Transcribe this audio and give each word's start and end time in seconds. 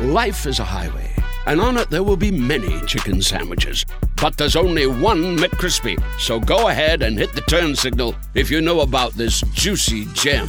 Life 0.00 0.46
is 0.46 0.58
a 0.58 0.64
highway, 0.64 1.14
and 1.44 1.60
on 1.60 1.76
it 1.76 1.90
there 1.90 2.02
will 2.02 2.16
be 2.16 2.30
many 2.30 2.80
chicken 2.86 3.20
sandwiches. 3.20 3.84
But 4.16 4.38
there's 4.38 4.56
only 4.56 4.86
one 4.86 5.36
McCrispy. 5.36 6.02
So 6.18 6.40
go 6.40 6.68
ahead 6.68 7.02
and 7.02 7.18
hit 7.18 7.34
the 7.34 7.42
turn 7.42 7.76
signal 7.76 8.14
if 8.32 8.50
you 8.50 8.62
know 8.62 8.80
about 8.80 9.12
this 9.12 9.42
juicy 9.52 10.06
gem 10.14 10.48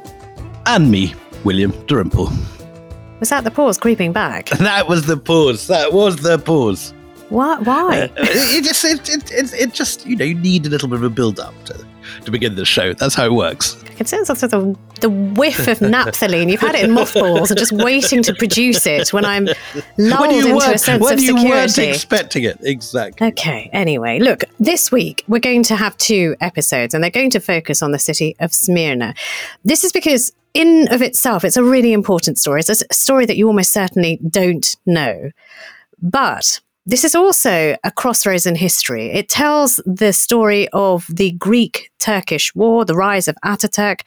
And 0.65 0.91
me, 0.91 1.13
William 1.43 1.71
Dalrymple. 1.87 2.31
Was 3.19 3.29
that 3.29 3.43
the 3.43 3.51
pause 3.51 3.77
creeping 3.77 4.13
back? 4.13 4.49
That 4.59 4.87
was 4.87 5.05
the 5.05 5.17
pause. 5.17 5.67
That 5.67 5.93
was 5.93 6.17
the 6.17 6.37
pause. 6.37 6.93
What? 7.29 7.65
Why? 7.65 8.01
Uh, 8.01 8.09
it 8.17 8.63
just, 8.63 8.83
it, 8.83 9.07
it, 9.07 9.31
it, 9.31 9.53
it 9.53 9.73
just, 9.73 10.05
you 10.05 10.15
know, 10.15 10.25
you 10.25 10.35
need 10.35 10.65
a 10.65 10.69
little 10.69 10.89
bit 10.89 10.95
of 10.95 11.03
a 11.03 11.09
build 11.09 11.39
up 11.39 11.53
to, 11.65 11.85
to 12.25 12.31
begin 12.31 12.55
the 12.55 12.65
show. 12.65 12.93
That's 12.93 13.15
how 13.15 13.25
it 13.25 13.33
works. 13.33 13.81
I 13.85 13.93
can 13.93 14.05
sense 14.05 14.27
sort 14.27 14.39
the, 14.39 14.77
the 14.99 15.09
whiff 15.09 15.67
of 15.67 15.79
naphthalene. 15.79 16.51
You've 16.51 16.59
had 16.59 16.75
it 16.75 16.83
in 16.83 16.91
mothballs 16.91 17.51
and 17.51 17.59
just 17.59 17.71
waiting 17.71 18.21
to 18.23 18.33
produce 18.33 18.85
it 18.85 19.13
when 19.13 19.23
I'm 19.23 19.47
lulled 19.97 20.27
when 20.27 20.47
into 20.47 20.71
a 20.71 20.77
sense 20.77 21.01
when 21.01 21.13
of 21.13 21.19
you 21.21 21.35
weren't 21.35 21.77
expecting 21.77 22.43
it, 22.43 22.57
exactly. 22.61 23.27
Okay, 23.27 23.69
anyway, 23.71 24.19
look, 24.19 24.43
this 24.59 24.91
week 24.91 25.23
we're 25.27 25.39
going 25.39 25.63
to 25.63 25.75
have 25.75 25.95
two 25.97 26.35
episodes 26.41 26.93
and 26.93 27.03
they're 27.03 27.11
going 27.11 27.29
to 27.29 27.39
focus 27.39 27.81
on 27.81 27.91
the 27.91 27.99
city 27.99 28.35
of 28.39 28.53
Smyrna. 28.53 29.13
This 29.63 29.83
is 29.83 29.91
because, 29.91 30.33
in 30.53 30.87
of 30.91 31.01
itself, 31.01 31.43
it's 31.43 31.57
a 31.57 31.63
really 31.63 31.93
important 31.93 32.37
story. 32.37 32.59
It's 32.59 32.69
a 32.69 32.93
story 32.93 33.25
that 33.25 33.37
you 33.37 33.47
almost 33.47 33.71
certainly 33.71 34.19
don't 34.29 34.75
know. 34.85 35.31
But 36.01 36.59
this 36.85 37.03
is 37.03 37.13
also 37.13 37.75
a 37.83 37.91
crossroads 37.91 38.45
in 38.45 38.55
history. 38.55 39.11
It 39.11 39.29
tells 39.29 39.79
the 39.85 40.13
story 40.13 40.67
of 40.69 41.05
the 41.09 41.31
Greek 41.33 41.91
Turkish 41.99 42.55
War, 42.55 42.85
the 42.85 42.95
rise 42.95 43.27
of 43.27 43.37
Ataturk, 43.45 44.01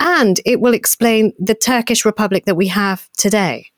and 0.00 0.40
it 0.44 0.60
will 0.60 0.74
explain 0.74 1.32
the 1.38 1.54
Turkish 1.54 2.04
Republic 2.04 2.44
that 2.46 2.56
we 2.56 2.66
have 2.66 3.08
today. 3.16 3.70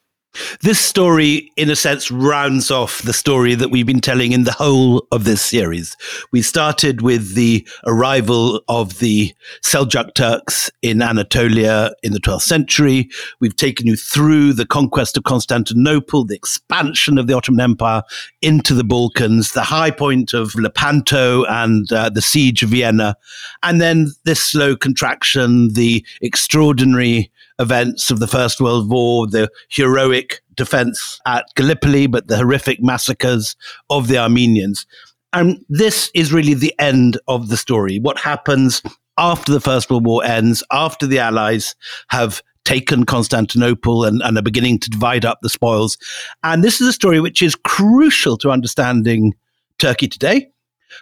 This 0.62 0.78
story, 0.78 1.50
in 1.56 1.70
a 1.70 1.76
sense, 1.76 2.10
rounds 2.10 2.70
off 2.70 3.02
the 3.02 3.12
story 3.12 3.56
that 3.56 3.70
we've 3.70 3.86
been 3.86 4.00
telling 4.00 4.30
in 4.30 4.44
the 4.44 4.52
whole 4.52 5.06
of 5.10 5.24
this 5.24 5.42
series. 5.42 5.96
We 6.30 6.40
started 6.40 7.02
with 7.02 7.34
the 7.34 7.66
arrival 7.84 8.62
of 8.68 9.00
the 9.00 9.34
Seljuk 9.64 10.14
Turks 10.14 10.70
in 10.82 11.02
Anatolia 11.02 11.90
in 12.04 12.12
the 12.12 12.20
12th 12.20 12.42
century. 12.42 13.08
We've 13.40 13.56
taken 13.56 13.88
you 13.88 13.96
through 13.96 14.52
the 14.52 14.66
conquest 14.66 15.16
of 15.16 15.24
Constantinople, 15.24 16.26
the 16.26 16.36
expansion 16.36 17.18
of 17.18 17.26
the 17.26 17.34
Ottoman 17.34 17.60
Empire 17.60 18.02
into 18.40 18.74
the 18.74 18.84
Balkans, 18.84 19.52
the 19.52 19.62
high 19.64 19.90
point 19.90 20.32
of 20.32 20.54
Lepanto 20.54 21.44
and 21.44 21.92
uh, 21.92 22.08
the 22.08 22.22
siege 22.22 22.62
of 22.62 22.70
Vienna, 22.70 23.16
and 23.64 23.80
then 23.80 24.08
this 24.24 24.40
slow 24.40 24.76
contraction, 24.76 25.72
the 25.72 26.06
extraordinary 26.22 27.32
events 27.60 28.10
of 28.10 28.18
the 28.18 28.26
First 28.26 28.60
World 28.60 28.90
War, 28.90 29.26
the 29.26 29.48
heroic 29.70 30.42
defense 30.56 31.20
at 31.26 31.44
Gallipoli, 31.54 32.06
but 32.06 32.26
the 32.26 32.36
horrific 32.36 32.82
massacres 32.82 33.54
of 33.90 34.08
the 34.08 34.18
Armenians. 34.18 34.86
And 35.32 35.64
this 35.68 36.10
is 36.14 36.32
really 36.32 36.54
the 36.54 36.74
end 36.80 37.20
of 37.28 37.48
the 37.48 37.56
story. 37.56 38.00
What 38.00 38.18
happens 38.18 38.82
after 39.18 39.52
the 39.52 39.60
First 39.60 39.90
World 39.90 40.06
War 40.06 40.24
ends, 40.24 40.64
after 40.72 41.06
the 41.06 41.18
Allies 41.18 41.76
have 42.08 42.42
taken 42.64 43.04
Constantinople 43.04 44.04
and, 44.04 44.20
and 44.22 44.36
are 44.38 44.42
beginning 44.42 44.78
to 44.78 44.90
divide 44.90 45.24
up 45.24 45.38
the 45.42 45.48
spoils. 45.48 45.98
And 46.42 46.64
this 46.64 46.80
is 46.80 46.88
a 46.88 46.92
story 46.92 47.20
which 47.20 47.42
is 47.42 47.54
crucial 47.54 48.36
to 48.38 48.50
understanding 48.50 49.34
Turkey 49.78 50.08
today, 50.08 50.48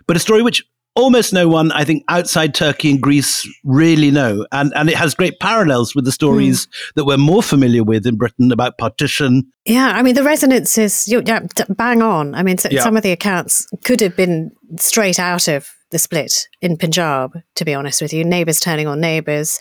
but 0.06 0.16
a 0.16 0.20
story 0.20 0.42
which 0.42 0.64
almost 0.94 1.32
no 1.32 1.48
one, 1.48 1.70
I 1.72 1.84
think, 1.84 2.04
outside 2.08 2.54
Turkey 2.54 2.90
and 2.90 3.00
Greece 3.00 3.48
really 3.64 4.10
know. 4.10 4.46
And, 4.52 4.72
and 4.74 4.88
it 4.88 4.96
has 4.96 5.14
great 5.14 5.38
parallels 5.40 5.94
with 5.94 6.04
the 6.04 6.12
stories 6.12 6.64
hmm. 6.64 6.70
that 6.96 7.04
we're 7.04 7.16
more 7.16 7.42
familiar 7.42 7.84
with 7.84 8.06
in 8.06 8.16
Britain 8.16 8.52
about 8.52 8.78
partition. 8.78 9.50
Yeah, 9.64 9.92
I 9.94 10.02
mean 10.02 10.14
the 10.14 10.24
resonance 10.24 10.78
is 10.78 11.06
you- 11.06 11.22
yeah, 11.24 11.40
bang 11.68 12.02
on. 12.02 12.34
I 12.34 12.42
mean, 12.42 12.58
so, 12.58 12.68
Yeah. 12.70 12.82
some 12.82 12.96
of 12.96 13.02
the 13.02 13.12
accounts 13.12 13.66
could 13.84 14.00
have 14.00 14.16
been 14.16 14.50
straight 14.78 15.18
out 15.18 15.48
of 15.48 15.68
the 15.90 15.98
split 15.98 16.48
in 16.60 16.76
Punjab. 16.76 17.40
To 17.56 17.64
be 17.64 17.74
honest 17.74 18.00
with 18.00 18.12
you, 18.12 18.24
neighbours 18.24 18.60
turning 18.60 18.86
on 18.86 19.00
neighbours, 19.00 19.58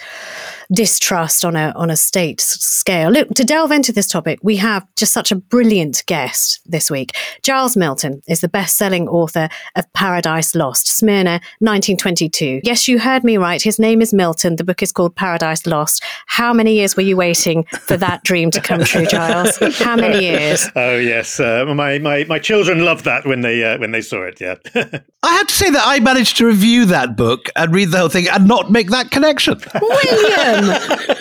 distrust 0.72 1.46
on 1.46 1.56
a 1.56 1.74
on 1.75 1.90
a 1.90 1.96
state 1.96 2.41
scale. 2.41 3.09
Look, 3.09 3.30
to 3.35 3.44
delve 3.44 3.72
into 3.72 3.91
this 3.91 4.08
topic, 4.08 4.40
we 4.44 4.58
have 4.58 4.85
just 4.96 5.13
such 5.13 5.31
a 5.31 5.36
brilliant 5.36 6.03
guest 6.06 6.59
this 6.66 6.91
week. 6.91 7.16
Giles 7.44 7.78
Milton 7.78 8.22
is 8.28 8.41
the 8.41 8.47
best-selling 8.47 9.07
author 9.07 9.50
of 9.75 9.91
Paradise 9.94 10.56
Lost, 10.56 10.88
Smyrna, 10.88 11.40
1922. 11.59 12.62
Yes, 12.63 12.88
you 12.88 13.00
heard 13.00 13.24
me 13.24 13.38
right. 13.38 13.62
His 13.62 13.80
name 13.80 14.02
is 14.02 14.13
Milton. 14.13 14.56
The 14.56 14.63
book 14.63 14.84
is 14.84 14.91
called 14.91 15.16
Paradise 15.16 15.66
Lost. 15.66 16.03
How 16.28 16.53
many 16.53 16.75
years 16.75 16.96
were 16.96 17.03
you 17.03 17.18
waiting 17.18 17.63
for 17.81 17.97
that 17.97 18.24
dream 18.24 18.52
to 18.52 18.62
come 18.62 18.84
true, 18.84 19.06
Giles? 19.06 19.57
How 19.78 19.96
many 19.96 20.25
years? 20.25 20.68
Oh 20.78 20.97
yes, 20.97 21.40
uh, 21.40 21.66
my, 21.66 21.97
my 21.97 22.24
my 22.25 22.40
children 22.40 22.86
loved 22.86 23.03
that 23.06 23.25
when 23.25 23.41
they 23.41 23.63
uh, 23.63 23.80
when 23.80 23.91
they 23.91 24.02
saw 24.02 24.24
it. 24.24 24.40
Yeah, 24.40 24.56
I 25.24 25.34
have 25.34 25.47
to 25.47 25.53
say 25.53 25.69
that 25.72 25.84
I 25.84 26.00
managed 26.00 26.38
to 26.38 26.46
review 26.46 26.86
that 26.90 27.16
book 27.16 27.50
and 27.56 27.74
read 27.74 27.92
the 27.92 27.98
whole 28.00 28.09
thing 28.09 28.28
and 28.30 28.48
not 28.48 28.72
make 28.72 28.90
that 28.90 29.12
connection. 29.12 29.59
William, 29.81 30.66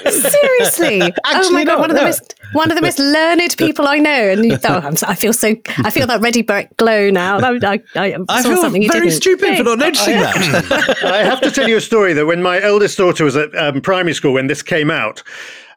seriously? 0.11 1.03
oh 1.03 1.11
Actually 1.25 1.55
my 1.55 1.65
god, 1.65 1.73
not, 1.73 1.81
one 1.81 1.91
of 1.91 1.97
the 1.97 2.03
no. 2.03 2.07
most 2.09 2.35
one 2.53 2.71
of 2.71 2.77
the 2.77 2.83
most 2.83 2.99
learned 2.99 3.55
people 3.59 3.87
I 3.87 3.99
know, 3.99 4.11
and 4.31 4.45
you, 4.45 4.59
oh, 4.65 4.75
I'm, 4.75 4.97
so- 4.97 5.07
I 5.09 5.15
feel 5.15 5.33
so 5.33 5.55
I 5.79 5.91
feel 5.91 6.07
that 6.07 6.21
ready 6.21 6.43
bright 6.43 6.75
glow 6.77 7.11
now. 7.11 7.39
I, 7.39 7.59
I, 7.63 7.81
I 7.97 8.17
I 8.29 8.43
feel 8.43 8.57
something 8.57 8.83
you 8.83 8.91
very 8.91 9.09
didn't. 9.09 9.21
stupid 9.21 9.57
for 9.57 9.65
not 9.65 9.79
noticing 9.79 10.15
that. 10.17 10.99
I 11.05 11.19
have 11.25 11.41
to 11.43 11.51
tell 11.51 11.69
you 11.69 11.77
a 11.77 11.81
story 11.81 12.13
that 12.15 12.27
when 12.27 12.43
my 12.43 12.61
eldest 12.63 12.97
daughter 12.99 13.25
was 13.25 13.37
at 13.37 13.55
um, 13.57 13.81
primary 13.81 14.15
school 14.15 14.33
when 14.33 14.47
this 14.47 14.63
came 14.63 14.91
out, 14.91 15.23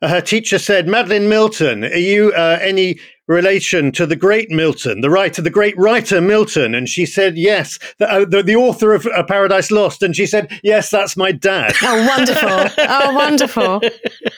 uh, 0.02 0.08
her 0.10 0.22
teacher 0.22 0.60
said, 0.60 0.88
"Madeline 0.88 1.28
Milton, 1.30 1.84
are 1.86 1.96
you 1.96 2.32
uh, 2.34 2.60
any 2.62 3.00
relation 3.30 3.94
to 3.94 4.06
the 4.06 4.18
great 4.18 4.52
Milton, 4.52 5.00
the 5.00 5.10
writer, 5.10 5.42
the 5.42 5.50
great 5.50 5.78
writer 5.78 6.20
Milton?" 6.20 6.76
And 6.76 6.90
she 6.90 7.06
said, 7.06 7.38
"Yes, 7.38 7.80
the, 8.00 8.12
uh, 8.12 8.26
the, 8.26 8.44
the 8.44 8.56
author 8.56 8.94
of 8.94 9.06
uh, 9.06 9.24
Paradise 9.24 9.72
Lost." 9.72 10.04
And 10.04 10.14
she 10.14 10.26
said, 10.26 10.52
"Yes, 10.64 10.90
that's 10.90 11.16
my 11.16 11.32
dad." 11.32 11.74
Oh, 11.82 12.08
wonderful! 12.08 12.84
Oh, 12.90 13.14
wonderful! 13.14 13.82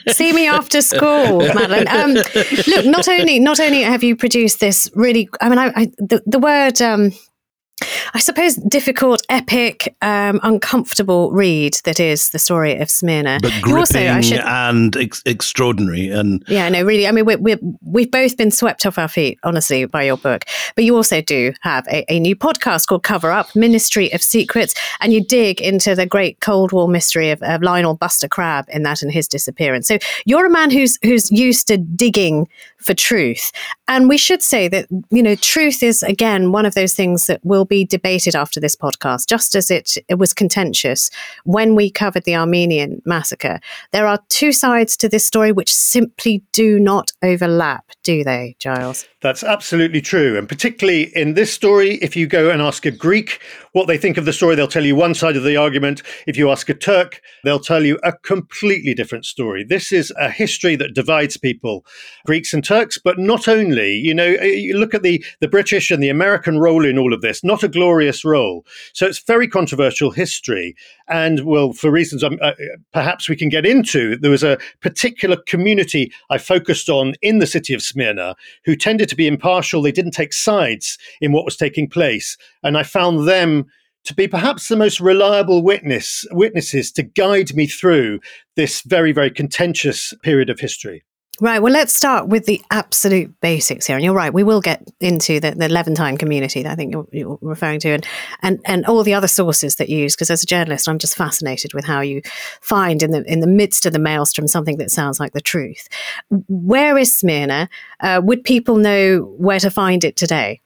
See 0.09 0.33
me 0.33 0.47
after 0.47 0.81
school, 0.81 1.39
Madeline. 1.39 1.87
Um, 1.87 2.13
look, 2.13 2.85
not 2.85 3.07
only 3.07 3.39
not 3.39 3.59
only 3.59 3.81
have 3.81 4.03
you 4.03 4.15
produced 4.15 4.59
this 4.59 4.91
really, 4.93 5.27
I 5.41 5.49
mean, 5.49 5.57
I, 5.57 5.71
I, 5.75 5.85
the 5.97 6.21
the 6.27 6.39
word 6.39 6.81
um, 6.81 7.11
I 8.13 8.19
suppose, 8.19 8.55
difficult, 8.55 9.21
epic, 9.29 9.95
um, 10.01 10.39
uncomfortable 10.43 11.31
read 11.31 11.75
that 11.83 11.99
is 11.99 12.29
the 12.29 12.39
story 12.39 12.77
of 12.77 12.89
Smyrna. 12.89 13.39
But 13.41 13.53
gripping 13.61 14.07
also, 14.07 14.21
should, 14.21 14.39
and 14.39 14.95
ex- 14.97 15.23
extraordinary. 15.25 16.09
And 16.09 16.43
yeah, 16.47 16.69
no, 16.69 16.83
really. 16.83 17.07
I 17.07 17.11
mean, 17.11 17.25
we 17.25 17.35
we 17.37 17.57
we've 17.81 18.11
both 18.11 18.37
been 18.37 18.51
swept 18.51 18.85
off 18.85 18.97
our 18.97 19.07
feet, 19.07 19.39
honestly, 19.43 19.85
by 19.85 20.03
your 20.03 20.17
book. 20.17 20.45
But 20.75 20.83
you 20.83 20.95
also 20.95 21.21
do 21.21 21.53
have 21.61 21.87
a, 21.87 22.05
a 22.11 22.19
new 22.19 22.35
podcast 22.35 22.87
called 22.87 23.03
Cover 23.03 23.31
Up 23.31 23.55
Ministry 23.55 24.11
of 24.13 24.21
Secrets, 24.21 24.73
and 24.99 25.13
you 25.13 25.23
dig 25.23 25.61
into 25.61 25.95
the 25.95 26.05
great 26.05 26.39
Cold 26.41 26.71
War 26.71 26.87
mystery 26.87 27.31
of, 27.31 27.41
of 27.43 27.61
Lionel 27.61 27.95
Buster 27.95 28.27
Crabbe 28.27 28.65
in 28.69 28.83
that 28.83 29.01
and 29.01 29.11
his 29.11 29.27
disappearance. 29.27 29.87
So 29.87 29.97
you're 30.25 30.45
a 30.45 30.49
man 30.49 30.71
who's 30.71 30.97
who's 31.03 31.31
used 31.31 31.67
to 31.67 31.77
digging 31.77 32.47
for 32.81 32.93
truth, 32.93 33.51
and 33.87 34.09
we 34.09 34.17
should 34.17 34.41
say 34.41 34.67
that 34.67 34.87
you 35.09 35.23
know 35.23 35.35
truth 35.35 35.83
is 35.83 36.03
again 36.03 36.51
one 36.51 36.65
of 36.65 36.75
those 36.75 36.93
things 36.93 37.27
that 37.27 37.43
will 37.43 37.65
be 37.65 37.85
debated 37.85 38.35
after 38.35 38.59
this 38.59 38.75
podcast, 38.75 39.27
just 39.27 39.55
as 39.55 39.71
it, 39.71 39.97
it 40.07 40.15
was 40.15 40.33
contentious 40.33 41.09
when 41.43 41.75
we 41.75 41.89
covered 41.89 42.23
the 42.23 42.35
Armenian 42.35 43.01
massacre. 43.05 43.59
There 43.91 44.07
are 44.07 44.19
two 44.29 44.51
sides 44.51 44.97
to 44.97 45.09
this 45.09 45.25
story 45.25 45.51
which 45.51 45.73
simply 45.73 46.43
do 46.51 46.79
not 46.79 47.11
overlap, 47.21 47.85
do 48.03 48.23
they, 48.23 48.55
Giles? 48.59 49.05
That's 49.21 49.43
absolutely 49.43 50.01
true. 50.01 50.35
And 50.37 50.49
particularly 50.49 51.15
in 51.15 51.35
this 51.35 51.53
story, 51.53 51.95
if 51.95 52.15
you 52.15 52.25
go 52.25 52.49
and 52.49 52.61
ask 52.61 52.85
a 52.87 52.91
Greek 52.91 53.39
what 53.73 53.87
they 53.87 53.97
think 53.97 54.17
of 54.17 54.25
the 54.25 54.33
story, 54.33 54.55
they'll 54.55 54.67
tell 54.67 54.85
you 54.85 54.95
one 54.95 55.13
side 55.13 55.37
of 55.37 55.43
the 55.43 55.57
argument. 55.57 56.01
If 56.25 56.37
you 56.37 56.49
ask 56.49 56.67
a 56.69 56.73
Turk, 56.73 57.21
they'll 57.43 57.59
tell 57.59 57.85
you 57.85 57.99
a 58.03 58.13
completely 58.13 58.95
different 58.95 59.25
story. 59.25 59.63
This 59.63 59.91
is 59.91 60.11
a 60.19 60.29
history 60.29 60.75
that 60.77 60.95
divides 60.95 61.37
people, 61.37 61.85
Greeks 62.25 62.51
and 62.51 62.63
Turks, 62.63 62.70
but 63.03 63.19
not 63.19 63.47
only. 63.47 63.95
You 63.95 64.13
know, 64.13 64.25
you 64.25 64.77
look 64.77 64.93
at 64.93 65.03
the, 65.03 65.23
the 65.39 65.47
British 65.47 65.91
and 65.91 66.01
the 66.01 66.09
American 66.09 66.57
role 66.59 66.85
in 66.85 66.97
all 66.97 67.13
of 67.13 67.21
this, 67.21 67.43
not 67.43 67.63
a 67.63 67.67
glorious 67.67 68.23
role. 68.23 68.65
So 68.93 69.05
it's 69.05 69.19
very 69.19 69.47
controversial 69.47 70.11
history. 70.11 70.75
And 71.07 71.45
well, 71.45 71.73
for 71.73 71.91
reasons 71.91 72.23
um, 72.23 72.37
uh, 72.41 72.53
perhaps 72.93 73.27
we 73.27 73.35
can 73.35 73.49
get 73.49 73.65
into, 73.65 74.15
there 74.17 74.31
was 74.31 74.43
a 74.43 74.57
particular 74.81 75.37
community 75.47 76.11
I 76.29 76.37
focused 76.37 76.89
on 76.89 77.13
in 77.21 77.39
the 77.39 77.47
city 77.47 77.73
of 77.73 77.81
Smyrna 77.81 78.35
who 78.65 78.75
tended 78.75 79.09
to 79.09 79.15
be 79.15 79.27
impartial. 79.27 79.81
They 79.81 79.91
didn't 79.91 80.11
take 80.11 80.33
sides 80.33 80.97
in 81.19 81.31
what 81.31 81.45
was 81.45 81.57
taking 81.57 81.89
place. 81.89 82.37
And 82.63 82.77
I 82.77 82.83
found 82.83 83.27
them 83.27 83.65
to 84.03 84.15
be 84.15 84.27
perhaps 84.27 84.67
the 84.67 84.75
most 84.75 84.99
reliable 84.99 85.61
witness 85.61 86.25
witnesses 86.31 86.91
to 86.93 87.03
guide 87.03 87.53
me 87.53 87.67
through 87.67 88.19
this 88.55 88.81
very, 88.81 89.11
very 89.11 89.29
contentious 89.29 90.13
period 90.23 90.49
of 90.49 90.59
history. 90.59 91.03
Right. 91.39 91.59
Well, 91.59 91.73
let's 91.73 91.93
start 91.93 92.27
with 92.27 92.45
the 92.45 92.61
absolute 92.69 93.33
basics 93.41 93.87
here. 93.87 93.95
And 93.95 94.05
you're 94.05 94.13
right. 94.13 94.33
We 94.33 94.43
will 94.43 94.61
get 94.61 94.87
into 94.99 95.39
the, 95.39 95.51
the 95.51 95.69
Levantine 95.69 96.17
community 96.17 96.61
that 96.61 96.71
I 96.71 96.75
think 96.75 96.93
you're, 96.93 97.07
you're 97.11 97.39
referring 97.41 97.79
to 97.79 97.89
and, 97.89 98.05
and, 98.43 98.59
and 98.65 98.85
all 98.85 99.01
the 99.01 99.15
other 99.15 99.27
sources 99.27 99.77
that 99.77 99.89
you 99.89 99.97
use. 99.97 100.15
Because 100.15 100.29
as 100.29 100.43
a 100.43 100.45
journalist, 100.45 100.87
I'm 100.87 100.99
just 100.99 101.15
fascinated 101.15 101.73
with 101.73 101.85
how 101.85 102.01
you 102.01 102.21
find 102.61 103.01
in 103.01 103.11
the, 103.11 103.23
in 103.31 103.39
the 103.39 103.47
midst 103.47 103.87
of 103.87 103.93
the 103.93 103.97
maelstrom 103.97 104.47
something 104.47 104.77
that 104.77 104.91
sounds 104.91 105.19
like 105.19 105.33
the 105.33 105.41
truth. 105.41 105.87
Where 106.47 106.97
is 106.97 107.17
Smyrna? 107.17 107.69
Uh, 108.01 108.21
would 108.23 108.43
people 108.43 108.75
know 108.75 109.21
where 109.37 109.59
to 109.59 109.71
find 109.71 110.03
it 110.03 110.17
today? 110.17 110.61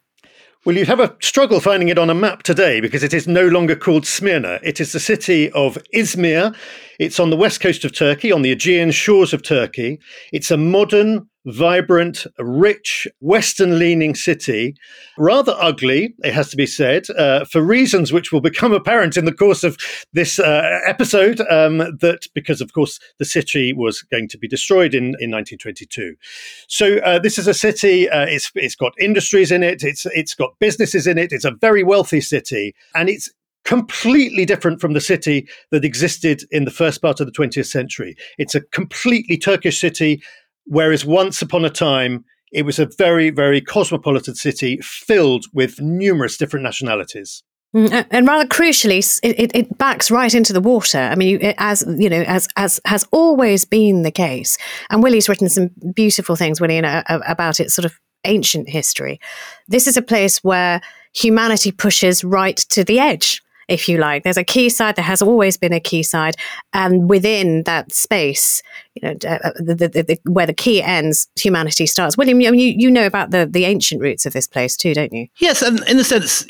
Well, 0.65 0.75
you'd 0.75 0.87
have 0.87 0.99
a 0.99 1.15
struggle 1.21 1.59
finding 1.59 1.89
it 1.89 1.99
on 1.99 2.09
a 2.09 2.15
map 2.15 2.41
today 2.41 2.81
because 2.81 3.03
it 3.03 3.13
is 3.13 3.27
no 3.27 3.47
longer 3.47 3.75
called 3.75 4.07
Smyrna. 4.07 4.59
It 4.63 4.81
is 4.81 4.93
the 4.93 4.99
city 4.99 5.51
of 5.51 5.77
Izmir. 5.93 6.55
It's 6.97 7.19
on 7.19 7.29
the 7.29 7.37
west 7.37 7.61
coast 7.61 7.85
of 7.85 7.93
Turkey, 7.93 8.31
on 8.31 8.41
the 8.41 8.51
Aegean 8.51 8.89
shores 8.89 9.31
of 9.31 9.43
Turkey. 9.43 9.99
It's 10.33 10.49
a 10.49 10.57
modern, 10.57 11.29
vibrant, 11.45 12.25
rich, 12.39 13.07
Western 13.19 13.77
leaning 13.79 14.15
city. 14.15 14.75
Rather 15.17 15.55
ugly, 15.59 16.15
it 16.23 16.33
has 16.33 16.49
to 16.49 16.57
be 16.57 16.65
said, 16.65 17.09
uh, 17.11 17.45
for 17.45 17.61
reasons 17.61 18.11
which 18.11 18.31
will 18.31 18.41
become 18.41 18.73
apparent 18.73 19.17
in 19.17 19.25
the 19.25 19.33
course 19.33 19.63
of 19.63 19.77
this 20.13 20.39
uh, 20.39 20.79
episode. 20.85 21.41
Um, 21.49 21.77
that 21.77 22.27
because, 22.33 22.61
of 22.61 22.73
course, 22.73 22.99
the 23.19 23.25
city 23.25 23.73
was 23.73 24.01
going 24.01 24.27
to 24.29 24.37
be 24.37 24.47
destroyed 24.47 24.93
in, 24.93 25.15
in 25.19 25.31
1922. 25.31 26.15
So, 26.67 26.97
uh, 26.97 27.19
this 27.19 27.37
is 27.37 27.47
a 27.47 27.53
city, 27.53 28.09
uh, 28.09 28.25
it's, 28.25 28.51
it's 28.55 28.75
got 28.75 28.93
industries 28.99 29.51
in 29.51 29.63
it, 29.63 29.83
it's, 29.83 30.05
it's 30.07 30.33
got 30.33 30.57
businesses 30.59 31.07
in 31.07 31.17
it, 31.17 31.31
it's 31.31 31.45
a 31.45 31.51
very 31.51 31.83
wealthy 31.83 32.21
city, 32.21 32.75
and 32.93 33.09
it's 33.09 33.31
completely 33.65 34.45
different 34.45 34.79
from 34.79 34.93
the 34.93 35.01
city 35.01 35.47
that 35.71 35.83
existed 35.83 36.43
in 36.51 36.65
the 36.65 36.71
first 36.71 37.01
part 37.01 37.19
of 37.19 37.25
the 37.25 37.31
20th 37.31 37.65
century. 37.65 38.15
It's 38.37 38.55
a 38.55 38.61
completely 38.61 39.37
Turkish 39.37 39.81
city 39.81 40.21
Whereas 40.65 41.05
once 41.05 41.41
upon 41.41 41.65
a 41.65 41.69
time, 41.69 42.25
it 42.51 42.65
was 42.65 42.79
a 42.79 42.89
very, 42.97 43.29
very 43.29 43.61
cosmopolitan 43.61 44.35
city 44.35 44.79
filled 44.81 45.45
with 45.53 45.81
numerous 45.81 46.37
different 46.37 46.63
nationalities. 46.63 47.43
Mm, 47.75 48.05
and 48.09 48.25
rather 48.25 48.47
crucially, 48.47 49.19
it, 49.21 49.51
it, 49.53 49.77
backs 49.77 50.09
right 50.09 50.33
into 50.33 50.53
the 50.53 50.61
water. 50.61 50.97
I 50.97 51.15
mean, 51.15 51.39
as 51.57 51.83
you 51.97 52.09
know, 52.09 52.21
as 52.21 52.47
as 52.55 52.79
has 52.85 53.05
always 53.11 53.65
been 53.65 54.03
the 54.03 54.11
case. 54.11 54.57
And 54.89 55.03
Willie's 55.03 55.27
written 55.27 55.49
some 55.49 55.71
beautiful 55.93 56.37
things, 56.37 56.61
Willie, 56.61 56.77
about 56.77 57.59
its 57.59 57.73
sort 57.73 57.83
of 57.83 57.99
ancient 58.23 58.69
history. 58.69 59.19
This 59.67 59.87
is 59.87 59.97
a 59.97 60.01
place 60.01 60.41
where 60.41 60.79
humanity 61.13 61.73
pushes 61.73 62.23
right 62.23 62.57
to 62.57 62.85
the 62.85 62.99
edge 62.99 63.41
if 63.67 63.87
you 63.89 63.97
like. 63.97 64.23
There's 64.23 64.37
a 64.37 64.43
quayside. 64.43 64.95
There 64.95 65.05
has 65.05 65.21
always 65.21 65.57
been 65.57 65.73
a 65.73 65.79
quayside, 65.79 66.35
and 66.73 67.09
within 67.09 67.63
that 67.63 67.93
space, 67.93 68.61
you 68.95 69.07
know, 69.07 69.15
uh, 69.29 69.39
uh, 69.43 69.51
the, 69.55 69.75
the, 69.75 70.03
the, 70.03 70.19
where 70.31 70.45
the 70.45 70.53
quay 70.53 70.81
ends, 70.81 71.27
humanity 71.35 71.85
starts. 71.85 72.17
William, 72.17 72.39
you, 72.39 72.53
you 72.53 72.89
know 72.89 73.05
about 73.05 73.31
the, 73.31 73.45
the 73.45 73.65
ancient 73.65 74.01
roots 74.01 74.25
of 74.25 74.33
this 74.33 74.47
place 74.47 74.77
too, 74.77 74.93
don't 74.93 75.11
you? 75.11 75.27
Yes, 75.39 75.61
and 75.61 75.85
in 75.89 75.99
a 75.99 76.03
sense, 76.03 76.45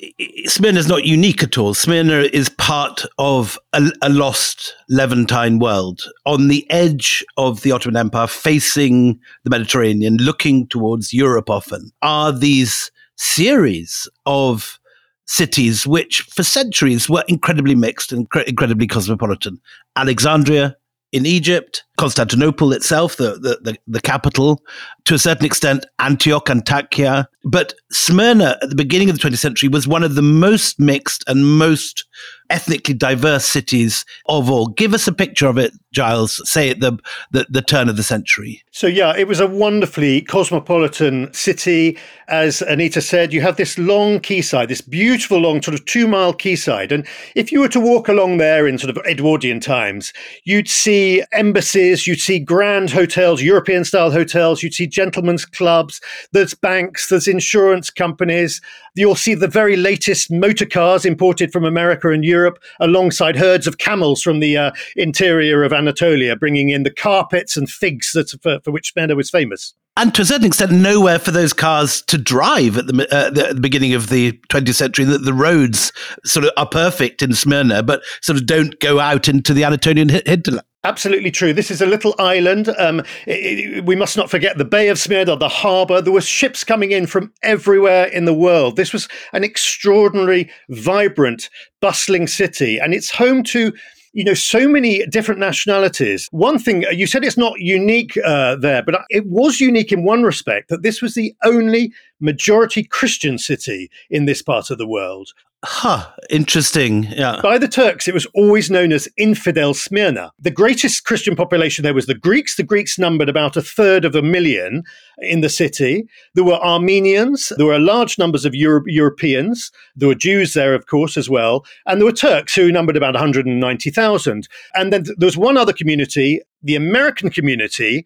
Smyrna 0.46 0.80
is 0.80 0.88
not 0.88 1.06
unique 1.06 1.42
at 1.42 1.58
all. 1.58 1.74
Smyrna 1.74 2.30
is 2.34 2.50
part 2.50 3.04
of 3.18 3.58
a, 3.74 3.92
a 4.02 4.10
lost 4.10 4.76
Levantine 4.90 5.60
world 5.60 6.04
on 6.26 6.48
the 6.48 6.70
edge 6.70 7.26
of 7.38 7.62
the 7.62 7.72
Ottoman 7.72 7.98
Empire, 7.98 8.28
facing 8.28 9.20
the 9.44 9.50
Mediterranean, 9.50 10.18
looking 10.18 10.68
towards 10.68 11.14
Europe. 11.14 11.50
Often 11.50 11.92
are 12.02 12.32
these 12.32 12.92
series 13.18 14.08
of 14.26 14.80
cities 15.26 15.88
which 15.88 16.22
for 16.22 16.44
centuries 16.44 17.10
were 17.10 17.24
incredibly 17.28 17.76
mixed 17.76 18.12
and 18.12 18.28
incredibly 18.48 18.88
cosmopolitan. 18.88 19.60
Alexandria 19.96 20.76
in 21.12 21.26
Egypt, 21.26 21.86
Constantinople 21.98 22.74
itself, 22.74 23.16
the, 23.16 23.40
the, 23.40 23.58
the, 23.62 23.78
the, 23.88 24.02
capital, 24.02 24.62
to 25.06 25.14
a 25.14 25.20
certain 25.20 25.46
extent, 25.46 25.86
Antioch, 26.00 26.48
Antakya. 26.48 27.26
But 27.46 27.74
Smyrna 27.90 28.58
at 28.62 28.70
the 28.70 28.76
beginning 28.76 29.10
of 29.10 29.18
the 29.18 29.30
20th 29.30 29.38
century 29.38 29.70
was 29.70 29.88
one 29.88 30.04
of 30.04 30.16
the 30.16 30.22
most 30.22 30.78
mixed 30.78 31.24
and 31.28 31.58
most 31.58 32.06
ethnically 32.50 32.94
diverse 32.94 33.46
cities 33.46 34.06
of 34.28 34.50
all. 34.50 34.68
Give 34.68 34.94
us 34.94 35.08
a 35.08 35.12
picture 35.12 35.48
of 35.48 35.58
it, 35.58 35.74
Giles, 35.92 36.42
say 36.50 36.70
at 36.70 36.80
the, 36.80 36.98
the, 37.32 37.46
the 37.50 37.62
turn 37.62 37.90
of 37.90 37.98
the 37.98 38.04
century. 38.04 38.64
So, 38.72 38.88
yeah, 38.88 39.16
it 39.18 39.28
was 39.28 39.40
a 39.40 39.48
wonderfully 39.48 40.22
cosmopolitan 40.22 41.34
city. 41.34 41.98
As 42.28 42.62
Anita 42.62 43.02
said, 43.02 43.32
you 43.34 43.42
have 43.42 43.56
this 43.56 43.78
long 43.78 44.20
quayside, 44.20 44.70
this 44.70 44.82
beautiful 44.82 45.40
long 45.40 45.62
sort 45.62 45.76
of 45.76 45.86
two 45.86 46.08
mile 46.08 46.34
quayside. 46.34 46.92
And 46.92 47.08
if 47.36 47.52
you 47.52 47.60
were 47.60 47.70
to 47.70 47.80
walk 47.80 48.08
along 48.08 48.38
there 48.38 48.68
in 48.68 48.78
sort 48.78 48.96
of 48.96 49.04
Edwardian 49.06 49.60
times, 49.60 50.12
you'd 50.44 50.68
see 50.68 51.24
embassies, 51.32 52.08
you'd 52.08 52.20
see 52.20 52.40
grand 52.40 52.90
hotels, 52.90 53.42
European 53.42 53.86
style 53.86 54.12
hotels, 54.12 54.62
you'd 54.62 54.74
see 54.74 54.88
gentlemen's 54.88 55.46
clubs, 55.46 56.02
there's 56.32 56.54
banks, 56.54 57.10
there's 57.10 57.28
insurance 57.28 57.90
companies. 57.90 58.62
You'll 58.96 59.16
see 59.16 59.36
the 59.36 59.48
very 59.48 59.76
latest 59.76 60.32
motor 60.32 60.66
cars 60.66 61.06
imported 61.06 61.52
from 61.52 61.66
America 61.66 62.10
and 62.10 62.24
Europe, 62.24 62.60
alongside 62.80 63.36
herds 63.36 63.68
of 63.68 63.78
camels 63.78 64.22
from 64.22 64.40
the 64.40 64.58
uh, 64.58 64.72
interior 64.96 65.64
of 65.64 65.74
Anatolia, 65.74 66.36
bringing 66.36 66.70
in 66.70 66.84
the 66.84 66.92
carpets 66.92 67.58
and 67.58 67.70
figs 67.70 68.14
that, 68.14 68.30
for, 68.42 68.60
for 68.62 68.72
which 68.72 68.92
Smyrna 68.94 69.16
was 69.16 69.30
famous 69.30 69.74
and 69.98 70.14
to 70.16 70.24
a 70.24 70.26
certain 70.26 70.46
extent, 70.46 70.72
nowhere 70.72 71.20
for 71.20 71.32
those 71.32 71.54
cars 71.54 72.02
to 72.04 72.18
drive 72.18 72.78
at 72.78 72.88
the, 72.88 73.08
uh, 73.16 73.30
the, 73.30 73.60
beginning 73.60 73.94
of 73.94 74.10
the 74.10 74.34
20th 74.50 74.76
century. 74.76 75.06
That 75.06 75.24
the 75.24 75.34
roads 75.34 75.94
sort 76.26 76.46
of 76.46 76.52
are 76.58 76.68
perfect 76.68 77.22
in 77.22 77.34
Smyrna, 77.34 77.82
but 77.82 78.04
sort 78.22 78.38
of 78.38 78.46
don't 78.46 78.78
go 78.82 79.00
out 79.00 79.30
into 79.30 79.54
the 79.54 79.64
Anatolian 79.64 80.10
hinterland. 80.10 80.66
Absolutely 80.86 81.32
true. 81.32 81.52
This 81.52 81.72
is 81.72 81.82
a 81.82 81.88
little 81.88 82.14
island. 82.20 82.70
Um, 82.78 83.00
it, 83.26 83.60
it, 83.78 83.86
we 83.86 83.96
must 83.96 84.16
not 84.16 84.30
forget 84.30 84.60
the 84.60 84.66
Bay 84.66 84.90
of 84.90 85.00
Smyrna, 85.00 85.36
the 85.36 85.50
harbour. 85.50 86.00
There 86.00 86.14
were 86.14 86.22
ships 86.22 86.64
coming 86.64 86.92
in 86.92 87.08
from 87.08 87.34
everywhere 87.42 88.06
in 88.06 88.26
the 88.26 88.36
world. 88.36 88.76
This 88.76 88.94
was 88.94 89.08
an 89.34 89.44
extraordinary, 89.44 90.48
vibrant, 90.70 91.50
bustling 91.82 92.28
city, 92.28 92.78
and 92.78 92.94
it's 92.94 93.10
home 93.10 93.42
to 93.46 93.74
you 94.14 94.24
know, 94.24 94.36
so 94.36 94.66
many 94.66 95.06
different 95.08 95.42
nationalities. 95.42 96.30
One 96.32 96.58
thing, 96.58 96.86
uh, 96.86 96.92
you 96.92 97.06
said 97.06 97.26
it's 97.26 97.38
not 97.38 97.60
unique 97.60 98.18
uh, 98.24 98.56
there, 98.56 98.82
but 98.82 99.02
it 99.10 99.26
was 99.26 99.60
unique 99.60 99.92
in 99.92 100.06
one 100.06 100.24
respect 100.24 100.70
that 100.70 100.84
this 100.84 101.02
was 101.02 101.16
the 101.16 101.36
only 101.44 101.92
majority 102.22 102.84
Christian 102.84 103.38
city 103.38 103.90
in 104.10 104.26
this 104.26 104.42
part 104.42 104.70
of 104.70 104.78
the 104.78 104.88
world. 104.88 105.32
Huh, 105.64 106.06
interesting. 106.30 107.04
Yeah. 107.04 107.40
By 107.42 107.58
the 107.58 107.68
Turks, 107.68 108.08
it 108.08 108.14
was 108.14 108.28
always 108.36 108.70
known 108.70 108.92
as 108.92 109.08
infidel 109.18 109.74
Smyrna. 109.74 110.32
The 110.40 110.52
greatest 110.52 111.06
Christian 111.06 111.36
population 111.36 111.82
there 111.82 111.94
was 111.94 112.06
the 112.06 112.14
Greeks. 112.14 112.56
The 112.56 112.64
Greeks 112.64 113.00
numbered 113.00 113.30
about 113.30 113.58
a 113.58 113.64
third 113.64 114.06
of 114.06 114.14
a 114.14 114.22
million 114.22 114.84
in 115.20 115.42
the 115.42 115.50
city. 115.50 116.08
There 116.36 116.44
were 116.44 116.64
Armenians. 116.64 117.52
There 117.58 117.66
were 117.66 117.80
large 117.80 118.20
numbers 118.20 118.46
of 118.46 118.54
Euro- 118.54 118.84
Europeans. 118.86 119.72
There 119.96 120.08
were 120.08 120.16
Jews 120.16 120.54
there, 120.54 120.76
of 120.76 120.86
course, 120.86 121.18
as 121.18 121.32
well. 121.32 121.66
And 121.88 122.00
there 122.00 122.06
were 122.06 122.12
Turks 122.12 122.54
who 122.54 122.72
numbered 122.72 122.98
about 122.98 123.16
190,000. 123.16 124.48
And 124.76 124.94
then 124.94 125.04
there 125.18 125.28
was 125.28 125.38
one 125.38 125.58
other 125.58 125.74
community, 125.74 126.42
the 126.62 126.76
American 126.76 127.32
community, 127.32 128.06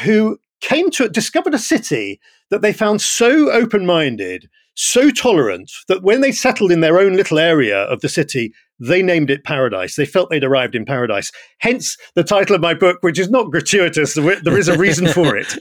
who 0.00 0.38
came 0.60 0.90
to 0.90 1.08
discovered 1.08 1.54
a 1.54 1.58
city 1.58 2.20
that 2.50 2.62
they 2.62 2.72
found 2.72 3.00
so 3.00 3.50
open 3.50 3.84
minded 3.84 4.48
so 4.80 5.10
tolerant 5.10 5.70
that 5.88 6.02
when 6.02 6.22
they 6.22 6.32
settled 6.32 6.72
in 6.72 6.80
their 6.80 6.98
own 6.98 7.14
little 7.14 7.38
area 7.38 7.82
of 7.84 8.00
the 8.00 8.08
city, 8.08 8.52
they 8.78 9.02
named 9.02 9.30
it 9.30 9.44
Paradise. 9.44 9.96
They 9.96 10.06
felt 10.06 10.30
they'd 10.30 10.42
arrived 10.42 10.74
in 10.74 10.86
paradise. 10.86 11.30
Hence 11.58 11.98
the 12.14 12.24
title 12.24 12.56
of 12.56 12.62
my 12.62 12.72
book, 12.72 12.96
which 13.02 13.18
is 13.18 13.28
not 13.28 13.50
gratuitous. 13.50 14.14
There 14.14 14.58
is 14.58 14.68
a 14.68 14.78
reason 14.78 15.08
for 15.08 15.36
it. 15.36 15.58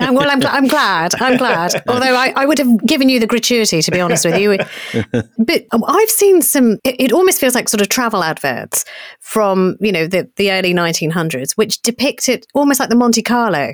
Um, 0.00 0.14
well, 0.14 0.30
I'm, 0.30 0.44
I'm, 0.44 0.66
glad. 0.66 1.14
I'm 1.22 1.38
glad. 1.38 1.82
Although 1.88 2.14
I, 2.14 2.34
I, 2.36 2.44
would 2.44 2.58
have 2.58 2.84
given 2.86 3.08
you 3.08 3.18
the 3.18 3.26
gratuity, 3.26 3.80
to 3.80 3.90
be 3.90 3.98
honest 3.98 4.26
with 4.26 4.38
you. 4.38 4.58
But 5.38 5.64
um, 5.72 5.82
I've 5.86 6.10
seen 6.10 6.42
some, 6.42 6.72
it, 6.84 6.96
it, 6.98 7.12
almost 7.12 7.40
feels 7.40 7.54
like 7.54 7.70
sort 7.70 7.80
of 7.80 7.88
travel 7.88 8.22
adverts 8.22 8.84
from, 9.20 9.76
you 9.80 9.92
know, 9.92 10.06
the, 10.06 10.30
the 10.36 10.52
early 10.52 10.74
1900s, 10.74 11.52
which 11.52 11.80
depict 11.80 12.28
it 12.28 12.46
almost 12.52 12.78
like 12.78 12.90
the 12.90 12.96
Monte 12.96 13.22
Carlo 13.22 13.72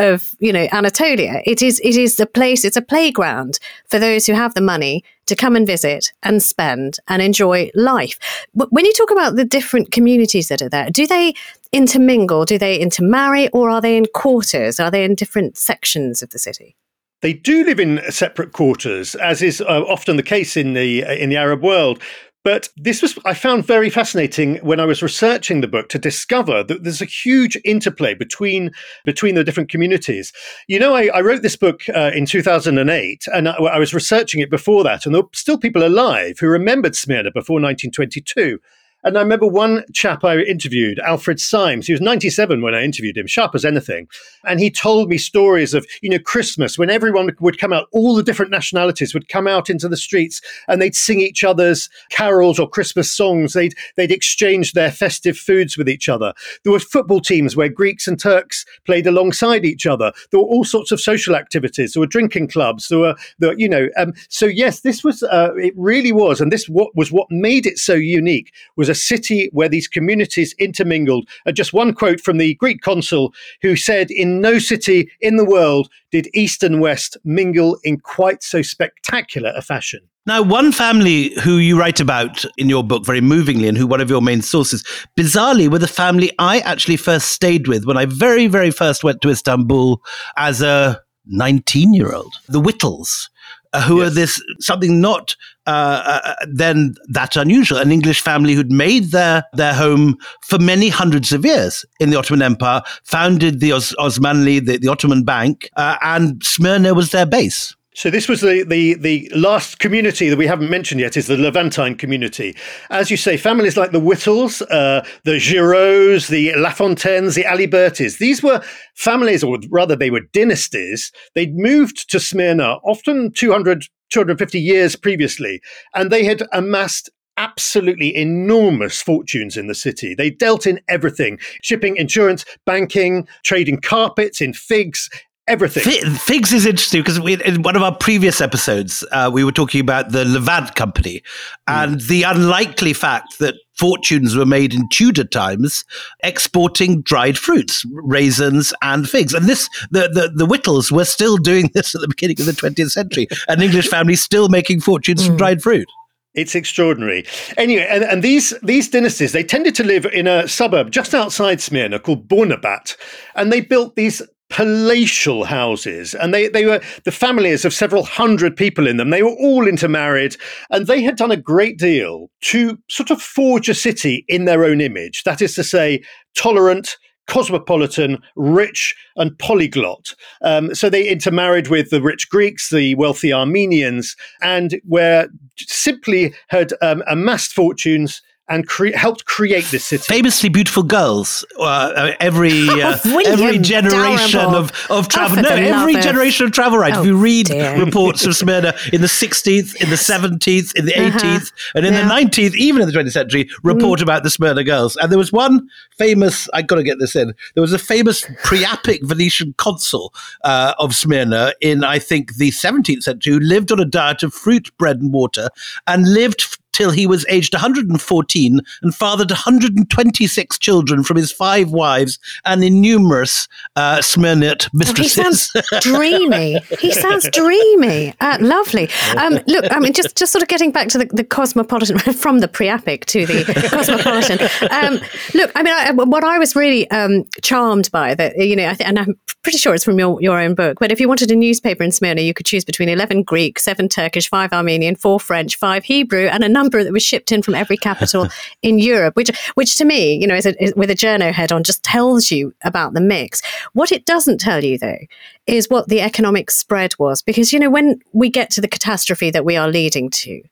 of 0.00 0.34
you 0.40 0.52
know 0.52 0.66
Anatolia. 0.72 1.42
It 1.44 1.62
is 1.62 1.80
it 1.84 1.96
is 1.96 2.18
a 2.18 2.26
place. 2.26 2.64
It's 2.64 2.76
a 2.76 2.82
playground 2.82 3.60
for 3.86 3.98
those 3.98 4.26
who 4.26 4.32
have 4.32 4.54
the 4.54 4.60
money 4.60 5.04
to 5.26 5.36
come 5.36 5.54
and 5.54 5.66
visit 5.66 6.12
and 6.24 6.42
spend 6.42 6.98
and 7.06 7.22
enjoy 7.22 7.70
life. 7.74 8.18
When 8.54 8.84
you 8.84 8.92
talk 8.94 9.12
about 9.12 9.36
the 9.36 9.44
different 9.44 9.92
communities 9.92 10.48
that 10.48 10.62
are 10.62 10.68
there, 10.68 10.90
do 10.90 11.06
they 11.06 11.34
intermingle? 11.70 12.44
Do 12.44 12.58
they 12.58 12.76
intermarry, 12.78 13.48
or 13.50 13.70
are 13.70 13.80
they 13.80 13.96
in 13.96 14.06
quarters? 14.12 14.80
Are 14.80 14.90
they 14.90 15.04
in 15.04 15.14
different 15.14 15.56
sections 15.56 16.22
of 16.22 16.30
the 16.30 16.38
city? 16.38 16.74
They 17.22 17.34
do 17.34 17.64
live 17.64 17.78
in 17.78 18.00
separate 18.10 18.52
quarters, 18.52 19.14
as 19.14 19.42
is 19.42 19.60
uh, 19.60 19.84
often 19.86 20.16
the 20.16 20.22
case 20.22 20.56
in 20.56 20.72
the 20.72 21.04
uh, 21.04 21.12
in 21.12 21.28
the 21.28 21.36
Arab 21.36 21.62
world. 21.62 22.02
But 22.42 22.70
this 22.74 23.02
was, 23.02 23.18
I 23.26 23.34
found 23.34 23.66
very 23.66 23.90
fascinating 23.90 24.56
when 24.56 24.80
I 24.80 24.86
was 24.86 25.02
researching 25.02 25.60
the 25.60 25.68
book 25.68 25.90
to 25.90 25.98
discover 25.98 26.64
that 26.64 26.84
there's 26.84 27.02
a 27.02 27.06
huge 27.06 27.58
interplay 27.64 28.14
between, 28.14 28.70
between 29.04 29.34
the 29.34 29.44
different 29.44 29.70
communities. 29.70 30.32
You 30.66 30.78
know, 30.78 30.94
I, 30.94 31.10
I 31.12 31.20
wrote 31.20 31.42
this 31.42 31.56
book 31.56 31.82
uh, 31.94 32.12
in 32.14 32.24
2008 32.24 33.26
and 33.34 33.48
I, 33.48 33.52
I 33.52 33.78
was 33.78 33.92
researching 33.92 34.40
it 34.40 34.50
before 34.50 34.84
that, 34.84 35.04
and 35.04 35.14
there 35.14 35.22
were 35.22 35.28
still 35.34 35.58
people 35.58 35.84
alive 35.84 36.38
who 36.40 36.48
remembered 36.48 36.96
Smyrna 36.96 37.30
before 37.30 37.60
1922. 37.60 38.58
And 39.02 39.16
I 39.16 39.22
remember 39.22 39.46
one 39.46 39.84
chap 39.92 40.24
I 40.24 40.38
interviewed, 40.38 40.98
Alfred 41.00 41.40
Symes. 41.40 41.86
He 41.86 41.92
was 41.92 42.00
97 42.00 42.60
when 42.60 42.74
I 42.74 42.82
interviewed 42.82 43.16
him, 43.16 43.26
sharp 43.26 43.54
as 43.54 43.64
anything. 43.64 44.08
And 44.44 44.60
he 44.60 44.70
told 44.70 45.08
me 45.08 45.16
stories 45.16 45.72
of, 45.72 45.86
you 46.02 46.10
know, 46.10 46.18
Christmas 46.18 46.78
when 46.78 46.90
everyone 46.90 47.30
would 47.40 47.58
come 47.58 47.72
out, 47.72 47.88
all 47.92 48.14
the 48.14 48.22
different 48.22 48.50
nationalities 48.50 49.14
would 49.14 49.28
come 49.28 49.46
out 49.46 49.70
into 49.70 49.88
the 49.88 49.96
streets 49.96 50.42
and 50.68 50.82
they'd 50.82 50.94
sing 50.94 51.20
each 51.20 51.44
other's 51.44 51.88
carols 52.10 52.58
or 52.58 52.68
Christmas 52.68 53.10
songs. 53.10 53.54
They'd, 53.54 53.74
they'd 53.96 54.12
exchange 54.12 54.72
their 54.72 54.90
festive 54.90 55.38
foods 55.38 55.78
with 55.78 55.88
each 55.88 56.08
other. 56.08 56.34
There 56.64 56.72
were 56.72 56.80
football 56.80 57.20
teams 57.20 57.56
where 57.56 57.68
Greeks 57.68 58.06
and 58.06 58.20
Turks 58.20 58.66
played 58.84 59.06
alongside 59.06 59.64
each 59.64 59.86
other. 59.86 60.12
There 60.30 60.40
were 60.40 60.46
all 60.46 60.64
sorts 60.64 60.92
of 60.92 61.00
social 61.00 61.34
activities. 61.34 61.92
There 61.92 62.00
were 62.00 62.06
drinking 62.06 62.48
clubs. 62.48 62.88
There 62.88 62.98
were, 62.98 63.14
there, 63.38 63.58
you 63.58 63.68
know, 63.68 63.88
um, 63.96 64.12
so 64.28 64.44
yes, 64.44 64.80
this 64.80 65.02
was, 65.02 65.22
uh, 65.22 65.54
it 65.56 65.72
really 65.76 66.12
was. 66.12 66.40
And 66.40 66.52
this 66.52 66.68
what 66.68 66.94
was 66.94 67.10
what 67.10 67.30
made 67.30 67.66
it 67.66 67.78
so 67.78 67.94
unique 67.94 68.52
was 68.76 68.89
a 68.90 68.94
city 68.94 69.48
where 69.52 69.68
these 69.68 69.88
communities 69.88 70.54
intermingled. 70.58 71.28
And 71.46 71.56
just 71.56 71.72
one 71.72 71.92
quote 71.92 72.20
from 72.20 72.38
the 72.38 72.54
Greek 72.54 72.82
consul 72.82 73.32
who 73.62 73.76
said, 73.76 74.10
In 74.10 74.40
no 74.40 74.58
city 74.58 75.10
in 75.20 75.36
the 75.36 75.44
world 75.44 75.88
did 76.10 76.28
East 76.34 76.62
and 76.62 76.80
West 76.80 77.16
mingle 77.24 77.78
in 77.84 78.00
quite 78.00 78.42
so 78.42 78.62
spectacular 78.62 79.52
a 79.56 79.62
fashion. 79.62 80.00
Now, 80.26 80.42
one 80.42 80.70
family 80.70 81.32
who 81.40 81.56
you 81.56 81.78
write 81.78 81.98
about 81.98 82.44
in 82.58 82.68
your 82.68 82.84
book 82.84 83.06
very 83.06 83.22
movingly 83.22 83.68
and 83.68 83.78
who 83.78 83.86
one 83.86 84.02
of 84.02 84.10
your 84.10 84.20
main 84.20 84.42
sources, 84.42 84.84
bizarrely, 85.18 85.68
were 85.68 85.78
the 85.78 85.88
family 85.88 86.30
I 86.38 86.60
actually 86.60 86.98
first 86.98 87.28
stayed 87.28 87.66
with 87.66 87.86
when 87.86 87.96
I 87.96 88.04
very, 88.04 88.46
very 88.46 88.70
first 88.70 89.02
went 89.02 89.22
to 89.22 89.30
Istanbul 89.30 90.02
as 90.36 90.60
a 90.60 91.00
19 91.26 91.94
year 91.94 92.12
old, 92.12 92.34
the 92.48 92.60
Whittles 92.60 93.30
uh, 93.30 93.59
who 93.86 94.00
yes. 94.00 94.10
are 94.10 94.14
this 94.14 94.42
something 94.60 95.00
not 95.00 95.36
uh, 95.66 96.20
uh, 96.24 96.34
then 96.48 96.94
that 97.08 97.36
unusual. 97.36 97.78
An 97.78 97.92
English 97.92 98.20
family 98.20 98.54
who'd 98.54 98.72
made 98.72 99.10
their 99.12 99.44
their 99.52 99.74
home 99.74 100.16
for 100.42 100.58
many 100.58 100.88
hundreds 100.88 101.32
of 101.32 101.44
years 101.44 101.84
in 102.00 102.10
the 102.10 102.16
Ottoman 102.16 102.42
Empire, 102.42 102.82
founded 103.04 103.60
the 103.60 103.72
Os- 103.72 103.94
Osmanli, 103.96 104.64
the, 104.64 104.78
the 104.78 104.88
Ottoman 104.88 105.22
Bank, 105.22 105.70
uh, 105.76 105.96
and 106.02 106.42
Smyrna 106.42 106.94
was 106.94 107.10
their 107.10 107.26
base. 107.26 107.74
So 108.00 108.08
this 108.08 108.30
was 108.30 108.40
the, 108.40 108.64
the, 108.66 108.94
the 108.94 109.30
last 109.36 109.78
community 109.78 110.30
that 110.30 110.38
we 110.38 110.46
haven't 110.46 110.70
mentioned 110.70 111.02
yet 111.02 111.18
is 111.18 111.26
the 111.26 111.36
Levantine 111.36 111.96
community. 111.96 112.56
As 112.88 113.10
you 113.10 113.18
say, 113.18 113.36
families 113.36 113.76
like 113.76 113.90
the 113.90 114.00
Whittles, 114.00 114.62
uh, 114.62 115.04
the 115.24 115.36
Girauds, 115.36 116.28
the 116.28 116.52
Lafontaines, 116.52 117.34
the 117.34 117.44
Alibertis, 117.44 118.16
these 118.16 118.42
were 118.42 118.62
families, 118.94 119.44
or 119.44 119.58
rather 119.68 119.94
they 119.96 120.08
were 120.08 120.22
dynasties. 120.32 121.12
They'd 121.34 121.54
moved 121.54 122.10
to 122.10 122.18
Smyrna 122.18 122.76
often 122.84 123.32
200, 123.32 123.84
250 124.08 124.58
years 124.58 124.96
previously, 124.96 125.60
and 125.94 126.10
they 126.10 126.24
had 126.24 126.42
amassed 126.54 127.10
absolutely 127.36 128.16
enormous 128.16 129.02
fortunes 129.02 129.56
in 129.58 129.66
the 129.66 129.74
city. 129.74 130.14
They 130.14 130.30
dealt 130.30 130.66
in 130.66 130.80
everything 130.88 131.38
shipping, 131.62 131.96
insurance, 131.96 132.46
banking, 132.64 133.28
trading 133.44 133.80
carpets, 133.82 134.40
in 134.40 134.54
figs, 134.54 135.10
everything. 135.50 135.82
Figs 136.14 136.52
is 136.52 136.64
interesting 136.64 137.02
because 137.02 137.18
in 137.18 137.62
one 137.62 137.76
of 137.76 137.82
our 137.82 137.94
previous 137.94 138.40
episodes, 138.40 139.04
uh, 139.12 139.30
we 139.32 139.44
were 139.44 139.52
talking 139.52 139.80
about 139.80 140.12
the 140.12 140.24
Levant 140.24 140.74
Company 140.76 141.22
and 141.66 141.96
mm. 141.96 142.08
the 142.08 142.22
unlikely 142.22 142.92
fact 142.92 143.38
that 143.40 143.56
fortunes 143.76 144.36
were 144.36 144.46
made 144.46 144.72
in 144.72 144.88
Tudor 144.90 145.24
times 145.24 145.84
exporting 146.22 147.02
dried 147.02 147.36
fruits, 147.36 147.84
raisins, 147.90 148.72
and 148.82 149.08
figs. 149.08 149.34
And 149.34 149.46
this, 149.46 149.68
the, 149.90 150.08
the, 150.08 150.30
the 150.34 150.46
Whittles 150.46 150.92
were 150.92 151.04
still 151.04 151.36
doing 151.36 151.70
this 151.74 151.94
at 151.94 152.00
the 152.00 152.08
beginning 152.08 152.40
of 152.40 152.46
the 152.46 152.52
20th 152.52 152.90
century. 152.90 153.26
An 153.48 153.60
English 153.60 153.88
family 153.90 154.16
still 154.16 154.48
making 154.48 154.80
fortunes 154.80 155.22
mm. 155.22 155.26
from 155.26 155.36
dried 155.36 155.62
fruit. 155.62 155.88
It's 156.34 156.54
extraordinary. 156.54 157.26
Anyway, 157.56 157.86
and, 157.90 158.04
and 158.04 158.22
these 158.22 158.54
these 158.62 158.88
dynasties 158.88 159.32
they 159.32 159.42
tended 159.42 159.74
to 159.74 159.82
live 159.82 160.06
in 160.06 160.28
a 160.28 160.46
suburb 160.46 160.92
just 160.92 161.12
outside 161.12 161.60
Smyrna 161.60 161.98
called 161.98 162.28
Bournabat, 162.28 162.96
and 163.34 163.52
they 163.52 163.60
built 163.60 163.96
these 163.96 164.22
palatial 164.50 165.44
houses. 165.44 166.14
And 166.14 166.34
they, 166.34 166.48
they 166.48 166.66
were 166.66 166.80
the 167.04 167.12
families 167.12 167.64
of 167.64 167.72
several 167.72 168.02
hundred 168.02 168.56
people 168.56 168.86
in 168.86 168.98
them. 168.98 169.10
They 169.10 169.22
were 169.22 169.30
all 169.30 169.66
intermarried 169.66 170.36
and 170.68 170.86
they 170.86 171.02
had 171.02 171.16
done 171.16 171.30
a 171.30 171.36
great 171.36 171.78
deal 171.78 172.30
to 172.42 172.78
sort 172.88 173.10
of 173.10 173.22
forge 173.22 173.68
a 173.68 173.74
city 173.74 174.24
in 174.28 174.44
their 174.44 174.64
own 174.64 174.80
image. 174.80 175.22
That 175.22 175.40
is 175.40 175.54
to 175.54 175.64
say 175.64 176.02
tolerant 176.36 176.96
cosmopolitan, 177.28 178.18
rich, 178.34 178.96
and 179.14 179.38
polyglot. 179.38 180.14
Um, 180.42 180.74
so 180.74 180.90
they 180.90 181.08
intermarried 181.08 181.68
with 181.68 181.90
the 181.90 182.02
rich 182.02 182.28
Greeks, 182.28 182.70
the 182.70 182.96
wealthy 182.96 183.32
Armenians, 183.32 184.16
and 184.42 184.80
were 184.84 185.28
simply 185.56 186.34
had 186.48 186.72
um, 186.82 187.04
amassed 187.06 187.52
fortunes 187.52 188.20
and 188.50 188.66
cre- 188.66 188.94
helped 188.94 189.24
create 189.24 189.64
this 189.66 189.84
city. 189.84 190.02
Famously 190.02 190.48
beautiful 190.48 190.82
girls. 190.82 191.44
Uh, 191.58 192.12
every 192.20 192.68
uh, 192.68 192.98
every 193.24 193.58
generation 193.60 194.40
of, 194.40 194.72
of 194.90 195.08
travel. 195.08 195.40
No, 195.40 195.48
every 195.48 195.94
generation 195.94 196.46
of 196.46 196.52
travel 196.52 196.78
writers. 196.78 196.98
Oh, 196.98 197.00
if 197.02 197.06
you 197.06 197.16
read 197.16 197.46
dear. 197.46 197.78
reports 197.84 198.26
of 198.26 198.36
Smyrna 198.36 198.74
in 198.92 199.00
the 199.00 199.06
16th, 199.06 199.80
in 199.80 199.88
the 199.88 199.96
17th, 199.96 200.76
in 200.76 200.84
the 200.84 200.92
18th, 200.92 201.22
uh-huh. 201.22 201.72
and 201.76 201.86
in 201.86 201.94
yeah. 201.94 202.02
the 202.02 202.12
19th, 202.12 202.54
even 202.56 202.82
in 202.82 202.88
the 202.88 202.94
20th 202.94 203.12
century, 203.12 203.48
report 203.62 204.00
mm. 204.00 204.02
about 204.02 204.24
the 204.24 204.30
Smyrna 204.30 204.64
girls. 204.64 204.96
And 204.96 205.10
there 205.10 205.18
was 205.18 205.32
one 205.32 205.70
famous. 205.96 206.48
I've 206.52 206.66
got 206.66 206.76
to 206.76 206.82
get 206.82 206.98
this 206.98 207.14
in. 207.14 207.32
There 207.54 207.62
was 207.62 207.72
a 207.72 207.78
famous 207.78 208.24
Priapic 208.42 209.02
Venetian 209.04 209.54
consul 209.58 210.12
uh, 210.42 210.74
of 210.78 210.94
Smyrna 210.94 211.54
in 211.60 211.84
I 211.84 212.00
think 212.00 212.34
the 212.34 212.50
17th 212.50 213.04
century 213.04 213.34
who 213.34 213.38
lived 213.38 213.70
on 213.70 213.78
a 213.78 213.84
diet 213.84 214.24
of 214.24 214.34
fruit, 214.34 214.76
bread, 214.76 215.00
and 215.00 215.12
water, 215.12 215.50
and 215.86 216.12
lived 216.12 216.58
until 216.80 216.90
he 216.90 217.06
was 217.06 217.26
aged 217.28 217.52
114 217.52 218.60
and 218.82 218.94
fathered 218.94 219.30
126 219.30 220.58
children 220.58 221.02
from 221.02 221.18
his 221.18 221.30
five 221.30 221.70
wives 221.70 222.18
and 222.46 222.64
innumerous 222.64 223.48
uh, 223.76 223.98
Smyrnite 223.98 224.70
mistresses. 224.72 225.50
Oh, 225.54 225.60
he 225.60 225.78
sounds 225.78 225.80
dreamy. 225.82 226.58
he 226.80 226.92
sounds 226.92 227.28
dreamy. 227.30 228.14
Uh, 228.20 228.38
lovely. 228.40 228.88
Um, 229.18 229.40
look, 229.46 229.66
I 229.70 229.78
mean, 229.78 229.92
just, 229.92 230.16
just 230.16 230.32
sort 230.32 230.42
of 230.42 230.48
getting 230.48 230.72
back 230.72 230.88
to 230.88 230.98
the, 230.98 231.04
the 231.06 231.22
cosmopolitan, 231.22 231.98
from 232.14 232.38
the 232.38 232.48
Priapic 232.48 233.04
to 233.06 233.26
the 233.26 233.44
cosmopolitan. 233.70 234.40
Um, 234.70 235.00
look, 235.34 235.52
I 235.54 235.62
mean, 235.62 235.74
I, 235.74 235.90
what 235.92 236.24
I 236.24 236.38
was 236.38 236.56
really 236.56 236.90
um, 236.90 237.24
charmed 237.42 237.90
by 237.90 238.14
that, 238.14 238.38
you 238.38 238.56
know, 238.56 238.68
I 238.68 238.74
th- 238.74 238.88
and 238.88 238.98
I'm 238.98 239.18
pretty 239.42 239.58
sure 239.58 239.74
it's 239.74 239.84
from 239.84 239.98
your, 239.98 240.20
your 240.22 240.40
own 240.40 240.54
book, 240.54 240.78
but 240.80 240.90
if 240.90 240.98
you 240.98 241.08
wanted 241.08 241.30
a 241.30 241.36
newspaper 241.36 241.84
in 241.84 241.92
Smyrna, 241.92 242.22
you 242.22 242.32
could 242.32 242.46
choose 242.46 242.64
between 242.64 242.88
11 242.88 243.24
Greek, 243.24 243.58
seven 243.58 243.86
Turkish, 243.86 244.30
five 244.30 244.52
Armenian, 244.54 244.96
four 244.96 245.20
French, 245.20 245.56
five 245.56 245.84
Hebrew, 245.84 246.26
and 246.26 246.42
a 246.42 246.48
number 246.48 246.69
that 246.70 246.92
was 246.92 247.02
shipped 247.02 247.32
in 247.32 247.42
from 247.42 247.54
every 247.54 247.76
capital 247.76 248.28
in 248.62 248.78
Europe, 248.78 249.16
which, 249.16 249.30
which 249.54 249.76
to 249.76 249.84
me, 249.84 250.14
you 250.14 250.26
know, 250.26 250.34
is, 250.34 250.46
a, 250.46 250.62
is 250.62 250.74
with 250.76 250.90
a 250.90 250.94
journo 250.94 251.32
head 251.32 251.52
on, 251.52 251.62
just 251.62 251.82
tells 251.82 252.30
you 252.30 252.54
about 252.62 252.94
the 252.94 253.00
mix. 253.00 253.42
What 253.72 253.92
it 253.92 254.06
doesn't 254.06 254.38
tell 254.38 254.64
you, 254.64 254.78
though, 254.78 254.98
is 255.46 255.68
what 255.68 255.88
the 255.88 256.00
economic 256.00 256.50
spread 256.50 256.94
was. 256.98 257.22
Because, 257.22 257.52
you 257.52 257.58
know, 257.58 257.70
when 257.70 258.00
we 258.12 258.30
get 258.30 258.50
to 258.50 258.60
the 258.60 258.68
catastrophe 258.68 259.30
that 259.30 259.44
we 259.44 259.56
are 259.56 259.68
leading 259.68 260.10
to, 260.10 260.42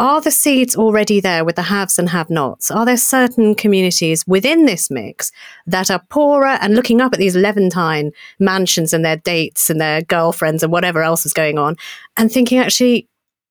are 0.00 0.22
the 0.22 0.30
seeds 0.30 0.74
already 0.74 1.20
there 1.20 1.44
with 1.44 1.56
the 1.56 1.62
haves 1.62 1.98
and 1.98 2.08
have 2.08 2.30
nots? 2.30 2.70
Are 2.70 2.86
there 2.86 2.96
certain 2.96 3.54
communities 3.54 4.26
within 4.26 4.64
this 4.64 4.90
mix 4.90 5.30
that 5.66 5.90
are 5.90 6.02
poorer 6.08 6.56
and 6.62 6.74
looking 6.74 7.02
up 7.02 7.12
at 7.12 7.18
these 7.18 7.36
Levantine 7.36 8.12
mansions 8.38 8.94
and 8.94 9.04
their 9.04 9.18
dates 9.18 9.68
and 9.68 9.78
their 9.78 10.00
girlfriends 10.00 10.62
and 10.62 10.72
whatever 10.72 11.02
else 11.02 11.26
is 11.26 11.34
going 11.34 11.58
on 11.58 11.76
and 12.16 12.32
thinking, 12.32 12.58
actually, 12.58 13.08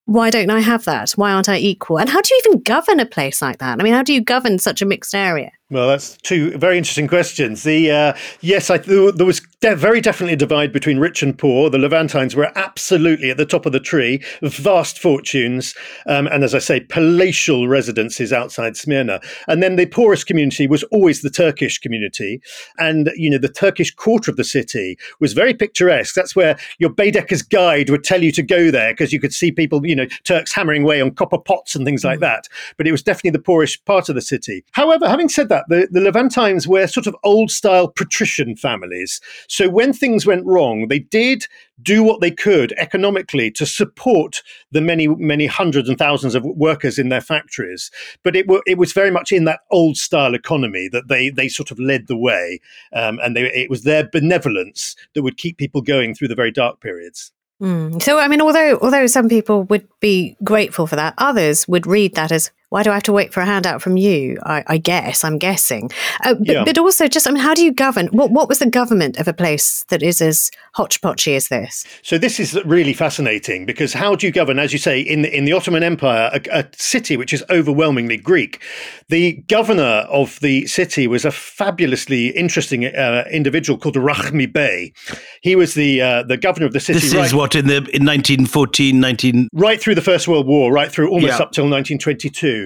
why 0.10 0.32
don't 0.32 0.50
I 0.50 0.60
have 0.60 0.86
that? 0.86 1.12
Why 1.12 1.32
aren't 1.32 1.50
I 1.50 1.58
equal? 1.58 2.00
And 2.00 2.10
how 2.10 2.20
do 2.20 2.34
you 2.34 2.42
even 2.48 2.62
govern 2.64 3.00
a 3.00 3.06
place 3.06 3.44
like 3.44 3.60
that? 3.60 3.80
I 3.80 3.84
mean, 3.84 3.94
how 3.94 4.02
do 4.02 4.12
you 4.12 4.22
govern 4.22 4.58
such 4.58 4.82
a 4.82 4.86
mixed 4.86 5.14
area? 5.14 5.52
Well, 5.72 5.88
that's 5.88 6.18
two 6.18 6.58
very 6.58 6.80
interesting 6.80 7.08
questions. 7.08 7.62
The 7.62 7.92
uh, 7.92 8.14
yes, 8.42 8.72
I, 8.72 8.80
there 8.80 9.26
was 9.26 9.40
de- 9.62 9.76
very 9.76 10.02
definitely 10.02 10.34
a 10.34 10.38
divide 10.38 10.74
between 10.74 10.98
rich 10.98 11.22
and 11.22 11.38
poor. 11.38 11.70
The 11.70 11.78
Levantines 11.78 12.36
were 12.36 12.52
absolutely 12.56 13.30
at 13.30 13.38
the 13.38 13.46
top 13.46 13.68
of 13.68 13.72
the 13.72 13.80
tree, 13.80 14.24
vast 14.42 14.98
fortunes, 14.98 15.76
um, 16.08 16.26
and 16.26 16.44
as 16.44 16.56
I 16.56 16.60
say, 16.60 16.80
palatial 16.80 17.68
residences 17.68 18.34
outside 18.34 18.78
Smyrna. 18.78 19.22
And 19.48 19.62
then 19.62 19.76
the 19.76 19.86
poorest 19.86 20.26
community 20.26 20.66
was 20.66 20.82
always 20.86 21.22
the 21.22 21.30
Turkish 21.30 21.78
community, 21.78 22.42
and 22.80 23.12
you 23.16 23.30
know 23.30 23.38
the 23.38 23.48
Turkish 23.48 23.94
quarter 23.94 24.32
of 24.32 24.38
the 24.38 24.44
city 24.44 24.98
was 25.20 25.34
very 25.34 25.54
picturesque. 25.54 26.16
That's 26.16 26.36
where 26.36 26.58
your 26.80 26.90
Baedeker's 26.90 27.44
guide 27.44 27.92
would 27.92 28.04
tell 28.04 28.24
you 28.24 28.32
to 28.32 28.42
go 28.42 28.72
there 28.72 28.94
because 28.94 29.14
you 29.14 29.20
could 29.20 29.34
see 29.34 29.52
people, 29.52 29.86
you 29.86 29.96
know, 29.96 30.08
Turks 30.24 30.52
hammering 30.52 30.82
away 30.82 31.00
on 31.00 31.12
copper 31.12 31.38
pots 31.38 31.76
and 31.76 31.86
things 31.86 32.04
like 32.04 32.18
mm. 32.18 32.22
that. 32.22 32.48
But 32.76 32.88
it 32.88 32.92
was 32.92 33.04
definitely 33.04 33.38
the 33.38 33.44
poorest 33.44 33.86
part 33.86 34.10
of 34.10 34.16
the 34.16 34.22
city. 34.22 34.64
However, 34.72 35.08
having 35.08 35.30
said 35.30 35.50
that 35.50 35.59
that. 35.68 35.70
The, 35.70 35.88
the 35.92 36.02
Levantines 36.02 36.68
were 36.68 36.88
sort 36.88 37.08
of 37.08 37.16
old 37.24 37.52
style 37.52 37.88
patrician 37.88 38.56
families. 38.56 39.22
So 39.48 39.70
when 39.70 39.94
things 39.94 40.26
went 40.26 40.46
wrong, 40.46 40.88
they 40.88 41.00
did 41.00 41.46
do 41.82 42.04
what 42.04 42.22
they 42.22 42.32
could 42.32 42.74
economically 42.74 43.52
to 43.52 43.66
support 43.66 44.42
the 44.72 44.82
many, 44.82 45.08
many 45.08 45.46
hundreds 45.46 45.88
and 45.88 45.98
thousands 45.98 46.36
of 46.36 46.44
workers 46.44 47.00
in 47.00 47.10
their 47.10 47.22
factories. 47.22 47.90
But 48.24 48.36
it, 48.36 48.46
it 48.68 48.78
was 48.78 48.94
very 48.94 49.12
much 49.12 49.32
in 49.32 49.46
that 49.46 49.62
old 49.72 49.98
style 49.98 50.36
economy 50.36 50.90
that 50.92 51.08
they, 51.08 51.30
they 51.30 51.48
sort 51.48 51.72
of 51.72 51.80
led 51.80 52.08
the 52.08 52.18
way. 52.18 52.60
Um, 52.94 53.20
and 53.24 53.36
they, 53.36 53.44
it 53.54 53.70
was 53.70 53.84
their 53.84 54.10
benevolence 54.10 54.96
that 55.14 55.24
would 55.24 55.38
keep 55.38 55.58
people 55.58 55.82
going 55.82 56.16
through 56.16 56.28
the 56.28 56.36
very 56.36 56.52
dark 56.52 56.82
periods. 56.82 57.32
Mm. 57.62 58.02
So, 58.02 58.20
I 58.20 58.28
mean, 58.30 58.42
although 58.42 58.80
although 58.82 59.08
some 59.08 59.28
people 59.28 59.64
would 59.64 59.88
be 60.00 60.38
grateful 60.44 60.88
for 60.88 60.96
that, 60.96 61.14
others 61.18 61.68
would 61.68 61.86
read 61.86 62.16
that 62.16 62.32
as 62.32 62.52
why 62.70 62.84
do 62.84 62.92
I 62.92 62.94
have 62.94 63.04
to 63.04 63.14
wait 63.14 63.34
for 63.34 63.42
a 63.42 63.46
handout 63.46 63.82
from 63.82 63.98
you? 63.98 64.38
I, 64.44 64.64
I 64.68 64.78
guess 64.78 65.24
I'm 65.24 65.38
guessing, 65.38 65.90
uh, 66.24 66.36
but, 66.36 66.48
yeah. 66.48 66.64
but, 66.64 66.78
also 66.78 67.08
just 67.08 67.28
I 67.28 67.32
mean, 67.32 67.42
how 67.42 67.54
do 67.54 67.64
you 67.64 67.74
govern? 67.74 68.08
What 68.08 68.32
what 68.32 68.48
was 68.48 68.60
the 68.60 68.70
government 68.70 69.18
of 69.18 69.28
a 69.28 69.34
place 69.34 69.84
that 69.90 70.02
is 70.04 70.22
as 70.22 70.52
hodgepodgey 70.76 71.36
as 71.36 71.48
this? 71.48 71.86
So 72.04 72.18
this 72.18 72.40
is 72.40 72.54
really 72.66 72.94
fascinating 72.94 73.66
because 73.66 73.94
how 73.94 74.16
do 74.16 74.28
you 74.28 74.32
govern, 74.32 74.60
as 74.60 74.72
you 74.72 74.80
say, 74.80 75.00
in 75.02 75.24
the, 75.24 75.36
in 75.36 75.46
the 75.46 75.54
Ottoman 75.54 75.84
Empire, 75.84 76.30
a, 76.34 76.60
a 76.60 76.66
city 76.74 77.18
which 77.18 77.34
is 77.34 77.44
overwhelmingly 77.50 78.18
Greek? 78.18 78.62
The 79.10 79.34
governor 79.48 80.06
of 80.12 80.40
the 80.40 80.68
city 80.68 81.08
was 81.08 81.26
a 81.26 81.32
fabulously 81.32 82.28
interesting 82.30 82.86
uh, 82.86 83.26
individual 83.32 83.80
called 83.80 83.96
Rahmi 83.96 84.52
Bey. 84.52 84.94
He 85.42 85.56
was 85.56 85.74
the 85.74 86.02
uh, 86.02 86.24
the 86.24 86.38
governor 86.38 86.68
of 86.68 86.74
the 86.74 86.80
city. 86.80 87.00
This 87.00 87.16
right, 87.16 87.26
is 87.26 87.34
what 87.34 87.56
in 87.56 87.66
the 87.66 87.78
in 87.78 88.06
1914, 88.06 89.00
19 89.00 89.50
right 89.54 89.82
through 89.82 89.96
the 89.96 90.02
First 90.02 90.28
World 90.28 90.46
War, 90.46 90.72
right 90.72 90.92
through 90.92 91.10
almost 91.10 91.40
yeah. 91.40 91.44
up 91.44 91.52
till 91.52 91.64
1922. 91.64 92.59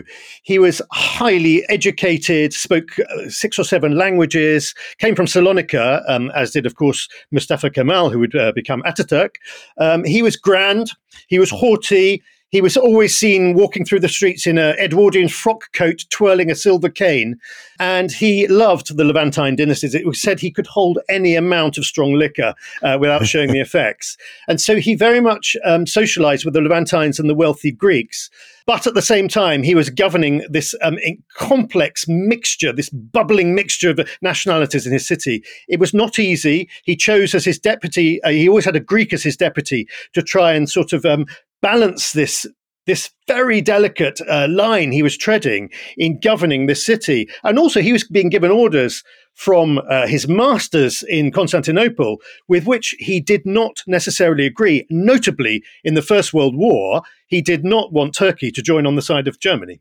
He 0.44 0.58
was 0.58 0.82
highly 0.92 1.64
educated, 1.70 2.54
spoke 2.54 2.98
uh, 3.00 3.30
six 3.30 3.60
or 3.60 3.64
seven 3.64 3.98
languages, 3.98 4.74
came 4.98 5.16
from 5.16 5.28
Salonika, 5.28 6.04
um, 6.08 6.32
as 6.32 6.52
did, 6.52 6.66
of 6.66 6.76
course, 6.76 7.08
Mustafa 7.32 7.70
Kemal, 7.70 8.10
who 8.10 8.20
would 8.20 8.36
uh, 8.36 8.52
become 8.54 8.82
Ataturk. 8.84 9.36
Um, 9.78 10.04
he 10.04 10.22
was 10.22 10.36
grand, 10.36 10.92
he 11.28 11.40
was 11.40 11.50
haughty, 11.50 12.24
he 12.54 12.62
was 12.62 12.78
always 12.78 13.18
seen 13.18 13.56
walking 13.56 13.84
through 13.84 14.00
the 14.00 14.08
streets 14.08 14.46
in 14.46 14.60
an 14.60 14.76
Edwardian 14.78 15.28
frock 15.28 15.72
coat, 15.74 16.06
twirling 16.12 16.52
a 16.52 16.56
silver 16.56 16.88
cane. 16.88 17.40
And 17.80 18.12
he 18.12 18.46
loved 18.46 18.96
the 18.96 19.04
Levantine 19.04 19.56
dynasties. 19.56 19.96
It 19.96 20.06
was 20.06 20.22
said 20.22 20.40
he 20.40 20.52
could 20.52 20.68
hold 20.68 21.00
any 21.10 21.36
amount 21.36 21.80
of 21.80 21.86
strong 21.86 22.14
liquor 22.14 22.54
uh, 22.84 23.00
without 23.02 23.26
showing 23.26 23.52
the 23.52 23.60
effects. 23.60 24.18
And 24.48 24.62
so 24.62 24.76
he 24.76 24.94
very 24.94 25.20
much 25.20 25.58
um, 25.66 25.88
socialized 25.88 26.46
with 26.46 26.54
the 26.54 26.62
Levantines 26.62 27.20
and 27.20 27.28
the 27.28 27.34
wealthy 27.34 27.72
Greeks. 27.72 28.30
But 28.68 28.86
at 28.86 28.94
the 28.94 29.02
same 29.02 29.28
time, 29.28 29.64
he 29.64 29.74
was 29.74 29.90
governing 29.90 30.46
this 30.48 30.76
um, 30.84 31.00
complex 31.34 32.08
mixture, 32.08 32.72
this 32.72 32.92
bubbling 32.92 33.56
mixture 33.56 33.90
of 33.90 34.08
nationalities 34.22 34.86
in 34.86 34.94
his 34.94 35.08
city. 35.08 35.44
It 35.68 35.80
was 35.80 35.94
not 35.94 36.20
easy. 36.20 36.70
He 36.84 36.96
chose 36.96 37.34
as 37.34 37.46
his 37.46 37.58
deputy, 37.58 38.22
uh, 38.22 38.30
he 38.30 38.48
always 38.48 38.66
had 38.66 38.76
a 38.76 38.80
Greek 38.80 39.12
as 39.12 39.24
his 39.24 39.36
deputy 39.36 39.88
to 40.14 40.22
try 40.22 40.54
and 40.54 40.70
sort 40.70 40.94
of 40.94 41.04
um, 41.04 41.26
balance 41.64 42.12
this 42.12 42.46
this 42.86 43.12
very 43.28 43.62
delicate 43.62 44.20
uh, 44.30 44.46
line 44.50 44.92
he 44.92 45.02
was 45.02 45.18
treading 45.18 45.70
in 45.98 46.20
governing 46.20 46.66
the 46.66 46.76
city. 46.76 47.30
And 47.44 47.58
also, 47.58 47.82
he 47.82 47.94
was 47.94 48.04
being 48.04 48.30
given 48.30 48.52
orders 48.52 49.04
from 49.36 49.80
uh, 49.90 50.06
his 50.06 50.28
masters 50.28 51.02
in 51.08 51.32
Constantinople, 51.32 52.18
with 52.50 52.68
which 52.68 52.94
he 53.00 53.22
did 53.22 53.46
not 53.46 53.82
necessarily 53.88 54.46
agree. 54.46 54.86
Notably, 54.90 55.64
in 55.86 55.94
the 55.94 56.02
First 56.02 56.34
World 56.34 56.58
War, 56.58 57.02
he 57.28 57.42
did 57.42 57.64
not 57.64 57.94
want 57.94 58.14
Turkey 58.14 58.52
to 58.52 58.62
join 58.62 58.86
on 58.86 58.96
the 58.96 59.02
side 59.02 59.30
of 59.30 59.40
Germany. 59.40 59.80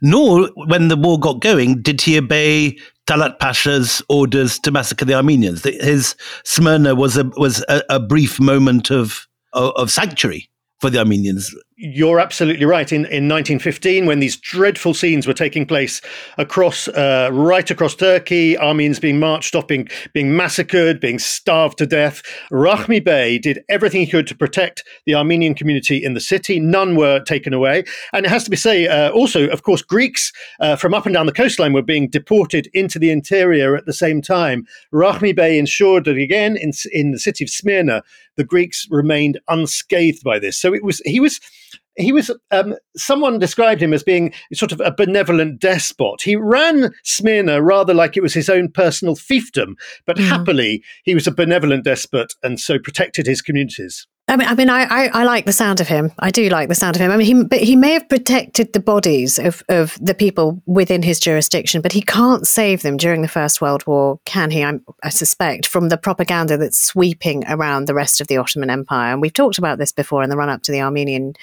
Nor, 0.00 0.48
when 0.54 0.88
the 0.88 0.96
war 0.96 1.18
got 1.18 1.40
going, 1.40 1.82
did 1.82 2.00
he 2.00 2.16
obey 2.16 2.78
Talat 3.06 3.38
Pasha's 3.38 4.02
orders 4.08 4.58
to 4.60 4.70
massacre 4.70 5.04
the 5.04 5.14
Armenians. 5.14 5.62
His 5.62 6.16
Smyrna 6.44 6.94
was 6.94 7.16
a 7.16 7.24
was 7.36 7.64
a, 7.68 7.82
a 7.88 8.00
brief 8.00 8.40
moment 8.40 8.90
of, 8.90 9.26
of, 9.52 9.72
of 9.76 9.90
sanctuary 9.90 10.50
for 10.80 10.90
the 10.90 10.98
Armenians. 10.98 11.54
You're 11.78 12.20
absolutely 12.20 12.64
right. 12.64 12.90
In, 12.90 13.00
in 13.00 13.28
1915, 13.28 14.06
when 14.06 14.20
these 14.20 14.36
dreadful 14.36 14.94
scenes 14.94 15.26
were 15.26 15.34
taking 15.34 15.66
place 15.66 16.00
across, 16.38 16.88
uh, 16.88 17.28
right 17.32 17.70
across 17.70 17.94
Turkey, 17.94 18.56
Armenians 18.56 18.98
being 18.98 19.18
marched 19.18 19.54
off, 19.54 19.66
being, 19.66 19.88
being 20.14 20.34
massacred, 20.34 21.00
being 21.00 21.18
starved 21.18 21.76
to 21.78 21.86
death, 21.86 22.22
Rahmi 22.50 23.04
Bey 23.04 23.38
did 23.38 23.62
everything 23.68 24.00
he 24.00 24.06
could 24.06 24.26
to 24.26 24.34
protect 24.34 24.84
the 25.04 25.14
Armenian 25.14 25.54
community 25.54 26.02
in 26.02 26.14
the 26.14 26.20
city. 26.20 26.60
None 26.60 26.96
were 26.96 27.20
taken 27.20 27.52
away. 27.52 27.84
And 28.14 28.24
it 28.24 28.30
has 28.30 28.44
to 28.44 28.50
be 28.50 28.56
said, 28.56 28.88
uh, 28.88 29.12
also, 29.14 29.46
of 29.48 29.62
course, 29.62 29.82
Greeks 29.82 30.32
uh, 30.60 30.76
from 30.76 30.94
up 30.94 31.04
and 31.04 31.14
down 31.14 31.26
the 31.26 31.32
coastline 31.32 31.74
were 31.74 31.82
being 31.82 32.08
deported 32.08 32.70
into 32.72 32.98
the 32.98 33.10
interior 33.10 33.76
at 33.76 33.84
the 33.84 33.92
same 33.92 34.22
time. 34.22 34.66
Rahmi 34.94 35.36
Bey 35.36 35.58
ensured 35.58 36.06
that, 36.06 36.16
again, 36.16 36.56
in, 36.56 36.72
in 36.90 37.12
the 37.12 37.18
city 37.18 37.44
of 37.44 37.50
Smyrna, 37.50 38.02
the 38.36 38.44
Greeks 38.44 38.86
remained 38.90 39.40
unscathed 39.48 40.22
by 40.24 40.38
this. 40.38 40.58
So 40.58 40.74
it 40.74 40.84
was, 40.84 41.00
he 41.04 41.20
was, 41.20 41.40
he 41.96 42.12
was 42.12 42.30
um, 42.50 42.74
someone 42.96 43.38
described 43.38 43.82
him 43.82 43.92
as 43.92 44.02
being 44.02 44.32
sort 44.52 44.72
of 44.72 44.80
a 44.80 44.92
benevolent 44.92 45.60
despot. 45.60 46.22
He 46.22 46.36
ran 46.36 46.92
Smyrna 47.04 47.62
rather 47.62 47.94
like 47.94 48.16
it 48.16 48.22
was 48.22 48.34
his 48.34 48.48
own 48.48 48.70
personal 48.70 49.16
fiefdom, 49.16 49.74
but 50.04 50.16
mm. 50.16 50.28
happily 50.28 50.82
he 51.04 51.14
was 51.14 51.26
a 51.26 51.32
benevolent 51.32 51.84
despot 51.84 52.34
and 52.42 52.60
so 52.60 52.78
protected 52.78 53.26
his 53.26 53.42
communities. 53.42 54.06
I 54.28 54.36
mean, 54.36 54.48
I 54.48 54.54
mean, 54.56 54.70
I, 54.70 54.82
I, 54.82 55.06
I, 55.20 55.24
like 55.24 55.46
the 55.46 55.52
sound 55.52 55.80
of 55.80 55.86
him. 55.86 56.10
I 56.18 56.32
do 56.32 56.48
like 56.48 56.68
the 56.68 56.74
sound 56.74 56.96
of 56.96 57.02
him. 57.02 57.12
I 57.12 57.16
mean, 57.16 57.26
he, 57.26 57.44
but 57.44 57.60
he 57.60 57.76
may 57.76 57.92
have 57.92 58.08
protected 58.08 58.72
the 58.72 58.80
bodies 58.80 59.38
of, 59.38 59.62
of 59.68 59.96
the 60.00 60.14
people 60.14 60.60
within 60.66 61.02
his 61.02 61.20
jurisdiction, 61.20 61.80
but 61.80 61.92
he 61.92 62.02
can't 62.02 62.44
save 62.44 62.82
them 62.82 62.96
during 62.96 63.22
the 63.22 63.28
First 63.28 63.60
World 63.60 63.86
War, 63.86 64.18
can 64.24 64.50
he? 64.50 64.64
I, 64.64 64.80
I 65.04 65.10
suspect 65.10 65.68
from 65.68 65.90
the 65.90 65.96
propaganda 65.96 66.56
that's 66.56 66.76
sweeping 66.78 67.44
around 67.46 67.86
the 67.86 67.94
rest 67.94 68.20
of 68.20 68.26
the 68.26 68.36
Ottoman 68.36 68.68
Empire. 68.68 69.12
And 69.12 69.22
we've 69.22 69.32
talked 69.32 69.58
about 69.58 69.78
this 69.78 69.92
before 69.92 70.24
in 70.24 70.30
the 70.30 70.36
run 70.36 70.48
up 70.48 70.62
to 70.62 70.72
the 70.72 70.80
Armenian 70.80 71.34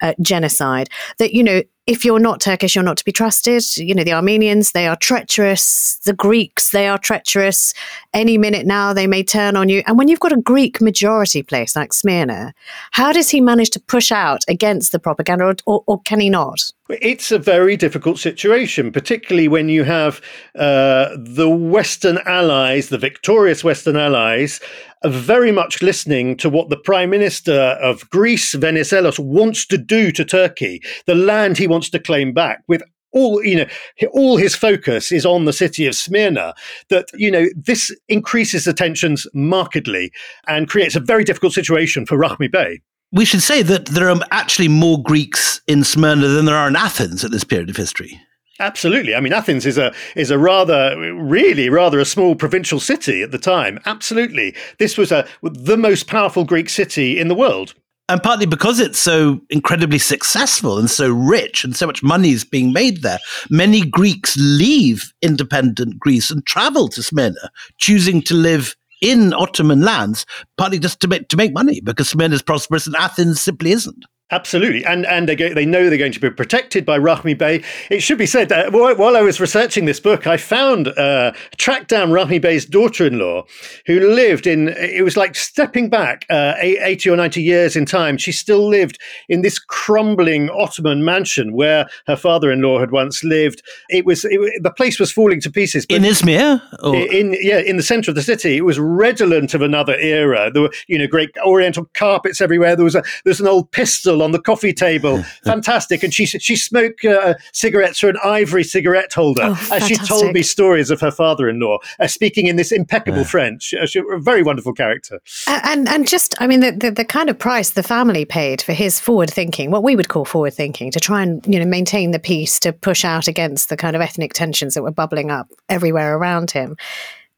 uh, 0.00 0.14
genocide. 0.22 0.88
That 1.18 1.34
you 1.34 1.42
know, 1.42 1.62
if 1.90 2.04
you're 2.04 2.20
not 2.20 2.40
Turkish, 2.40 2.76
you're 2.76 2.84
not 2.84 2.98
to 2.98 3.04
be 3.04 3.10
trusted. 3.10 3.76
You 3.76 3.96
know, 3.96 4.04
the 4.04 4.12
Armenians, 4.12 4.70
they 4.70 4.86
are 4.86 4.94
treacherous. 4.94 5.98
The 6.04 6.12
Greeks, 6.12 6.70
they 6.70 6.86
are 6.86 6.98
treacherous. 6.98 7.74
Any 8.14 8.38
minute 8.38 8.64
now, 8.64 8.92
they 8.92 9.08
may 9.08 9.24
turn 9.24 9.56
on 9.56 9.68
you. 9.68 9.82
And 9.88 9.98
when 9.98 10.06
you've 10.06 10.20
got 10.20 10.32
a 10.32 10.40
Greek 10.40 10.80
majority 10.80 11.42
place 11.42 11.74
like 11.74 11.92
Smyrna, 11.92 12.54
how 12.92 13.12
does 13.12 13.28
he 13.30 13.40
manage 13.40 13.70
to 13.70 13.80
push 13.80 14.12
out 14.12 14.44
against 14.46 14.92
the 14.92 15.00
propaganda, 15.00 15.46
or, 15.46 15.56
or, 15.66 15.84
or 15.88 16.00
can 16.02 16.20
he 16.20 16.30
not? 16.30 16.70
It's 17.00 17.30
a 17.30 17.38
very 17.38 17.76
difficult 17.76 18.18
situation, 18.18 18.92
particularly 18.92 19.48
when 19.48 19.68
you 19.68 19.84
have 19.84 20.20
uh, 20.58 21.16
the 21.16 21.48
Western 21.48 22.18
allies, 22.26 22.88
the 22.88 22.98
victorious 22.98 23.62
Western 23.62 23.96
allies, 23.96 24.60
very 25.04 25.52
much 25.52 25.82
listening 25.82 26.36
to 26.38 26.50
what 26.50 26.68
the 26.68 26.76
Prime 26.76 27.10
Minister 27.10 27.78
of 27.80 28.08
Greece, 28.10 28.54
Venizelos, 28.54 29.18
wants 29.18 29.66
to 29.66 29.78
do 29.78 30.10
to 30.12 30.24
Turkey, 30.24 30.82
the 31.06 31.14
land 31.14 31.58
he 31.58 31.66
wants 31.66 31.90
to 31.90 31.98
claim 31.98 32.32
back, 32.32 32.62
with 32.68 32.82
all 33.12 33.42
you 33.44 33.56
know 33.56 33.66
all 34.12 34.36
his 34.36 34.54
focus 34.54 35.12
is 35.12 35.26
on 35.26 35.44
the 35.44 35.52
city 35.52 35.86
of 35.86 35.94
smyrna 35.94 36.54
that 36.88 37.08
you 37.14 37.30
know 37.30 37.46
this 37.56 37.94
increases 38.08 38.64
the 38.64 38.72
tensions 38.72 39.26
markedly 39.34 40.12
and 40.46 40.68
creates 40.68 40.96
a 40.96 41.00
very 41.00 41.24
difficult 41.24 41.52
situation 41.52 42.06
for 42.06 42.16
rahmi 42.16 42.50
bey 42.50 42.80
we 43.12 43.24
should 43.24 43.42
say 43.42 43.62
that 43.62 43.86
there 43.86 44.08
are 44.08 44.20
actually 44.30 44.68
more 44.68 45.02
Greeks 45.02 45.60
in 45.66 45.82
Smyrna 45.82 46.28
than 46.28 46.44
there 46.44 46.56
are 46.56 46.68
in 46.68 46.76
Athens 46.76 47.24
at 47.24 47.32
this 47.32 47.42
period 47.42 47.68
of 47.68 47.76
history. 47.76 48.20
Absolutely. 48.60 49.14
I 49.14 49.20
mean, 49.20 49.32
Athens 49.32 49.64
is 49.64 49.78
a 49.78 49.92
is 50.14 50.30
a 50.30 50.38
rather, 50.38 50.94
really, 51.14 51.70
rather 51.70 51.98
a 51.98 52.04
small 52.04 52.34
provincial 52.34 52.78
city 52.78 53.22
at 53.22 53.30
the 53.30 53.38
time. 53.38 53.80
Absolutely, 53.86 54.54
this 54.78 54.98
was 54.98 55.10
a 55.10 55.26
the 55.42 55.78
most 55.78 56.06
powerful 56.06 56.44
Greek 56.44 56.68
city 56.68 57.18
in 57.18 57.28
the 57.28 57.34
world. 57.34 57.74
And 58.10 58.20
partly 58.20 58.44
because 58.44 58.80
it's 58.80 58.98
so 58.98 59.40
incredibly 59.50 60.00
successful 60.00 60.78
and 60.78 60.90
so 60.90 61.12
rich, 61.12 61.62
and 61.62 61.76
so 61.76 61.86
much 61.86 62.02
money 62.02 62.30
is 62.30 62.42
being 62.42 62.72
made 62.72 63.02
there, 63.02 63.20
many 63.50 63.82
Greeks 63.82 64.36
leave 64.36 65.12
independent 65.22 65.96
Greece 66.00 66.28
and 66.28 66.44
travel 66.44 66.88
to 66.88 67.04
Smyrna, 67.04 67.52
choosing 67.78 68.20
to 68.22 68.34
live 68.34 68.74
in 69.00 69.32
Ottoman 69.32 69.82
lands, 69.82 70.26
partly 70.58 70.80
just 70.80 70.98
to 71.02 71.06
make, 71.06 71.28
to 71.28 71.36
make 71.36 71.54
money 71.54 71.80
because 71.80 72.08
Smyrna 72.08 72.34
is 72.34 72.42
prosperous 72.42 72.88
and 72.88 72.96
Athens 72.96 73.40
simply 73.40 73.70
isn't. 73.70 74.04
Absolutely, 74.32 74.84
and 74.84 75.04
and 75.06 75.28
they 75.28 75.34
go, 75.34 75.52
they 75.52 75.66
know 75.66 75.88
they're 75.88 75.98
going 75.98 76.12
to 76.12 76.20
be 76.20 76.30
protected 76.30 76.86
by 76.86 76.98
Rahmi 76.98 77.36
Bey. 77.36 77.64
It 77.90 78.00
should 78.00 78.18
be 78.18 78.26
said 78.26 78.48
that 78.50 78.72
while 78.72 79.16
I 79.16 79.22
was 79.22 79.40
researching 79.40 79.86
this 79.86 79.98
book, 79.98 80.26
I 80.26 80.36
found 80.36 80.88
uh, 80.88 81.32
tracked 81.56 81.88
down 81.88 82.10
Rahmi 82.10 82.40
Bey's 82.40 82.64
daughter-in-law, 82.64 83.44
who 83.86 84.00
lived 84.00 84.46
in. 84.46 84.68
It 84.68 85.02
was 85.02 85.16
like 85.16 85.34
stepping 85.34 85.90
back 85.90 86.26
uh, 86.30 86.54
eighty 86.60 87.10
or 87.10 87.16
ninety 87.16 87.42
years 87.42 87.74
in 87.74 87.86
time. 87.86 88.16
She 88.18 88.30
still 88.30 88.68
lived 88.68 89.00
in 89.28 89.42
this 89.42 89.58
crumbling 89.58 90.48
Ottoman 90.50 91.04
mansion 91.04 91.52
where 91.52 91.88
her 92.06 92.16
father-in-law 92.16 92.78
had 92.78 92.92
once 92.92 93.24
lived. 93.24 93.62
It 93.88 94.04
was 94.04 94.24
it, 94.24 94.62
the 94.62 94.70
place 94.70 95.00
was 95.00 95.10
falling 95.10 95.40
to 95.40 95.50
pieces. 95.50 95.86
in 95.88 96.02
Izmir, 96.02 96.62
or? 96.84 96.94
in 96.94 97.36
yeah, 97.40 97.58
in 97.58 97.76
the 97.76 97.82
centre 97.82 98.12
of 98.12 98.14
the 98.14 98.22
city, 98.22 98.58
it 98.58 98.64
was 98.64 98.78
redolent 98.78 99.54
of 99.54 99.62
another 99.62 99.96
era. 99.96 100.52
There 100.52 100.62
were 100.62 100.72
you 100.86 100.98
know 100.98 101.08
great 101.08 101.30
Oriental 101.44 101.90
carpets 101.94 102.40
everywhere. 102.40 102.76
There 102.76 102.84
was 102.84 102.94
a 102.94 103.02
there 103.24 103.30
was 103.32 103.40
an 103.40 103.48
old 103.48 103.72
pistol 103.72 104.19
on 104.20 104.32
the 104.32 104.40
coffee 104.40 104.72
table. 104.72 105.22
Fantastic. 105.44 106.02
And 106.02 106.12
she 106.12 106.26
she 106.26 106.56
smoked 106.56 107.04
uh, 107.04 107.34
cigarettes 107.52 108.00
through 108.00 108.10
an 108.10 108.18
ivory 108.24 108.64
cigarette 108.64 109.12
holder 109.12 109.42
oh, 109.44 109.68
as 109.72 109.86
she 109.86 109.96
told 109.96 110.32
me 110.32 110.42
stories 110.42 110.90
of 110.90 111.00
her 111.00 111.10
father-in-law, 111.10 111.78
uh, 111.98 112.06
speaking 112.06 112.46
in 112.46 112.56
this 112.56 112.72
impeccable 112.72 113.18
yeah. 113.18 113.24
French. 113.24 113.74
Uh, 113.74 113.86
she, 113.86 114.00
a 114.00 114.18
very 114.18 114.42
wonderful 114.42 114.72
character. 114.72 115.20
And 115.46 115.88
and 115.88 116.08
just, 116.08 116.34
I 116.40 116.46
mean, 116.46 116.60
the, 116.60 116.72
the, 116.72 116.90
the 116.90 117.04
kind 117.04 117.30
of 117.30 117.38
price 117.38 117.70
the 117.70 117.82
family 117.82 118.24
paid 118.24 118.62
for 118.62 118.72
his 118.72 119.00
forward 119.00 119.30
thinking, 119.30 119.70
what 119.70 119.82
we 119.82 119.96
would 119.96 120.08
call 120.08 120.24
forward 120.24 120.54
thinking, 120.54 120.90
to 120.90 121.00
try 121.00 121.22
and 121.22 121.44
you 121.46 121.58
know 121.58 121.66
maintain 121.66 122.10
the 122.10 122.18
peace, 122.18 122.58
to 122.60 122.72
push 122.72 123.04
out 123.04 123.28
against 123.28 123.68
the 123.68 123.76
kind 123.76 123.96
of 123.96 124.02
ethnic 124.02 124.32
tensions 124.32 124.74
that 124.74 124.82
were 124.82 124.90
bubbling 124.90 125.30
up 125.30 125.48
everywhere 125.68 126.16
around 126.16 126.50
him 126.50 126.76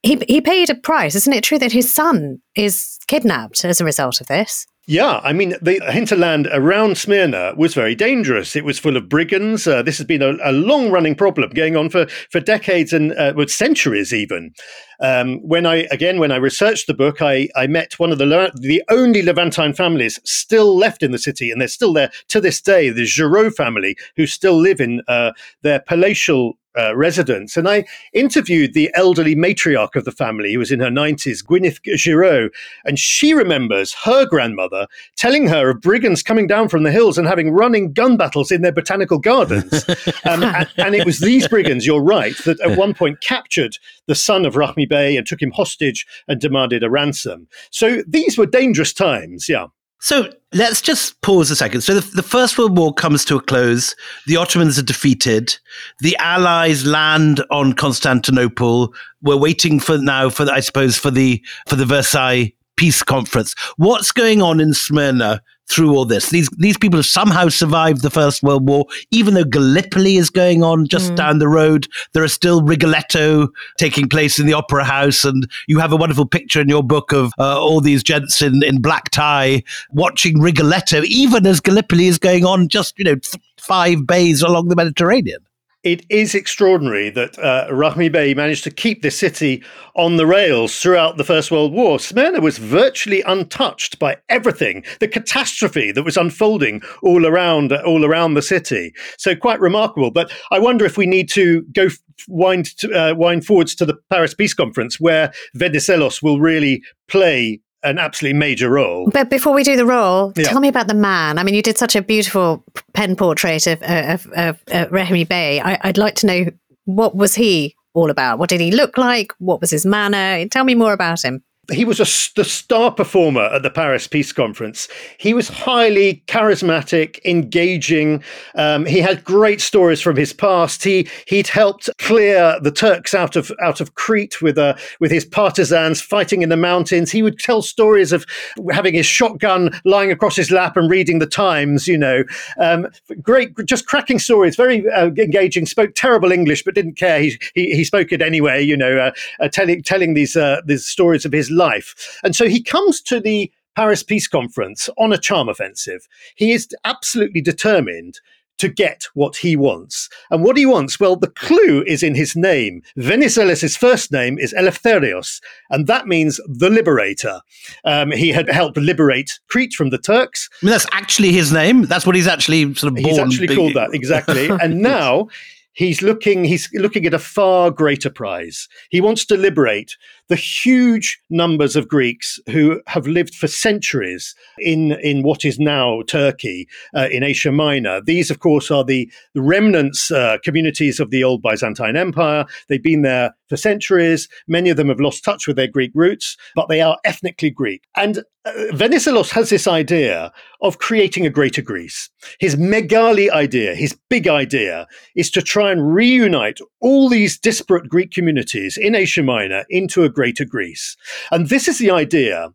he 0.03 0.23
he 0.29 0.41
paid 0.41 0.69
a 0.71 0.75
price. 0.75 1.15
Isn't 1.15 1.33
it 1.33 1.45
true 1.45 1.59
that 1.59 1.73
his 1.73 1.93
son 1.93 2.41
is 2.55 2.99
kidnapped 3.07 3.65
as 3.65 3.81
a 3.81 3.85
result 3.85 4.21
of 4.21 4.27
this? 4.27 4.67
Yeah, 4.89 5.21
I 5.23 5.33
mean, 5.33 5.55
the 5.63 5.79
hinterland 5.93 6.49
around 6.53 6.99
Smyrna 6.99 7.55
was 7.57 7.73
very 7.73 7.95
dangerous. 7.95 8.57
It 8.57 8.65
was 8.65 8.81
full 8.81 8.97
of 8.97 9.09
brigands. 9.09 9.65
Uh, 9.65 9.81
this 9.81 9.99
has 9.99 10.07
been 10.09 10.23
a, 10.23 10.35
a 10.43 10.51
long 10.51 10.91
running 10.91 11.15
problem 11.15 11.51
going 11.51 11.77
on 11.77 11.89
for, 11.89 12.09
for 12.33 12.41
decades 12.41 12.93
and 12.93 13.13
uh, 13.13 13.47
centuries 13.47 14.13
even. 14.13 14.53
Um, 15.01 15.39
when 15.39 15.67
I, 15.67 15.87
again, 15.93 16.19
when 16.19 16.33
I 16.33 16.37
researched 16.37 16.89
the 16.89 16.95
book, 16.95 17.23
I, 17.23 17.49
I 17.55 17.69
met 17.69 18.01
one 18.01 18.11
of 18.11 18.19
the, 18.19 18.51
the 18.57 18.83
only 18.91 19.23
Levantine 19.23 19.73
families 19.73 20.19
still 20.25 20.77
left 20.77 21.05
in 21.05 21.13
the 21.13 21.19
city, 21.19 21.53
and 21.53 21.61
they're 21.61 21.69
still 21.69 21.93
there 21.93 22.11
to 22.29 22.41
this 22.41 22.61
day, 22.61 22.91
the 22.91 23.07
Giraud 23.07 23.55
family, 23.55 23.97
who 24.17 24.27
still 24.27 24.57
live 24.57 24.81
in 24.81 25.01
uh, 25.07 25.31
their 25.63 25.79
palatial 25.79 26.55
uh, 26.79 26.97
residence. 26.97 27.57
And 27.57 27.69
I 27.69 27.85
interviewed 28.13 28.75
the 28.75 28.91
elderly 28.95 29.35
matriarch 29.35 29.97
of 29.97 30.05
the 30.05 30.13
family, 30.13 30.53
who 30.53 30.59
was 30.59 30.73
in 30.73 30.81
her 30.81 30.91
90s, 30.91 31.45
Gwyneth 31.45 31.81
Giraud, 31.97 32.51
and 32.85 32.99
she 32.99 33.35
remembers 33.35 33.95
her 34.05 34.27
grandmother 34.27 34.87
telling 35.17 35.49
her 35.49 35.71
of 35.71 35.81
brigands 35.81 36.23
coming 36.23 36.47
down 36.47 36.69
from 36.69 36.83
the 36.83 36.93
hills 36.93 37.19
and 37.19 37.27
having 37.27 37.51
running 37.51 37.93
gun 37.93 38.17
battles 38.17 38.51
in 38.51 38.63
their 38.63 38.73
botanical 38.73 39.19
gardens. 39.19 39.89
um, 40.25 40.43
and, 40.43 40.69
and, 40.77 40.95
it 40.95 41.07
was 41.07 41.21
these 41.21 41.49
brigands, 41.49 41.87
you're 41.87 42.03
right, 42.03 42.37
that 42.45 42.61
at 42.61 42.79
one 42.79 42.95
point 42.95 43.21
captured 43.21 43.77
the 44.07 44.15
son 44.15 44.45
of 44.45 44.55
Rahmi 44.55 44.89
Bey 44.89 45.17
and 45.17 45.27
took 45.27 45.43
him 45.43 45.51
hostage 45.51 46.07
and 46.29 46.41
demanded 46.41 46.83
a 46.83 46.91
ransom. 46.91 47.49
So 47.71 48.03
these 48.07 48.37
were 48.37 48.47
dangerous 48.47 48.93
times, 48.93 49.49
yeah. 49.49 49.67
So 50.01 50.33
let's 50.53 50.81
just 50.81 51.21
pause 51.23 51.51
a 51.51 51.57
second. 51.57 51.81
So 51.81 51.95
the, 51.95 52.17
the, 52.17 52.23
First 52.23 52.59
World 52.59 52.77
War 52.77 52.93
comes 52.93 53.25
to 53.27 53.37
a 53.37 53.41
close. 53.41 53.95
The 54.27 54.37
Ottomans 54.37 54.79
are 54.79 54.83
defeated. 54.83 55.57
The 56.01 56.17
Allies 56.17 56.85
land 56.87 57.45
on 57.51 57.73
Constantinople. 57.73 58.95
We're 59.23 59.37
waiting 59.37 59.81
for 59.81 59.99
now 59.99 60.31
for 60.31 60.51
I 60.51 60.61
suppose 60.61 60.99
for 60.99 61.11
the 61.11 61.43
for 61.67 61.77
the 61.77 61.87
Versailles 61.87 62.53
peace 62.83 63.05
conference. 63.05 63.55
What's 63.77 64.11
going 64.11 64.43
on 64.43 64.59
in 64.59 64.75
Smyrna 64.75 65.41
through 65.69 65.95
all 65.95 66.05
this. 66.05 66.31
These 66.31 66.49
these 66.59 66.77
people 66.77 66.99
have 66.99 67.07
somehow 67.07 67.49
survived 67.49 68.03
the 68.03 68.11
First 68.11 68.43
World 68.43 68.69
War, 68.69 68.87
even 69.13 69.35
though 69.35 69.45
Gallipoli 69.45 70.17
is 70.17 70.31
going 70.31 70.65
on 70.65 70.89
just 70.89 71.13
mm. 71.13 71.17
down 71.17 71.39
the 71.39 71.47
road. 71.47 71.87
There 72.13 72.25
are 72.25 72.29
still 72.29 72.61
Rigoletto 72.61 73.51
taking 73.79 74.09
place 74.09 74.41
in 74.41 74.47
the 74.47 74.53
Opera 74.53 74.83
House, 74.83 75.25
and 75.25 75.49
you 75.69 75.79
have 75.79 75.93
a 75.93 75.97
wonderful 75.97 76.27
picture 76.27 76.61
in 76.61 76.69
your 76.69 76.83
book 76.83 77.13
of 77.13 77.33
uh, 77.39 77.61
all 77.61 77.81
these 77.81 78.03
gents 78.03 78.43
in, 78.43 78.65
in 78.65 78.83
black 78.83 79.11
tie 79.11 79.63
watching 79.93 80.41
Rigoletto, 80.41 81.03
even 81.05 81.47
as 81.47 81.61
Gallipoli 81.61 82.09
is 82.09 82.19
going 82.19 82.45
on 82.45 82.69
just 82.69 82.99
you 82.99 83.05
know 83.05 83.15
th- 83.15 83.41
five 83.61 84.09
bays 84.09 84.43
along 84.43 84.71
the 84.71 84.77
Mediterranean 84.77 85.39
it 85.83 86.07
is 86.09 86.35
extraordinary 86.35 87.11
that 87.11 87.39
uh, 87.39 87.67
Rahmi 87.71 88.11
Bey 88.11 88.35
managed 88.35 88.65
to 88.65 88.71
keep 88.71 89.03
this 89.03 89.19
city 89.19 89.63
on 89.97 90.17
the 90.17 90.27
rails 90.27 90.81
throughout 90.81 91.17
the 91.17 91.25
First 91.25 91.51
World 91.51 91.73
War. 91.73 91.99
Smyrna 91.99 92.41
was 92.41 92.59
virtually 92.59 93.23
untouched 93.23 93.99
by 93.99 94.17
everything, 94.29 94.85
the 95.01 95.09
catastrophe 95.09 95.91
that 95.91 96.05
was 96.05 96.17
unfolding 96.17 96.83
all 97.03 97.27
around, 97.27 97.73
all 97.73 98.05
around 98.05 98.35
the 98.35 98.43
city. 98.43 98.93
So 99.19 99.35
quite 99.35 99.61
remarkable. 99.61 100.13
But 100.13 100.33
I 100.53 100.61
wonder 100.61 100.85
if 100.85 100.97
we 100.97 101.07
need 101.07 101.29
to 101.31 101.63
go 101.73 101.89
wind 102.29 102.77
to, 102.79 102.93
uh, 102.93 103.15
wind 103.15 103.45
forwards 103.45 103.75
to 103.77 103.87
the 103.87 103.97
Paris 104.09 104.35
Peace 104.35 104.55
Conference, 104.55 105.01
where 105.01 105.33
Venizelos 105.57 106.23
will 106.23 106.41
really 106.41 106.83
play 107.09 107.61
an 107.83 107.99
absolutely 107.99 108.39
major 108.39 108.71
role. 108.71 109.09
But 109.13 109.31
before 109.31 109.53
we 109.53 109.65
do 109.65 109.77
the 109.77 109.87
role, 109.87 110.33
yeah. 110.37 110.45
tell 110.45 110.61
me 110.61 110.69
about 110.69 110.89
the 110.89 110.95
man. 110.95 111.39
I 111.39 111.43
mean, 111.43 111.55
you 111.55 111.63
did 111.63 111.79
such 111.79 111.97
a 111.97 112.03
beautiful 112.03 112.65
pen 112.95 113.17
portrait 113.17 113.67
of, 113.67 113.83
uh, 113.83 114.05
of, 114.15 114.27
of, 114.27 114.63
uh, 114.73 114.85
of 114.85 114.91
Rahmi 114.91 115.29
Bey. 115.29 115.61
I, 115.61 115.79
I'd 115.83 115.99
like 115.99 116.15
to 116.17 116.27
know 116.27 116.47
what 116.85 117.17
was 117.17 117.35
he 117.35 117.75
all 117.95 118.11
about? 118.11 118.39
What 118.39 118.49
did 118.49 118.61
he 118.61 118.71
look 118.71 118.97
like? 118.97 119.33
What 119.39 119.61
was 119.61 119.71
his 119.71 119.85
manner? 119.85 120.47
Tell 120.49 120.65
me 120.65 120.75
more 120.75 120.93
about 120.93 121.25
him 121.25 121.43
he 121.71 121.85
was 121.85 122.01
a, 122.01 122.35
the 122.35 122.45
star 122.45 122.91
performer 122.91 123.43
at 123.43 123.63
the 123.63 123.71
Paris 123.71 124.09
Peace 124.09 124.33
Conference. 124.33 124.89
He 125.19 125.33
was 125.33 125.47
highly 125.47 126.25
charismatic, 126.27 127.25
engaging. 127.25 128.25
Um, 128.57 128.85
he 128.85 128.99
had 128.99 129.23
great 129.23 129.61
stories 129.61 130.01
from 130.01 130.17
his 130.17 130.33
past. 130.33 130.83
He 130.83 131.09
he'd 131.29 131.47
helped 131.47 131.89
clear 131.99 132.59
the 132.61 132.73
Turks 132.73 133.15
out 133.15 133.37
of 133.37 133.53
out 133.63 133.81
of 133.81 133.95
Crete 133.95 134.43
with 134.43 134.59
uh, 134.59 134.75
with 134.99 135.13
his 135.13 135.25
partisans 135.25 136.03
fighting 136.03 136.43
in 136.43 136.49
the 136.49 136.57
mountains. 136.57 137.13
He 137.13 137.23
would 137.23 137.39
tell 137.39 137.63
stories 137.63 138.13
of 138.13 138.27
having 138.73 138.95
his 138.95 139.07
shotgun 139.07 139.71
lying 139.85 140.11
across 140.11 140.35
his 140.35 140.51
lap 140.51 140.77
and 140.77 140.91
reading 140.91 141.21
the 141.21 141.27
Times. 141.27 141.87
You 141.87 141.97
know, 141.97 142.25
um, 142.59 142.89
great, 143.23 143.55
just 143.67 143.87
cracking 143.87 144.19
stories. 144.19 144.57
Very 144.57 144.85
uh, 144.91 145.11
engaging. 145.17 145.67
Spoke 145.67 145.93
terrible 145.95 146.33
English, 146.33 146.65
but 146.65 146.75
didn't 146.75 146.97
care. 146.97 147.21
He 147.21 147.39
he, 147.55 147.77
he 147.77 147.85
spoke 147.85 148.11
it 148.11 148.21
anyway. 148.21 148.65
You 148.65 148.77
know, 148.77 148.99
uh, 148.99 149.13
uh 149.39 149.47
telling 149.47 149.81
telling 149.85 150.15
these 150.15 150.35
uh, 150.35 150.61
these 150.67 150.85
stories 150.85 151.25
of 151.25 151.31
his 151.31 151.52
life. 151.53 152.21
And 152.25 152.35
so 152.35 152.49
he 152.49 152.63
comes 152.63 153.01
to 153.03 153.21
the 153.21 153.53
Paris 153.77 154.03
Peace 154.03 154.29
Conference 154.29 154.89
on 154.99 155.13
a 155.13 155.19
charm 155.19 155.49
offensive. 155.49 156.07
He 156.37 156.53
is 156.53 156.69
absolutely 156.85 157.41
determined 157.41 158.21
to 158.59 158.69
get 158.69 159.07
what 159.15 159.37
he 159.37 159.57
wants. 159.57 160.09
And 160.31 160.45
what 160.45 160.57
he 160.57 160.67
wants, 160.67 161.01
well, 161.01 161.17
the 161.17 161.31
clue 161.31 161.83
is 161.87 162.03
in 162.03 162.15
his 162.15 162.37
name. 162.37 162.83
Venizelos' 162.97 163.77
first 163.77 164.13
name 164.13 164.39
is 164.39 164.53
Eleftherios, 164.53 165.41
and 165.71 165.89
that 165.89 166.07
means 166.07 166.41
the 166.47 166.71
liberator. 166.71 167.41
Um, 167.85 168.13
he 168.13 168.29
had 168.29 168.49
helped 168.49 168.77
liberate 168.77 169.41
Crete 169.49 169.73
from 169.73 169.91
the 169.91 169.99
Turks. 169.99 170.49
I 170.63 170.67
mean, 170.67 170.71
that's 170.71 170.87
actually 170.93 171.33
his 171.33 171.53
name. 171.53 171.83
That's 171.83 172.07
what 172.07 172.15
he's 172.15 172.29
actually 172.29 172.73
sort 172.75 172.93
of 172.93 173.03
born. 173.03 173.09
He's 173.09 173.19
actually 173.19 173.57
called 173.57 173.75
that, 173.75 173.95
exactly. 173.95 174.49
and 174.61 174.81
now 174.81 175.27
he's 175.73 176.03
looking 176.03 176.45
he's 176.45 176.69
looking 176.75 177.07
at 177.07 177.15
a 177.15 177.19
far 177.19 177.71
greater 177.71 178.11
prize 178.11 178.69
he 178.91 179.01
wants 179.01 179.25
to 179.25 179.37
liberate 179.37 179.97
the 180.33 180.37
huge 180.37 181.21
numbers 181.29 181.77
of 181.77 181.89
Greeks 181.89 182.41
who 182.51 182.81
have 182.87 183.07
lived 183.07 183.35
for 183.35 183.47
centuries 183.47 184.35
in, 184.61 184.93
in 185.03 185.23
what 185.23 185.45
is 185.45 185.59
now 185.59 186.01
Turkey, 186.07 186.67
uh, 186.97 187.09
in 187.13 187.23
Asia 187.23 187.53
Minor. 187.53 188.01
These, 188.01 188.31
of 188.31 188.39
course, 188.39 188.71
are 188.71 188.83
the, 188.83 189.13
remnants 189.35 190.11
uh, 190.11 190.39
communities 190.43 191.01
of 191.01 191.11
the 191.11 191.23
old 191.23 191.43
Byzantine 191.43 191.97
Empire. 191.97 192.47
They've 192.69 192.83
been 192.83 193.03
there 193.03 193.35
for 193.51 193.59
centuries. 193.59 194.27
Many 194.49 194.71
of 194.71 194.79
them 194.79 194.89
have 194.89 195.01
lost 195.01 195.23
touch 195.23 195.47
with 195.47 195.57
their 195.57 195.67
Greek 195.67 195.91
roots, 195.95 196.39
but 196.55 196.71
they 196.71 196.81
are 196.81 196.97
ethnically 197.05 197.51
Greek. 197.51 197.83
And 197.95 198.25
uh, 198.45 198.53
Venizelos 198.73 199.31
has 199.31 199.51
this 199.51 199.69
idea 199.69 200.33
of 200.63 200.79
creating 200.79 201.27
a 201.27 201.31
greater 201.31 201.63
Greece. 201.63 202.11
His 202.41 202.57
megali 202.57 203.31
idea, 203.31 203.75
his 203.75 203.97
big 204.09 204.27
idea, 204.27 204.87
is 205.15 205.31
to 205.33 205.43
try 205.43 205.71
and 205.71 205.95
reunite 205.95 206.59
all 206.81 207.09
these 207.09 207.39
disparate 207.39 207.89
Greek 207.89 208.11
communities 208.11 208.77
in 208.77 208.95
Asia 208.95 209.23
Minor 209.23 209.65
into 209.69 210.03
a 210.03 210.09
greater 210.23 210.45
Greece. 210.45 210.97
And 211.33 211.49
this 211.49 211.67
is 211.67 211.79
the 211.79 211.91
idea 211.91 212.51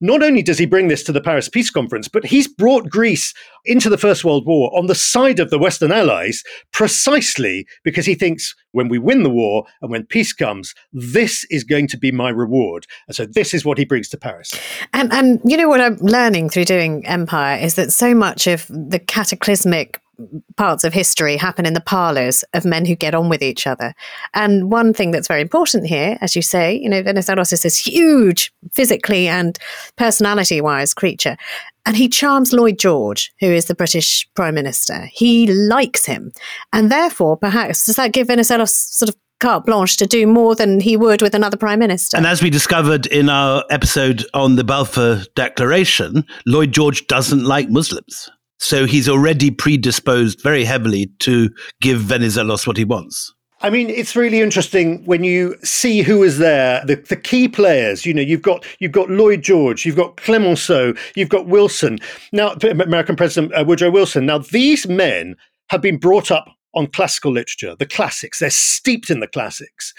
not 0.00 0.24
only 0.24 0.42
does 0.42 0.58
he 0.58 0.66
bring 0.66 0.88
this 0.88 1.04
to 1.04 1.12
the 1.12 1.20
Paris 1.20 1.48
Peace 1.48 1.70
Conference, 1.70 2.08
but 2.08 2.24
he's 2.24 2.48
brought 2.48 2.90
Greece 2.90 3.32
into 3.64 3.88
the 3.88 3.96
First 3.96 4.24
World 4.24 4.44
War 4.44 4.76
on 4.76 4.88
the 4.88 4.96
side 4.96 5.38
of 5.38 5.50
the 5.50 5.58
Western 5.60 5.92
Allies 5.92 6.42
precisely 6.72 7.64
because 7.84 8.04
he 8.04 8.16
thinks 8.16 8.56
when 8.72 8.88
we 8.88 8.98
win 8.98 9.22
the 9.22 9.30
war 9.30 9.64
and 9.80 9.92
when 9.92 10.04
peace 10.04 10.32
comes, 10.32 10.74
this 10.92 11.46
is 11.50 11.62
going 11.62 11.86
to 11.86 11.96
be 11.96 12.10
my 12.10 12.30
reward. 12.30 12.84
And 13.06 13.14
so 13.14 13.24
this 13.24 13.54
is 13.54 13.64
what 13.64 13.78
he 13.78 13.84
brings 13.84 14.08
to 14.08 14.18
Paris. 14.18 14.52
And, 14.92 15.12
and 15.12 15.40
you 15.44 15.56
know 15.56 15.68
what 15.68 15.80
I'm 15.80 15.98
learning 15.98 16.50
through 16.50 16.64
doing 16.64 17.06
Empire 17.06 17.56
is 17.56 17.76
that 17.76 17.92
so 17.92 18.12
much 18.12 18.48
of 18.48 18.66
the 18.68 18.98
cataclysmic 18.98 20.00
parts 20.56 20.84
of 20.84 20.92
history 20.92 21.36
happen 21.36 21.66
in 21.66 21.74
the 21.74 21.80
parlors 21.80 22.44
of 22.54 22.64
men 22.64 22.84
who 22.84 22.94
get 22.94 23.14
on 23.14 23.28
with 23.28 23.42
each 23.42 23.66
other. 23.66 23.94
And 24.34 24.70
one 24.70 24.92
thing 24.92 25.10
that's 25.10 25.28
very 25.28 25.40
important 25.40 25.86
here, 25.86 26.18
as 26.20 26.36
you 26.36 26.42
say, 26.42 26.74
you 26.74 26.88
know, 26.88 27.02
Venizelos 27.02 27.52
is 27.52 27.62
this 27.62 27.78
huge 27.78 28.52
physically 28.72 29.28
and 29.28 29.58
personality 29.96 30.60
wise 30.60 30.94
creature. 30.94 31.36
And 31.84 31.96
he 31.96 32.08
charms 32.08 32.52
Lloyd 32.52 32.78
George, 32.78 33.32
who 33.40 33.46
is 33.46 33.66
the 33.66 33.74
British 33.74 34.28
Prime 34.34 34.54
Minister. 34.54 35.08
He 35.12 35.48
likes 35.48 36.06
him. 36.06 36.32
And 36.72 36.92
therefore, 36.92 37.36
perhaps, 37.36 37.86
does 37.86 37.96
that 37.96 38.12
give 38.12 38.28
Venizelos 38.28 38.70
sort 38.70 39.08
of 39.08 39.16
carte 39.42 39.66
blanche 39.66 39.96
to 39.96 40.06
do 40.06 40.24
more 40.24 40.54
than 40.54 40.78
he 40.78 40.96
would 40.96 41.20
with 41.20 41.34
another 41.34 41.56
prime 41.56 41.80
minister. 41.80 42.16
And 42.16 42.26
as 42.26 42.40
we 42.42 42.48
discovered 42.48 43.06
in 43.06 43.28
our 43.28 43.64
episode 43.70 44.24
on 44.34 44.54
the 44.54 44.62
Balfour 44.62 45.22
Declaration, 45.34 46.24
Lloyd 46.46 46.70
George 46.70 47.08
doesn't 47.08 47.44
like 47.44 47.68
Muslims. 47.68 48.30
So 48.62 48.86
he's 48.86 49.08
already 49.08 49.50
predisposed 49.50 50.40
very 50.40 50.64
heavily 50.64 51.06
to 51.18 51.50
give 51.80 52.00
Venizelos 52.00 52.64
what 52.64 52.76
he 52.76 52.84
wants. 52.84 53.34
I 53.60 53.70
mean, 53.70 53.90
it's 53.90 54.14
really 54.14 54.40
interesting 54.40 55.04
when 55.04 55.24
you 55.24 55.56
see 55.64 56.02
who 56.02 56.22
is 56.22 56.38
there. 56.38 56.80
The, 56.86 56.94
the 56.94 57.16
key 57.16 57.48
players, 57.48 58.06
you 58.06 58.14
know, 58.14 58.22
you've 58.22 58.42
got 58.42 58.64
you've 58.78 58.92
got 58.92 59.10
Lloyd 59.10 59.42
George, 59.42 59.84
you've 59.84 59.96
got 59.96 60.16
Clemenceau, 60.16 60.94
you've 61.16 61.28
got 61.28 61.48
Wilson. 61.48 61.98
Now, 62.32 62.52
American 62.62 63.16
President 63.16 63.52
uh, 63.52 63.64
Woodrow 63.66 63.90
Wilson. 63.90 64.26
Now, 64.26 64.38
these 64.38 64.86
men 64.86 65.34
have 65.70 65.80
been 65.80 65.98
brought 65.98 66.30
up 66.30 66.46
on 66.72 66.86
classical 66.86 67.32
literature, 67.32 67.74
the 67.76 67.86
classics. 67.86 68.38
They're 68.38 68.50
steeped 68.50 69.10
in 69.10 69.18
the 69.18 69.26
classics. 69.28 69.92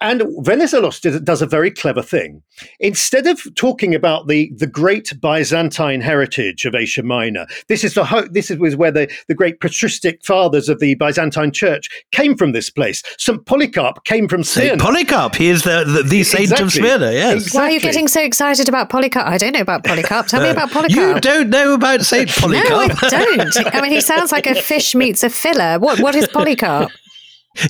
And 0.00 0.20
Venizelos 0.20 1.24
does 1.24 1.42
a 1.42 1.46
very 1.46 1.70
clever 1.70 2.02
thing. 2.02 2.42
Instead 2.80 3.26
of 3.26 3.40
talking 3.54 3.94
about 3.94 4.28
the, 4.28 4.52
the 4.56 4.66
great 4.66 5.12
Byzantine 5.20 6.00
heritage 6.00 6.64
of 6.64 6.74
Asia 6.74 7.02
Minor, 7.02 7.46
this 7.68 7.82
is 7.82 7.94
the 7.94 8.04
ho- 8.04 8.28
this 8.30 8.50
is 8.50 8.76
where 8.76 8.90
the, 8.90 9.10
the 9.28 9.34
great 9.34 9.60
patristic 9.60 10.24
fathers 10.24 10.68
of 10.68 10.80
the 10.80 10.94
Byzantine 10.96 11.52
Church 11.52 11.88
came 12.12 12.36
from. 12.36 12.46
This 12.56 12.70
place, 12.70 13.02
Saint 13.18 13.44
Polycarp 13.44 14.04
came 14.04 14.28
from 14.28 14.42
Smyrna. 14.44 14.70
Saint 14.70 14.80
Polycarp, 14.80 15.34
he 15.34 15.48
is 15.48 15.64
the 15.64 15.84
the, 15.84 16.02
the 16.02 16.24
saint 16.24 16.44
exactly. 16.44 16.64
of 16.64 16.72
Smyrna. 16.72 17.12
Yes. 17.12 17.34
Exactly. 17.34 17.58
Why 17.58 17.66
are 17.66 17.70
you 17.72 17.80
getting 17.80 18.08
so 18.08 18.22
excited 18.22 18.68
about 18.68 18.88
Polycarp? 18.88 19.26
I 19.26 19.36
don't 19.36 19.52
know 19.52 19.60
about 19.60 19.84
Polycarp. 19.84 20.28
Tell 20.28 20.40
me 20.40 20.48
uh, 20.48 20.52
about 20.52 20.70
Polycarp. 20.70 20.92
You 20.92 21.20
don't 21.20 21.50
know 21.50 21.74
about 21.74 22.02
Saint 22.02 22.30
Polycarp? 22.30 22.68
no, 22.70 22.98
I 23.02 23.08
don't. 23.10 23.74
I 23.74 23.80
mean, 23.82 23.92
he 23.92 24.00
sounds 24.00 24.32
like 24.32 24.46
a 24.46 24.54
fish 24.54 24.94
meets 24.94 25.22
a 25.22 25.28
filler. 25.28 25.78
What 25.78 26.00
what 26.00 26.14
is 26.14 26.28
Polycarp? 26.28 26.90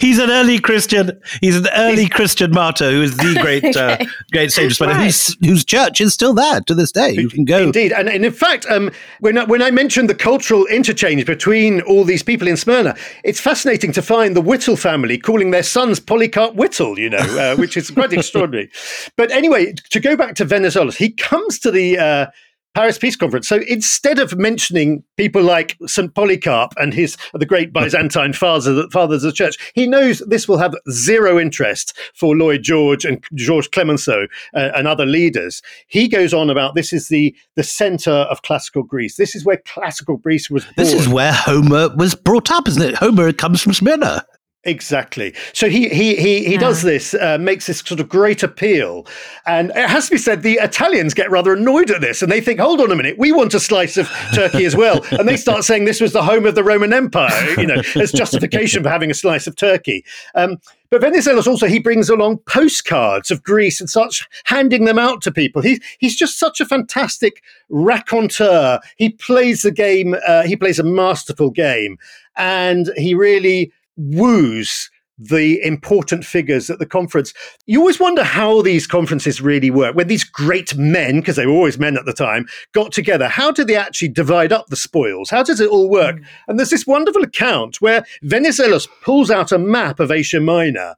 He's 0.01 0.19
an 0.19 0.31
early 0.31 0.59
Christian. 0.59 1.21
He's 1.41 1.57
an 1.57 1.67
early 1.77 2.09
Christian 2.09 2.51
martyr 2.51 2.91
who 2.91 3.03
is 3.03 3.17
the 3.17 3.39
great, 3.41 3.77
uh, 3.77 3.99
great 4.33 4.53
sage 4.53 4.81
right. 4.81 5.05
whose, 5.05 5.37
whose 5.45 5.65
church 5.65 6.01
is 6.01 6.15
still 6.15 6.35
there 6.35 6.61
to 6.63 6.75
this 6.75 6.93
day. 6.93 7.13
You 7.13 7.29
can 7.29 7.45
go. 7.45 7.59
Indeed, 7.63 7.93
and, 7.93 8.09
and 8.09 8.25
in 8.25 8.33
fact, 8.33 8.67
um, 8.69 8.91
when 9.21 9.39
I, 9.39 9.45
when 9.45 9.63
I 9.63 9.71
mentioned 9.71 10.11
the 10.11 10.15
cultural 10.15 10.67
interchange 10.67 11.25
between 11.27 11.81
all 11.83 12.05
these 12.05 12.23
people 12.23 12.49
in 12.49 12.57
Smyrna, 12.57 12.97
it's 13.25 13.41
fascinating 13.41 13.93
to 13.93 14.03
find 14.03 14.37
the 14.37 14.41
Whittle 14.41 14.77
family 14.77 15.19
calling 15.19 15.51
their 15.51 15.63
sons 15.63 16.01
Polycarp 16.01 16.55
Whittle. 16.55 16.99
You 16.99 17.11
know, 17.11 17.19
uh, 17.19 17.57
which 17.57 17.77
is 17.77 17.91
quite 17.91 18.13
extraordinary. 18.15 18.71
But 19.17 19.31
anyway, 19.31 19.75
to 19.91 20.01
go 20.01 20.17
back 20.17 20.35
to 20.37 20.45
Venizelos, 20.45 20.97
he 20.97 21.11
comes 21.11 21.59
to 21.61 21.71
the 21.71 21.99
uh, 21.99 22.27
Paris 22.77 22.99
Peace 22.99 23.17
Conference. 23.17 23.49
So 23.49 23.63
instead 23.69 24.19
of 24.19 24.37
mentioning 24.37 25.03
people 25.17 25.43
like 25.43 25.79
St. 25.87 26.15
Polycarp 26.15 26.75
and 26.77 26.93
his 26.93 27.17
the 27.33 27.47
great 27.47 27.73
Byzantine 27.73 28.33
fathers, 28.35 28.85
fathers 28.93 29.25
of 29.25 29.31
the 29.31 29.35
church, 29.35 29.57
he 29.75 29.87
knows 29.87 30.19
this 30.27 30.47
will 30.47 30.59
have 30.59 30.75
zero 30.91 31.39
interest 31.39 31.97
for 32.15 32.37
Lloyd 32.37 32.63
George 32.63 33.07
and 33.07 33.25
George 33.35 33.71
Clemenceau 33.71 34.27
uh, 34.55 34.73
and 34.77 34.87
other 34.87 35.07
leaders. 35.07 35.63
He 35.87 36.07
goes 36.07 36.35
on 36.35 36.51
about 36.51 36.75
this 36.75 36.93
is 36.93 37.09
the 37.09 37.35
the 37.55 37.63
center 37.63 38.11
of 38.11 38.43
classical 38.43 38.83
Greece. 38.83 39.17
This 39.17 39.35
is 39.35 39.43
where 39.43 39.57
classical 39.65 40.19
Greece 40.19 40.51
was 40.51 40.65
born. 40.65 40.75
This 40.77 40.93
is 40.93 41.09
where 41.09 41.33
Homer 41.33 41.97
was 41.97 42.15
brought 42.15 42.51
up, 42.51 42.69
isn't 42.69 42.83
it? 42.83 42.97
Homer 42.97 43.33
comes 43.33 43.63
from 43.63 43.73
Smyrna. 43.73 44.23
Exactly. 44.67 45.33
So 45.53 45.69
he 45.71 45.89
he 45.89 46.17
he 46.17 46.45
he 46.45 46.57
does 46.59 46.83
this, 46.83 47.15
uh, 47.15 47.39
makes 47.39 47.69
this 47.69 47.79
sort 47.79 48.01
of 48.01 48.09
great 48.09 48.43
appeal, 48.43 49.07
and 49.47 49.71
it 49.71 49.89
has 49.89 50.07
to 50.07 50.11
be 50.13 50.19
said 50.19 50.43
the 50.43 50.55
Italians 50.55 51.15
get 51.15 51.31
rather 51.31 51.53
annoyed 51.53 51.89
at 51.93 52.01
this, 52.01 52.21
and 52.21 52.33
they 52.33 52.41
think, 52.41 52.59
hold 52.59 52.81
on 52.81 52.91
a 52.91 52.97
minute, 52.97 53.17
we 53.17 53.31
want 53.31 53.55
a 53.55 53.61
slice 53.61 53.97
of 53.97 54.09
Turkey 54.35 54.65
as 54.65 54.75
well, 54.75 55.07
and 55.13 55.29
they 55.29 55.37
start 55.37 55.63
saying 55.63 55.85
this 55.85 56.01
was 56.01 56.13
the 56.13 56.23
home 56.23 56.47
of 56.47 56.57
the 56.57 56.65
Roman 56.65 56.93
Empire, 56.93 57.31
you 57.57 57.67
know, 57.67 57.81
as 57.95 58.11
justification 58.11 58.83
for 58.83 58.89
having 58.89 59.09
a 59.09 59.15
slice 59.15 59.47
of 59.47 59.55
Turkey. 59.55 60.05
Um, 60.35 60.59
but 60.91 61.01
Venizelos 61.01 61.47
also 61.47 61.69
he 61.69 61.79
brings 61.79 62.09
along 62.09 62.39
postcards 62.39 63.31
of 63.31 63.45
Greece 63.45 63.81
and 63.81 63.89
starts 63.89 64.27
handing 64.47 64.85
them 64.85 64.99
out 64.99 65.23
to 65.23 65.31
people. 65.31 65.63
He's 65.63 65.79
he's 65.99 66.17
just 66.17 66.41
such 66.41 66.61
a 66.61 66.67
fantastic 66.67 67.41
raconteur. 67.69 68.81
He 68.97 69.11
plays 69.11 69.63
the 69.63 69.71
game. 69.71 70.17
Uh, 70.27 70.43
he 70.43 70.57
plays 70.57 70.81
a 70.81 70.85
masterful 70.85 71.51
game, 71.51 71.99
and 72.37 72.91
he 72.97 73.15
really 73.15 73.73
woos 73.97 74.91
the 75.19 75.63
important 75.65 76.25
figures 76.25 76.69
at 76.69 76.79
the 76.79 76.87
conference. 76.87 77.33
You 77.67 77.81
always 77.81 77.99
wonder 77.99 78.23
how 78.23 78.61
these 78.63 78.87
conferences 78.87 79.41
really 79.41 79.71
work. 79.71 79.95
When 79.95 80.09
these 80.09 80.25
great 80.25 80.77
men, 80.77 81.21
because 81.21 81.37
they 81.37 81.47
were 81.47 81.53
always 81.53 81.79
men 81.79 81.97
at 81.97 82.05
the 82.05 82.13
time, 82.13 82.47
got 82.73 82.93
together, 82.93 83.29
how 83.29 83.51
did 83.51 83.67
they 83.67 83.77
actually 83.77 84.09
divide 84.09 84.53
up 84.53 84.67
the 84.67 84.77
spoils? 84.77 85.31
How 85.31 85.43
does 85.43 85.61
it 85.61 85.71
all 85.71 85.89
work? 85.89 86.17
Mm. 86.17 86.25
And 86.49 86.59
there's 86.59 86.71
this 86.71 86.87
wonderful 86.87 87.23
account 87.23 87.81
where 87.81 88.05
Venizelos 88.25 88.89
pulls 89.03 89.31
out 89.31 89.53
a 89.53 89.59
map 89.59 90.01
of 90.01 90.11
Asia 90.11 90.41
Minor 90.41 90.97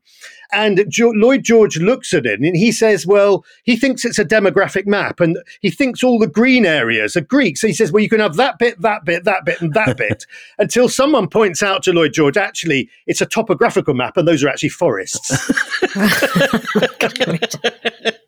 and 0.53 0.85
jo- 0.89 1.11
Lloyd 1.11 1.43
George 1.43 1.79
looks 1.79 2.15
at 2.15 2.27
it 2.27 2.41
and 2.41 2.57
he 2.57 2.73
says, 2.73 3.07
well, 3.07 3.45
he 3.65 3.77
thinks 3.77 4.05
it's 4.05 4.19
a 4.19 4.25
demographic 4.25 4.87
map 4.87 5.21
and 5.21 5.39
he 5.61 5.71
thinks 5.71 6.03
all 6.03 6.19
the 6.19 6.27
green 6.27 6.65
areas 6.65 7.17
are 7.17 7.21
Greek. 7.21 7.57
So 7.57 7.67
he 7.67 7.73
says, 7.73 7.93
well, 7.93 8.03
you 8.03 8.09
can 8.09 8.21
have 8.21 8.37
that 8.37 8.59
bit, 8.59 8.81
that 8.81 9.05
bit, 9.05 9.25
that 9.25 9.45
bit, 9.45 9.61
and 9.61 9.75
that 9.75 9.97
bit 9.97 10.27
until 10.59 10.89
someone 10.89 11.29
points 11.29 11.63
out 11.63 11.83
to 11.85 11.93
Lloyd 11.93 12.13
George, 12.13 12.37
actually, 12.37 12.89
it's 13.07 13.21
a 13.21 13.27
topographical 13.27 13.95
map 13.95 14.17
and 14.17 14.27
those 14.27 14.43
are 14.43 14.49
actually 14.49 14.71
forests. 14.71 15.51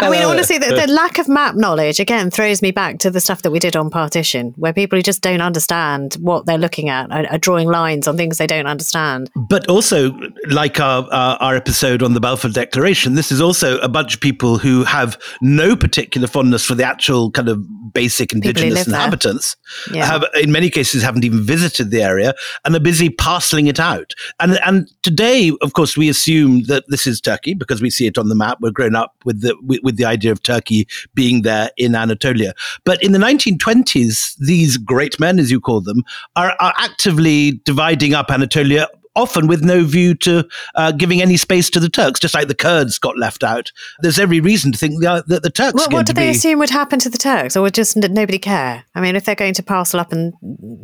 I 0.00 0.10
mean, 0.10 0.22
honestly, 0.22 0.58
the, 0.58 0.84
the, 0.86 0.92
lack 0.92 1.18
of 1.18 1.28
map 1.28 1.56
knowledge 1.56 1.98
again 1.98 2.30
throws 2.30 2.62
me 2.62 2.70
back 2.70 2.98
to 3.00 3.10
the 3.10 3.20
stuff 3.20 3.42
that 3.42 3.50
we 3.50 3.58
did 3.58 3.76
on 3.76 3.90
partition, 3.90 4.52
where 4.56 4.72
people 4.72 4.98
who 4.98 5.02
just 5.02 5.22
don't 5.22 5.40
understand 5.40 6.14
what 6.14 6.46
they're 6.46 6.58
looking 6.58 6.88
at 6.88 7.10
are, 7.10 7.26
are 7.26 7.38
drawing 7.38 7.68
lines 7.68 8.06
on 8.06 8.16
things 8.16 8.38
they 8.38 8.46
don't 8.46 8.66
understand. 8.66 9.30
But 9.34 9.68
also, 9.68 10.12
like 10.48 10.78
our, 10.78 11.08
our, 11.12 11.36
our 11.38 11.56
episode 11.62 12.02
on 12.02 12.12
the 12.12 12.18
Balfour 12.18 12.50
Declaration, 12.50 13.14
this 13.14 13.30
is 13.30 13.40
also 13.40 13.78
a 13.78 13.88
bunch 13.88 14.14
of 14.14 14.20
people 14.20 14.58
who 14.58 14.82
have 14.82 15.16
no 15.40 15.76
particular 15.76 16.26
fondness 16.26 16.64
for 16.64 16.74
the 16.74 16.82
actual 16.82 17.30
kind 17.30 17.48
of 17.48 17.64
basic 17.92 18.32
indigenous 18.32 18.84
inhabitants. 18.84 19.56
Yeah. 19.92 20.04
Have 20.04 20.24
in 20.34 20.50
many 20.50 20.70
cases 20.70 21.04
haven't 21.04 21.24
even 21.24 21.40
visited 21.40 21.92
the 21.92 22.02
area 22.02 22.34
and 22.64 22.74
are 22.74 22.80
busy 22.80 23.10
parceling 23.10 23.68
it 23.68 23.78
out. 23.78 24.12
And 24.40 24.58
and 24.66 24.90
today, 25.02 25.52
of 25.60 25.74
course, 25.74 25.96
we 25.96 26.08
assume 26.08 26.64
that 26.64 26.82
this 26.88 27.06
is 27.06 27.20
Turkey 27.20 27.54
because 27.54 27.80
we 27.80 27.90
see 27.90 28.08
it 28.08 28.18
on 28.18 28.28
the 28.28 28.34
map. 28.34 28.58
We're 28.60 28.72
grown 28.72 28.96
up 28.96 29.14
with 29.24 29.42
the 29.42 29.56
with, 29.62 29.78
with 29.84 29.96
the 29.98 30.04
idea 30.04 30.32
of 30.32 30.42
Turkey 30.42 30.88
being 31.14 31.42
there 31.42 31.70
in 31.76 31.94
Anatolia. 31.94 32.54
But 32.84 33.00
in 33.04 33.12
the 33.12 33.20
1920s, 33.20 34.34
these 34.38 34.78
great 34.78 35.20
men, 35.20 35.38
as 35.38 35.52
you 35.52 35.60
call 35.60 35.80
them, 35.80 36.02
are, 36.34 36.56
are 36.58 36.74
actively 36.76 37.60
dividing 37.64 38.14
up 38.14 38.32
Anatolia 38.32 38.88
often 39.14 39.46
with 39.46 39.62
no 39.62 39.84
view 39.84 40.14
to 40.14 40.46
uh, 40.74 40.92
giving 40.92 41.20
any 41.20 41.36
space 41.36 41.70
to 41.70 41.80
the 41.80 41.88
Turks, 41.88 42.20
just 42.20 42.34
like 42.34 42.48
the 42.48 42.54
Kurds 42.54 42.98
got 42.98 43.18
left 43.18 43.44
out. 43.44 43.72
There's 44.00 44.18
every 44.18 44.40
reason 44.40 44.72
to 44.72 44.78
think 44.78 45.02
that 45.02 45.26
the, 45.26 45.40
the 45.40 45.50
Turks. 45.50 45.74
Well, 45.74 45.88
what 45.90 46.06
do 46.06 46.12
they 46.12 46.26
be... 46.26 46.36
assume 46.36 46.58
would 46.58 46.70
happen 46.70 46.98
to 47.00 47.10
the 47.10 47.18
Turks, 47.18 47.56
or 47.56 47.62
would 47.62 47.74
just 47.74 47.96
nobody 47.96 48.38
care? 48.38 48.84
I 48.94 49.00
mean, 49.00 49.16
if 49.16 49.24
they're 49.24 49.34
going 49.34 49.54
to 49.54 49.62
parcel 49.62 50.00
up 50.00 50.12
and 50.12 50.32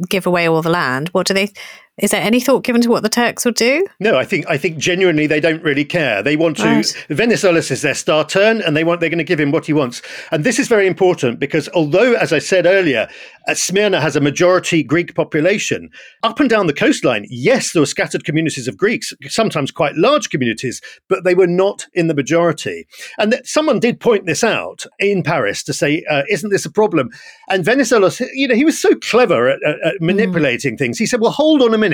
give 0.09 0.27
away 0.27 0.49
all 0.49 0.63
the 0.63 0.71
land, 0.71 1.09
what 1.11 1.27
do 1.27 1.35
they? 1.35 1.53
Is 1.99 2.13
there 2.13 2.23
any 2.23 2.39
thought 2.39 2.63
given 2.63 2.81
to 2.83 2.91
what 2.91 3.03
the 3.03 3.09
Turks 3.09 3.45
will 3.45 3.53
do? 3.53 3.85
No, 3.99 4.17
I 4.17 4.25
think 4.25 4.47
I 4.49 4.57
think 4.57 4.79
genuinely 4.79 5.27
they 5.27 5.41
don't 5.41 5.63
really 5.63 5.85
care. 5.85 6.23
They 6.23 6.37
want 6.37 6.59
to. 6.59 6.65
Right. 6.65 7.07
Venizelos 7.11 7.73
is 7.73 7.83
their 7.83 7.95
star 7.95 8.25
turn, 8.25 8.61
and 8.63 8.77
they 8.77 8.85
want 8.85 9.01
they're 9.01 9.11
going 9.11 9.19
to 9.19 9.25
give 9.25 9.41
him 9.41 9.51
what 9.51 9.67
he 9.67 9.73
wants. 9.73 10.01
And 10.31 10.45
this 10.45 10.61
is 10.61 10.69
very 10.69 10.87
important 10.87 11.41
because 11.41 11.69
although, 11.71 12.15
as 12.15 12.33
I 12.33 12.39
said 12.39 12.67
earlier, 12.67 13.09
uh, 13.49 13.55
Smyrna 13.55 14.01
has 14.01 14.15
a 14.15 14.21
majority 14.21 14.85
Greek 14.85 15.17
population 15.17 15.91
up 16.23 16.39
and 16.39 16.49
down 16.49 16.69
the 16.69 16.73
coastline. 16.73 17.27
Yes, 17.29 17.73
there 17.73 17.83
were 17.83 17.87
scattered 17.87 18.25
communities 18.25 18.69
of 18.69 18.77
Greeks, 18.77 19.13
sometimes 19.27 19.73
quite 19.73 19.97
large 19.97 20.31
communities, 20.31 20.81
but 21.09 21.25
they 21.25 21.35
were 21.35 21.49
not 21.49 21.87
in 21.95 22.07
the 22.07 22.15
majority. 22.15 22.87
And 23.19 23.33
that 23.33 23.47
someone 23.47 23.81
did 23.81 23.99
point 23.99 24.27
this 24.27 24.45
out 24.45 24.87
in 25.01 25.25
Paris 25.25 25.65
to 25.65 25.73
say, 25.73 26.05
uh, 26.09 26.23
"Isn't 26.31 26.51
this 26.51 26.65
a 26.65 26.71
problem?" 26.71 27.11
And 27.49 27.65
Venizelos, 27.65 28.25
you 28.35 28.47
know, 28.47 28.55
he 28.55 28.65
was 28.65 28.81
so 28.81 28.95
clever 28.95 29.49
at, 29.49 29.63
at, 29.65 29.81
at 29.85 30.01
manipulating 30.01 30.77
things. 30.77 30.97
He 30.97 31.07
said, 31.07 31.21
"Well, 31.21 31.33
hold 31.33 31.61
on 31.61 31.75
a 31.75 31.79
minute." 31.79 31.88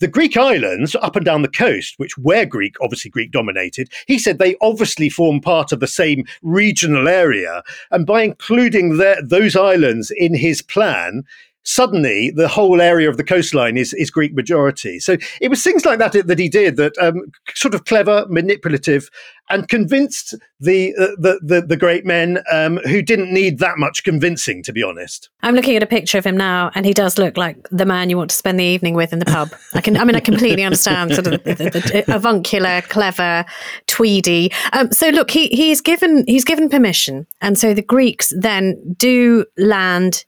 The 0.00 0.08
Greek 0.08 0.36
islands 0.36 0.96
up 0.96 1.16
and 1.16 1.24
down 1.24 1.42
the 1.42 1.48
coast, 1.48 1.94
which 1.98 2.18
were 2.18 2.44
Greek, 2.44 2.74
obviously 2.80 3.10
Greek 3.10 3.30
dominated, 3.30 3.90
he 4.06 4.18
said 4.18 4.38
they 4.38 4.56
obviously 4.60 5.08
form 5.08 5.40
part 5.40 5.70
of 5.70 5.80
the 5.80 5.86
same 5.86 6.24
regional 6.42 7.08
area. 7.08 7.62
And 7.90 8.04
by 8.04 8.22
including 8.22 8.98
those 8.98 9.56
islands 9.56 10.10
in 10.10 10.34
his 10.34 10.62
plan, 10.62 11.22
suddenly 11.64 12.30
the 12.30 12.48
whole 12.48 12.80
area 12.80 13.08
of 13.08 13.16
the 13.16 13.24
coastline 13.24 13.76
is, 13.76 13.92
is 13.94 14.10
Greek 14.10 14.34
majority. 14.34 15.00
So 15.00 15.16
it 15.40 15.48
was 15.48 15.62
things 15.62 15.84
like 15.84 15.98
that 15.98 16.12
that 16.26 16.38
he 16.38 16.48
did 16.48 16.76
that 16.76 16.96
um, 16.98 17.32
sort 17.54 17.74
of 17.74 17.84
clever, 17.84 18.26
manipulative, 18.28 19.10
and 19.50 19.68
convinced 19.68 20.34
the 20.60 20.94
uh, 20.98 21.08
the, 21.18 21.40
the, 21.42 21.62
the 21.62 21.76
great 21.76 22.04
men 22.06 22.42
um, 22.50 22.78
who 22.84 23.02
didn't 23.02 23.32
need 23.32 23.58
that 23.58 23.78
much 23.78 24.04
convincing, 24.04 24.62
to 24.62 24.72
be 24.72 24.82
honest. 24.82 25.28
I'm 25.42 25.54
looking 25.54 25.76
at 25.76 25.82
a 25.82 25.86
picture 25.86 26.18
of 26.18 26.26
him 26.26 26.36
now, 26.36 26.70
and 26.74 26.86
he 26.86 26.92
does 26.92 27.18
look 27.18 27.36
like 27.36 27.68
the 27.70 27.86
man 27.86 28.10
you 28.10 28.16
want 28.16 28.30
to 28.30 28.36
spend 28.36 28.58
the 28.58 28.64
evening 28.64 28.94
with 28.94 29.12
in 29.12 29.18
the 29.18 29.26
pub. 29.26 29.50
I 29.74 29.80
can, 29.80 29.96
I 29.96 30.04
mean, 30.04 30.16
I 30.16 30.20
completely 30.20 30.64
understand 30.64 31.14
sort 31.14 31.26
of 31.26 31.44
the, 31.44 31.54
the, 31.54 32.04
the 32.04 32.14
avuncular, 32.14 32.82
clever, 32.82 33.44
tweedy. 33.86 34.52
Um, 34.72 34.90
so 34.92 35.08
look, 35.08 35.30
he 35.30 35.48
he's 35.48 35.80
given 35.80 36.24
he's 36.26 36.44
given 36.44 36.68
permission, 36.68 37.26
and 37.40 37.58
so 37.58 37.74
the 37.74 37.82
Greeks 37.82 38.32
then 38.36 38.94
do 38.96 39.44
land 39.56 40.24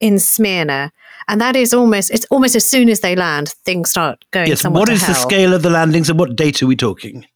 in 0.00 0.18
Smyrna. 0.18 0.92
And 1.28 1.40
that 1.40 1.56
is 1.56 1.74
almost, 1.74 2.10
it's 2.10 2.26
almost 2.30 2.56
as 2.56 2.68
soon 2.68 2.88
as 2.88 3.00
they 3.00 3.14
land, 3.14 3.50
things 3.64 3.90
start 3.90 4.24
going 4.30 4.48
Yes, 4.48 4.62
somewhat 4.62 4.80
what 4.80 4.86
to 4.86 4.92
is 4.92 5.06
the 5.06 5.14
scale 5.14 5.52
of 5.52 5.62
the 5.62 5.70
landings 5.70 6.08
and 6.08 6.18
what 6.18 6.36
date 6.36 6.62
are 6.62 6.66
we 6.66 6.76
talking? 6.76 7.26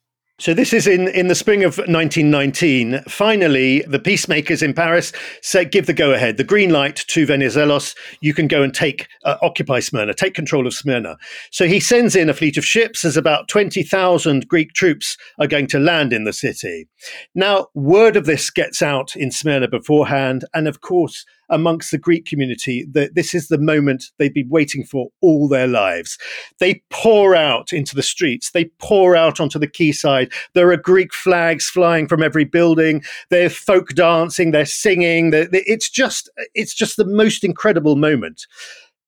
So 0.42 0.54
this 0.54 0.72
is 0.72 0.88
in, 0.88 1.06
in 1.06 1.28
the 1.28 1.36
spring 1.36 1.62
of 1.62 1.78
1919. 1.78 3.04
Finally, 3.06 3.82
the 3.82 4.00
peacemakers 4.00 4.60
in 4.60 4.74
Paris 4.74 5.12
say, 5.40 5.64
give 5.64 5.86
the 5.86 5.92
go 5.92 6.12
ahead, 6.12 6.36
the 6.36 6.42
green 6.42 6.70
light 6.70 6.96
to 7.06 7.24
Venizelos. 7.24 7.94
You 8.22 8.34
can 8.34 8.48
go 8.48 8.60
and 8.60 8.74
take 8.74 9.06
uh, 9.24 9.36
occupy 9.40 9.78
Smyrna, 9.78 10.14
take 10.14 10.34
control 10.34 10.66
of 10.66 10.74
Smyrna. 10.74 11.16
So 11.52 11.68
he 11.68 11.78
sends 11.78 12.16
in 12.16 12.28
a 12.28 12.34
fleet 12.34 12.56
of 12.56 12.64
ships. 12.66 13.04
As 13.04 13.16
about 13.16 13.46
20,000 13.46 14.48
Greek 14.48 14.72
troops 14.72 15.16
are 15.38 15.46
going 15.46 15.68
to 15.68 15.78
land 15.78 16.12
in 16.12 16.24
the 16.24 16.32
city. 16.32 16.88
Now, 17.36 17.68
word 17.74 18.16
of 18.16 18.26
this 18.26 18.50
gets 18.50 18.82
out 18.82 19.14
in 19.14 19.30
Smyrna 19.30 19.68
beforehand, 19.68 20.44
and 20.52 20.66
of 20.66 20.80
course, 20.80 21.24
amongst 21.52 21.92
the 21.92 21.98
Greek 21.98 22.26
community 22.26 22.84
that 22.92 23.14
this 23.14 23.34
is 23.34 23.46
the 23.46 23.58
moment 23.58 24.06
they've 24.18 24.34
been 24.34 24.48
waiting 24.48 24.82
for 24.82 25.08
all 25.20 25.46
their 25.48 25.68
lives. 25.68 26.18
They 26.58 26.82
pour 26.90 27.36
out 27.36 27.72
into 27.72 27.94
the 27.94 28.02
streets, 28.02 28.50
they 28.50 28.64
pour 28.80 29.14
out 29.14 29.38
onto 29.38 29.60
the 29.60 29.68
quayside. 29.68 30.32
There 30.54 30.70
are 30.72 30.76
Greek 30.76 31.14
flags 31.14 31.68
flying 31.68 32.08
from 32.08 32.22
every 32.22 32.44
building. 32.44 33.04
They're 33.30 33.50
folk 33.50 33.90
dancing, 33.90 34.50
they're 34.50 34.66
singing. 34.66 35.30
They're, 35.30 35.46
they- 35.46 35.62
it's 35.66 35.88
just 35.88 36.28
it's 36.54 36.74
just 36.74 36.96
the 36.96 37.04
most 37.04 37.44
incredible 37.44 37.94
moment. 37.94 38.46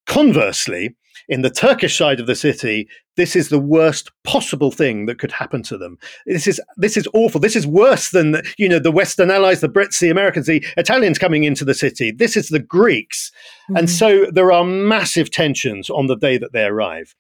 Conversely, 0.07 0.95
in 1.29 1.41
the 1.43 1.51
Turkish 1.51 1.97
side 1.97 2.21
of 2.21 2.27
the 2.27 2.35
city, 2.35 2.87
this 3.17 3.37
is 3.37 3.49
the 3.49 3.59
worst 3.59 4.11
possible 4.25 4.71
thing 4.71 5.07
that 5.07 5.19
could 5.19 5.33
happen 5.33 5.63
to 5.65 5.79
them. 5.79 5.99
This 6.27 6.47
is 6.47 6.61
this 6.77 6.97
is 6.97 7.09
awful. 7.15 7.41
This 7.41 7.57
is 7.57 7.67
worse 7.67 8.11
than 8.11 8.43
you 8.59 8.69
know 8.69 8.79
the 8.79 8.93
Western 8.93 9.31
allies, 9.31 9.61
the 9.61 9.69
Brits, 9.69 10.01
the 10.01 10.11
Americans, 10.11 10.47
the 10.47 10.65
Italians 10.77 11.19
coming 11.19 11.45
into 11.45 11.65
the 11.65 11.75
city. 11.75 12.11
This 12.11 12.37
is 12.37 12.49
the 12.49 12.61
Greeks, 12.61 13.31
and 13.69 13.79
mm-hmm. 13.79 13.87
so 13.87 14.27
there 14.31 14.53
are 14.53 14.65
massive 14.65 15.31
tensions 15.31 15.91
on 15.91 16.07
the 16.07 16.17
day 16.17 16.39
that 16.39 16.53
they 16.53 16.65
arrive. 16.65 17.15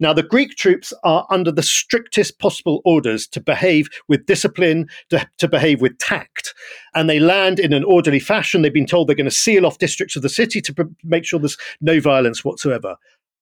Now, 0.00 0.14
the 0.14 0.22
Greek 0.22 0.56
troops 0.56 0.94
are 1.04 1.26
under 1.28 1.52
the 1.52 1.62
strictest 1.62 2.38
possible 2.38 2.80
orders 2.86 3.28
to 3.28 3.40
behave 3.40 3.88
with 4.08 4.24
discipline, 4.24 4.88
to, 5.10 5.28
to 5.38 5.46
behave 5.46 5.82
with 5.82 5.98
tact. 5.98 6.54
And 6.94 7.08
they 7.08 7.20
land 7.20 7.60
in 7.60 7.74
an 7.74 7.84
orderly 7.84 8.18
fashion. 8.18 8.62
They've 8.62 8.72
been 8.72 8.86
told 8.86 9.08
they're 9.08 9.14
going 9.14 9.26
to 9.26 9.30
seal 9.30 9.66
off 9.66 9.76
districts 9.76 10.16
of 10.16 10.22
the 10.22 10.30
city 10.30 10.62
to 10.62 10.74
pr- 10.74 10.82
make 11.04 11.26
sure 11.26 11.38
there's 11.38 11.58
no 11.82 12.00
violence 12.00 12.42
whatsoever. 12.42 12.96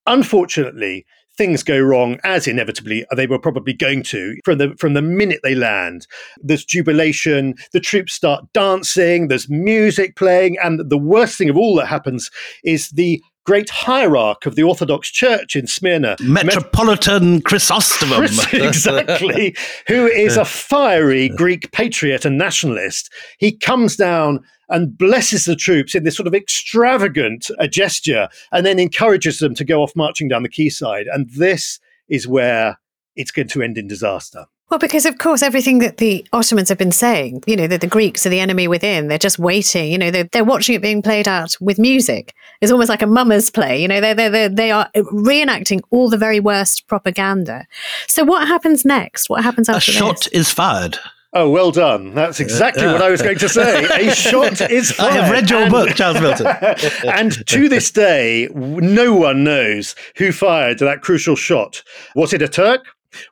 Unfortunately, 0.06 1.06
things 1.38 1.62
go 1.62 1.78
wrong 1.78 2.18
as 2.24 2.46
inevitably 2.48 3.06
they 3.16 3.26
were 3.26 3.38
probably 3.38 3.72
going 3.72 4.02
to 4.02 4.36
from 4.44 4.58
the 4.58 4.74
from 4.76 4.94
the 4.94 5.00
minute 5.00 5.40
they 5.44 5.54
land 5.54 6.06
there's 6.42 6.64
jubilation 6.64 7.54
the 7.72 7.80
troops 7.80 8.12
start 8.12 8.44
dancing 8.52 9.28
there's 9.28 9.48
music 9.48 10.16
playing 10.16 10.58
and 10.62 10.90
the 10.90 10.98
worst 10.98 11.38
thing 11.38 11.48
of 11.48 11.56
all 11.56 11.76
that 11.76 11.86
happens 11.86 12.28
is 12.64 12.90
the 12.90 13.22
great 13.46 13.70
hierarch 13.70 14.44
of 14.44 14.56
the 14.56 14.62
orthodox 14.62 15.10
church 15.10 15.54
in 15.54 15.66
smyrna 15.66 16.16
Metropolitan 16.20 17.40
Chrysostomum. 17.40 18.18
Chris- 18.18 18.52
exactly, 18.52 19.56
who 19.86 20.06
is 20.06 20.36
a 20.36 20.44
fiery 20.44 21.30
Greek 21.30 21.72
patriot 21.72 22.26
and 22.26 22.36
nationalist. 22.36 23.10
He 23.38 23.56
comes 23.56 23.96
down 23.96 24.44
and 24.68 24.96
blesses 24.96 25.44
the 25.44 25.56
troops 25.56 25.94
in 25.94 26.04
this 26.04 26.16
sort 26.16 26.26
of 26.26 26.34
extravagant 26.34 27.50
uh, 27.58 27.66
gesture 27.66 28.28
and 28.52 28.64
then 28.66 28.78
encourages 28.78 29.38
them 29.38 29.54
to 29.54 29.64
go 29.64 29.82
off 29.82 29.96
marching 29.96 30.28
down 30.28 30.42
the 30.42 30.48
quayside. 30.48 31.06
And 31.06 31.30
this 31.30 31.78
is 32.08 32.26
where 32.28 32.78
it's 33.16 33.30
going 33.30 33.48
to 33.48 33.62
end 33.62 33.78
in 33.78 33.88
disaster. 33.88 34.46
Well, 34.70 34.78
because 34.78 35.06
of 35.06 35.16
course, 35.16 35.42
everything 35.42 35.78
that 35.78 35.96
the 35.96 36.26
Ottomans 36.30 36.68
have 36.68 36.76
been 36.76 36.92
saying, 36.92 37.42
you 37.46 37.56
know, 37.56 37.66
that 37.68 37.80
the 37.80 37.86
Greeks 37.86 38.26
are 38.26 38.28
the 38.28 38.38
enemy 38.38 38.68
within, 38.68 39.08
they're 39.08 39.16
just 39.16 39.38
waiting, 39.38 39.90
you 39.90 39.96
know, 39.96 40.10
they're, 40.10 40.28
they're 40.30 40.44
watching 40.44 40.74
it 40.74 40.82
being 40.82 41.00
played 41.00 41.26
out 41.26 41.56
with 41.58 41.78
music. 41.78 42.34
It's 42.60 42.70
almost 42.70 42.90
like 42.90 43.00
a 43.00 43.06
mummer's 43.06 43.48
play, 43.48 43.80
you 43.80 43.88
know, 43.88 44.02
they're, 44.02 44.14
they're, 44.14 44.28
they're, 44.28 44.48
they 44.50 44.70
are 44.70 44.90
reenacting 44.94 45.80
all 45.88 46.10
the 46.10 46.18
very 46.18 46.38
worst 46.38 46.86
propaganda. 46.86 47.66
So 48.08 48.24
what 48.24 48.46
happens 48.46 48.84
next? 48.84 49.30
What 49.30 49.42
happens 49.42 49.70
after 49.70 49.90
A 49.90 49.94
shot 49.94 50.16
this? 50.24 50.28
is 50.28 50.52
fired. 50.52 50.98
Oh, 51.40 51.48
well 51.48 51.70
done. 51.70 52.14
That's 52.14 52.40
exactly 52.40 52.84
what 52.84 53.00
I 53.00 53.10
was 53.10 53.22
going 53.22 53.38
to 53.38 53.48
say. 53.48 53.84
A 53.84 54.12
shot 54.14 54.60
is 54.60 54.90
fired. 54.90 55.12
I 55.12 55.14
have 55.14 55.30
read 55.30 55.48
your 55.48 55.62
And- 55.62 55.70
book, 55.70 55.90
Giles 55.94 56.20
Milton. 56.20 56.46
and 57.14 57.46
to 57.46 57.68
this 57.68 57.92
day, 57.92 58.48
no 58.56 59.14
one 59.14 59.44
knows 59.44 59.94
who 60.16 60.32
fired 60.32 60.80
that 60.80 61.02
crucial 61.02 61.36
shot. 61.36 61.84
Was 62.16 62.32
it 62.32 62.42
a 62.42 62.48
Turk? 62.48 62.86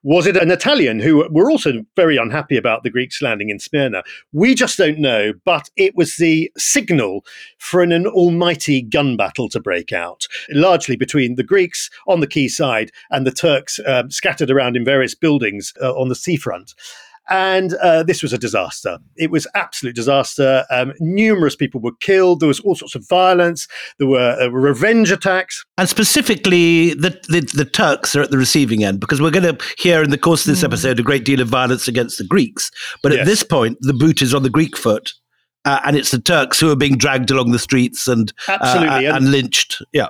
Was 0.05 0.27
it 0.29 0.37
an 0.37 0.53
Italian 0.53 1.01
who 1.01 1.29
were 1.33 1.51
also 1.51 1.85
very 1.97 2.17
unhappy 2.17 2.57
about 2.57 2.85
the 2.85 2.91
Greeks 2.91 3.21
landing 3.21 3.51
in 3.51 3.59
Smyrna? 3.59 4.05
We 4.33 4.55
just 4.55 4.79
don't 4.79 5.01
know, 5.01 5.33
but 5.45 5.69
it 5.77 5.97
was 5.97 6.17
the 6.17 6.51
signal 6.57 7.25
for 7.59 7.83
an, 7.83 7.91
an 7.91 8.07
almighty 8.07 8.83
gun 8.83 9.17
battle 9.17 9.49
to 9.49 9.59
break 9.61 9.93
out, 9.93 10.29
largely 10.51 10.95
between 10.95 11.35
the 11.35 11.43
Greeks 11.45 11.91
on 12.07 12.21
the 12.21 12.29
quayside 12.29 12.93
and 13.11 13.27
the 13.27 13.33
Turks 13.33 13.81
um, 13.85 14.11
scattered 14.13 14.51
around 14.51 14.77
in 14.77 14.85
various 14.85 15.15
buildings 15.17 15.73
uh, 15.83 15.93
on 15.93 16.09
the 16.09 16.15
seafront. 16.15 16.73
And 17.29 17.75
uh, 17.75 18.03
this 18.05 18.23
was 18.23 18.33
a 18.33 18.39
disaster. 18.39 18.99
It 19.17 19.31
was 19.31 19.47
absolute 19.55 19.97
disaster. 19.97 20.65
Um, 20.71 20.93
numerous 21.01 21.57
people 21.57 21.81
were 21.81 21.95
killed. 22.01 22.41
There 22.41 22.49
was 22.49 22.61
all 22.61 22.75
sorts 22.75 22.95
of 22.95 23.07
violence. 23.09 23.67
There 23.99 24.07
were 24.07 24.37
uh, 24.41 24.49
revenge 24.49 25.11
attacks. 25.11 25.65
And 25.77 25.89
specifically, 25.89 26.95
the, 26.95 27.11
the, 27.29 27.41
the 27.55 27.65
Turks 27.65 28.15
are 28.15 28.23
at 28.23 28.31
the 28.31 28.39
receiving 28.39 28.85
end 28.85 29.01
because 29.01 29.21
we're 29.21 29.31
going 29.31 29.57
to 29.57 29.65
hear 29.79 30.03
in 30.03 30.11
the 30.11 30.19
course 30.19 30.47
of 30.47 30.53
this 30.55 30.63
episode 30.63 31.01
a 31.01 31.03
great 31.03 31.25
deal 31.25 31.41
of 31.41 31.49
violence 31.49 31.89
against 31.89 32.19
the 32.19 32.25
Greeks. 32.25 32.71
But 33.03 33.13
at 33.13 33.27
this 33.27 33.43
point, 33.43 33.79
the 33.81 33.95
boot 33.95 34.23
is 34.23 34.35
on 34.35 34.43
the 34.43 34.51
Greek 34.51 34.77
foot. 34.77 35.13
Uh, 35.65 35.81
and 35.85 35.97
it's 35.97 36.13
the 36.13 36.21
Turks 36.21 36.61
who 36.61 36.71
are 36.71 36.77
being 36.77 36.97
dragged 36.97 37.29
along 37.33 37.51
the 37.51 37.59
streets 37.59 38.07
and 38.07 38.33
uh, 38.47 38.59
Absolutely. 38.61 39.07
and, 39.07 39.17
And- 39.17 39.31
lynched. 39.33 39.83
Yeah. 39.93 40.07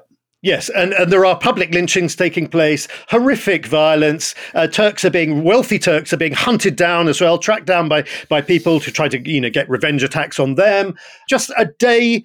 Yes, 0.47 0.69
and, 0.69 0.93
and 0.93 1.13
there 1.13 1.27
are 1.27 1.37
public 1.37 1.75
lynchings 1.75 2.15
taking 2.15 2.47
place, 2.47 2.87
horrific 3.09 3.67
violence. 3.67 4.33
Uh, 4.55 4.69
Turks 4.69 5.05
are 5.05 5.11
being 5.11 5.43
wealthy 5.43 5.77
Turks 5.77 6.13
are 6.13 6.17
being 6.17 6.35
hunted 6.35 6.77
down 6.77 7.09
as 7.09 7.21
well, 7.21 7.37
tracked 7.37 7.67
down 7.67 7.89
by 7.89 8.05
by 8.29 8.41
people 8.41 8.79
to 8.79 8.93
try 8.93 9.09
to 9.09 9.29
you 9.29 9.41
know 9.41 9.51
get 9.51 9.69
revenge 9.69 10.05
attacks 10.05 10.39
on 10.39 10.55
them. 10.55 10.95
Just 11.29 11.51
a 11.59 11.65
day 11.81 12.23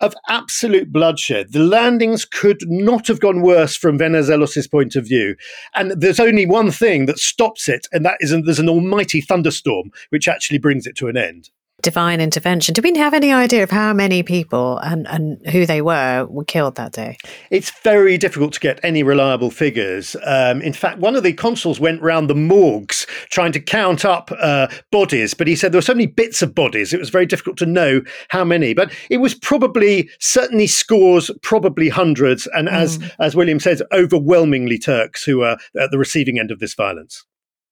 of 0.00 0.14
absolute 0.30 0.90
bloodshed. 0.90 1.52
The 1.52 1.58
landings 1.58 2.24
could 2.24 2.60
not 2.62 3.06
have 3.06 3.20
gone 3.20 3.42
worse 3.42 3.76
from 3.76 3.98
Venizelos' 3.98 4.70
point 4.70 4.96
of 4.96 5.06
view. 5.06 5.36
And 5.74 5.90
there's 5.90 6.20
only 6.20 6.46
one 6.46 6.70
thing 6.70 7.04
that 7.04 7.18
stops 7.18 7.68
it, 7.68 7.86
and 7.92 8.02
that 8.02 8.16
is 8.20 8.30
there's 8.46 8.58
an 8.58 8.70
almighty 8.70 9.20
thunderstorm 9.20 9.90
which 10.08 10.26
actually 10.26 10.58
brings 10.58 10.86
it 10.86 10.96
to 10.96 11.08
an 11.08 11.18
end. 11.18 11.50
Divine 11.82 12.20
intervention. 12.20 12.74
Do 12.74 12.82
we 12.82 12.96
have 12.98 13.14
any 13.14 13.32
idea 13.32 13.62
of 13.62 13.70
how 13.70 13.92
many 13.92 14.22
people 14.22 14.78
and, 14.78 15.06
and 15.08 15.46
who 15.48 15.64
they 15.64 15.80
were 15.80 16.26
were 16.28 16.44
killed 16.44 16.74
that 16.76 16.92
day? 16.92 17.16
It's 17.50 17.70
very 17.82 18.18
difficult 18.18 18.52
to 18.54 18.60
get 18.60 18.80
any 18.82 19.02
reliable 19.02 19.50
figures. 19.50 20.16
Um, 20.24 20.60
in 20.62 20.72
fact, 20.72 20.98
one 20.98 21.14
of 21.14 21.22
the 21.22 21.32
consuls 21.32 21.78
went 21.78 22.02
round 22.02 22.28
the 22.28 22.34
morgues 22.34 23.06
trying 23.30 23.52
to 23.52 23.60
count 23.60 24.04
up 24.04 24.30
uh, 24.40 24.68
bodies, 24.90 25.34
but 25.34 25.46
he 25.46 25.54
said 25.54 25.72
there 25.72 25.78
were 25.78 25.82
so 25.82 25.94
many 25.94 26.06
bits 26.06 26.42
of 26.42 26.54
bodies, 26.54 26.92
it 26.92 27.00
was 27.00 27.10
very 27.10 27.26
difficult 27.26 27.56
to 27.58 27.66
know 27.66 28.02
how 28.28 28.44
many. 28.44 28.74
But 28.74 28.92
it 29.10 29.18
was 29.18 29.34
probably 29.34 30.10
certainly 30.18 30.66
scores, 30.66 31.30
probably 31.42 31.88
hundreds, 31.88 32.48
and 32.54 32.68
mm. 32.68 32.72
as 32.72 32.98
as 33.18 33.36
William 33.36 33.60
says, 33.60 33.82
overwhelmingly 33.92 34.78
Turks 34.78 35.24
who 35.24 35.42
are 35.42 35.58
at 35.80 35.90
the 35.90 35.98
receiving 35.98 36.38
end 36.38 36.50
of 36.50 36.58
this 36.58 36.74
violence. 36.74 37.24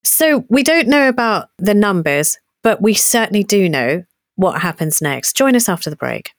So 0.05 0.45
we 0.49 0.63
don't 0.63 0.87
know 0.87 1.09
about 1.09 1.49
the 1.59 1.75
numbers, 1.75 2.39
but 2.67 2.83
we 2.83 2.95
certainly 2.95 3.45
do 3.45 3.69
know 3.69 4.05
what 4.35 4.61
happens 4.61 5.01
next. 5.01 5.37
Join 5.37 5.55
us 5.55 5.69
after 5.69 5.89
the 5.89 5.95
break. 5.95 6.33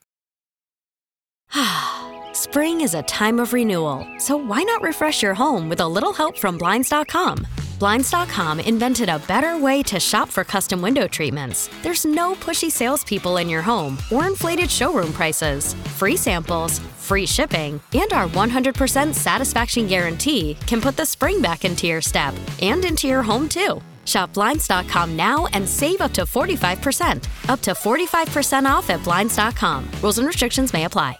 Spring 2.33 2.81
is 2.81 2.93
a 2.93 3.01
time 3.03 3.39
of 3.39 3.53
renewal, 3.53 4.05
so 4.17 4.35
why 4.35 4.61
not 4.63 4.81
refresh 4.81 5.23
your 5.23 5.33
home 5.33 5.69
with 5.69 5.79
a 5.79 5.87
little 5.87 6.11
help 6.11 6.37
from 6.37 6.57
Blinds.com? 6.57 7.47
Blinds.com 7.79 8.59
invented 8.59 9.07
a 9.07 9.19
better 9.19 9.57
way 9.57 9.81
to 9.83 10.01
shop 10.01 10.27
for 10.27 10.43
custom 10.43 10.81
window 10.81 11.07
treatments. 11.07 11.69
There's 11.81 12.03
no 12.03 12.33
pushy 12.33 12.69
salespeople 12.69 13.37
in 13.37 13.47
your 13.47 13.61
home 13.61 13.97
or 14.11 14.27
inflated 14.27 14.69
showroom 14.69 15.13
prices. 15.13 15.75
Free 15.95 16.17
samples, 16.17 16.79
free 16.97 17.25
shipping, 17.25 17.79
and 17.93 18.11
our 18.11 18.27
100% 18.27 19.13
satisfaction 19.13 19.87
guarantee 19.87 20.57
can 20.67 20.81
put 20.81 20.97
the 20.97 21.05
spring 21.05 21.41
back 21.41 21.63
into 21.63 21.87
your 21.87 22.01
step 22.01 22.33
and 22.61 22.83
into 22.83 23.07
your 23.07 23.23
home 23.23 23.47
too. 23.47 23.81
Shop 24.07 24.33
Blinds.com 24.33 25.15
now 25.15 25.47
and 25.53 25.67
save 25.67 26.01
up 26.01 26.13
to 26.13 26.21
45%. 26.23 27.49
Up 27.49 27.59
to 27.61 27.71
45% 27.71 28.65
off 28.65 28.89
at 28.89 29.03
Blinds.com. 29.03 29.85
Rules 30.01 30.17
and 30.17 30.27
restrictions 30.27 30.73
may 30.73 30.85
apply. 30.85 31.19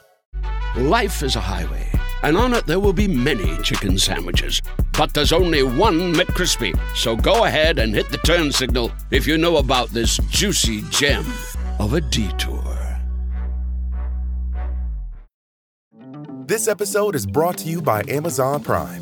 Life 0.78 1.24
is 1.24 1.36
a 1.36 1.42
highway, 1.42 1.90
and 2.22 2.38
on 2.38 2.54
it 2.54 2.68
there 2.68 2.80
will 2.80 2.94
be 2.94 3.08
many 3.08 3.58
chicken 3.64 3.98
sandwiches. 3.98 4.62
But 4.96 5.14
there's 5.14 5.34
only 5.34 5.64
one 5.64 6.14
McCrispy. 6.14 6.80
So 6.96 7.16
go 7.16 7.46
ahead 7.46 7.80
and 7.80 7.96
hit 7.96 8.10
the 8.10 8.20
turn 8.20 8.52
signal 8.52 8.92
if 9.10 9.26
you 9.26 9.40
know 9.40 9.58
about 9.58 9.90
this 9.90 10.18
juicy 10.30 10.84
gem 10.92 11.26
of 11.80 11.94
a 11.94 12.02
detour. 12.02 12.64
This 16.46 16.68
episode 16.68 17.16
is 17.16 17.26
brought 17.26 17.58
to 17.58 17.70
you 17.70 17.82
by 17.82 18.04
Amazon 18.08 18.64
Prime. 18.64 19.02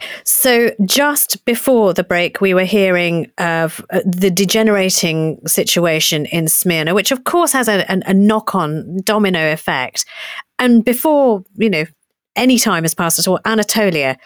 So, 0.23 0.71
just 0.85 1.43
before 1.45 1.93
the 1.93 2.03
break, 2.03 2.41
we 2.41 2.53
were 2.53 2.63
hearing 2.63 3.31
of 3.37 3.83
uh, 3.89 4.01
the 4.05 4.29
degenerating 4.29 5.39
situation 5.47 6.25
in 6.27 6.47
Smyrna, 6.47 6.93
which 6.93 7.11
of 7.11 7.23
course 7.23 7.51
has 7.53 7.67
a, 7.67 7.85
a, 7.87 8.13
knock 8.13 8.55
on 8.55 8.99
domino 9.03 9.51
effect. 9.51 10.05
And 10.59 10.85
before, 10.85 11.43
you 11.55 11.69
know, 11.69 11.85
any 12.35 12.59
time 12.59 12.83
has 12.83 12.93
passed 12.93 13.19
at 13.19 13.27
all, 13.27 13.39
Anatolia 13.45 14.17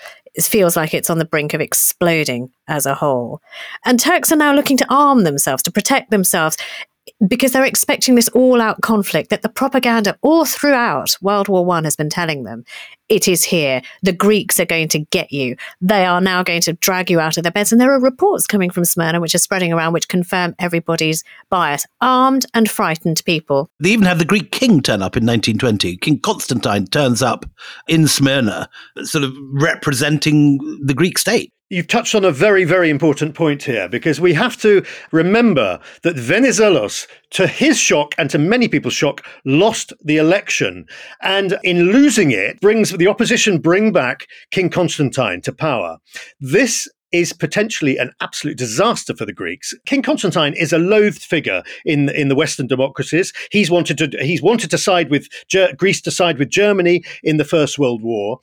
feels 0.41 0.76
like 0.76 0.93
it's 0.93 1.10
on 1.10 1.18
the 1.18 1.26
brink 1.26 1.54
of 1.54 1.62
exploding 1.62 2.52
as 2.68 2.86
a 2.86 2.93
whole. 2.93 3.41
And 3.86 4.00
Turks 4.00 4.32
are 4.32 4.38
now 4.38 4.54
looking 4.54 4.78
to 4.78 4.86
arm 4.89 5.24
themselves, 5.24 5.64
to 5.64 5.72
protect 5.72 6.12
themselves 6.12 6.58
because 7.26 7.52
they're 7.52 7.66
expecting 7.66 8.16
this 8.16 8.30
all-out 8.30 8.82
conflict 8.82 9.30
that 9.30 9.41
the 9.41 9.50
propaganda 9.50 10.18
all 10.22 10.43
throughout 10.43 11.16
World 11.22 11.48
War 11.48 11.64
One 11.64 11.84
has 11.84 11.96
been 11.96 12.10
telling 12.10 12.43
them. 12.43 12.66
It 13.08 13.28
is 13.28 13.43
here. 13.43 13.82
The 14.01 14.12
Greeks 14.12 14.60
are 14.60 14.66
going 14.66 14.88
to 14.89 14.99
get 14.99 15.32
you. 15.32 15.56
They 15.80 16.06
are 16.06 16.20
now 16.20 16.41
going 16.41 16.62
to 16.62 16.74
drag 16.74 17.12
you 17.12 17.20
out 17.20 17.38
of 17.38 17.43
their 17.43 17.51
beds. 17.51 17.72
And 17.72 17.80
there 17.80 17.91
are 17.91 17.99
reports 17.99 18.47
coming 18.47 18.72
from 18.72 18.84
Smyrna, 18.84 19.22
which 19.22 19.36
are 19.36 19.39
spreading 19.39 19.72
around, 19.72 19.93
which 19.93 20.08
confirm 20.08 20.56
everybody's 20.58 21.24
bias. 21.49 21.86
Armed 22.01 22.47
and 22.56 22.70
frightened 22.70 23.22
people. 23.26 23.70
They 23.80 23.91
even 23.91 24.06
have 24.06 24.20
the 24.20 24.26
Greek 24.26 24.51
king 24.51 24.82
turn 24.82 25.03
up 25.03 25.16
in 25.16 25.26
1920. 25.26 25.97
King 25.97 26.20
Constantine 26.20 26.88
turns 26.88 27.22
up 27.22 27.45
in 27.88 28.08
Smyrna, 28.08 28.70
sort 29.03 29.24
of 29.24 29.36
representing 29.51 30.58
the 30.84 30.95
Greek 30.95 31.20
state. 31.20 31.51
You've 31.70 31.88
touched 31.88 32.14
on 32.14 32.24
a 32.24 32.32
very, 32.32 32.64
very 32.64 32.91
important 32.91 33.34
point 33.34 33.64
here 33.64 33.89
because 33.89 34.22
we 34.22 34.36
have 34.36 34.56
to 34.62 34.86
remember 35.12 35.80
that 36.03 36.16
Venizelos, 36.16 37.08
to 37.36 37.48
his 37.48 37.78
shock 37.78 38.16
and 38.18 38.30
to 38.30 38.38
many 38.38 38.70
people's 38.70 38.94
shock, 38.94 39.26
lost 39.44 39.92
the 40.02 40.16
election. 40.16 40.86
And 41.22 41.58
in 41.64 41.92
losing 41.92 42.32
it, 42.32 42.62
brings 42.62 42.92
the 42.92 43.08
opposition 43.08 43.60
bring 43.60 43.92
back 43.92 44.28
King 44.52 44.70
Constantine 44.70 45.42
to 45.42 45.52
power. 45.52 45.98
This 46.40 46.88
is 47.12 47.34
potentially 47.34 47.98
an 47.98 48.12
absolute 48.22 48.58
disaster 48.58 49.16
for 49.16 49.26
the 49.26 49.34
Greeks. 49.34 49.74
King 49.86 50.02
Constantine 50.02 50.54
is 50.54 50.74
a 50.74 50.78
loathed 50.78 51.22
figure 51.22 51.62
in 51.86 52.10
in 52.10 52.30
the 52.30 52.36
Western 52.36 52.68
democracies. 52.68 53.32
He's 53.52 53.70
wanted 53.70 53.98
to 53.98 54.18
he's 54.22 54.42
wanted 54.42 54.70
to 54.72 54.78
side 54.78 55.10
with 55.10 55.28
Greece 55.78 56.02
to 56.02 56.12
side 56.12 56.40
with 56.40 56.50
Germany 56.50 57.04
in 57.24 57.38
the 57.38 57.46
First 57.46 57.78
World 57.78 58.02
War, 58.02 58.40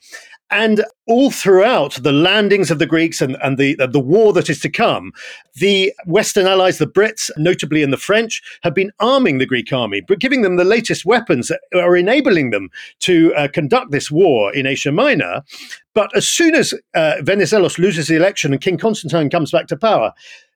and 0.53 0.85
all 1.07 1.31
throughout 1.31 1.95
the 2.03 2.11
landings 2.11 2.69
of 2.69 2.77
the 2.77 2.85
Greeks 2.85 3.21
and, 3.21 3.35
and 3.43 3.57
the, 3.57 3.75
the 3.75 3.99
war 3.99 4.31
that 4.33 4.51
is 4.51 4.59
to 4.59 4.69
come, 4.69 5.11
the 5.55 5.91
Western 6.05 6.45
allies, 6.45 6.77
the 6.77 6.85
Brits, 6.85 7.31
notably 7.37 7.81
and 7.81 7.91
the 7.91 7.97
French, 7.97 8.41
have 8.61 8.75
been 8.75 8.91
arming 8.99 9.39
the 9.39 9.47
Greek 9.47 9.73
army, 9.73 10.01
but 10.01 10.19
giving 10.19 10.43
them 10.43 10.55
the 10.55 10.63
latest 10.63 11.05
weapons 11.05 11.47
that 11.47 11.59
are 11.73 11.97
enabling 11.97 12.51
them 12.51 12.69
to 12.99 13.33
uh, 13.33 13.47
conduct 13.47 13.91
this 13.91 14.11
war 14.11 14.53
in 14.53 14.67
Asia 14.67 14.91
Minor. 14.91 15.41
But 15.95 16.15
as 16.15 16.27
soon 16.27 16.53
as 16.53 16.73
uh, 16.93 17.15
Venizelos 17.21 17.79
loses 17.79 18.07
the 18.07 18.15
election 18.15 18.53
and 18.53 18.61
King 18.61 18.77
Constantine 18.77 19.31
comes 19.31 19.51
back 19.51 19.65
to 19.67 19.75
power, 19.75 20.13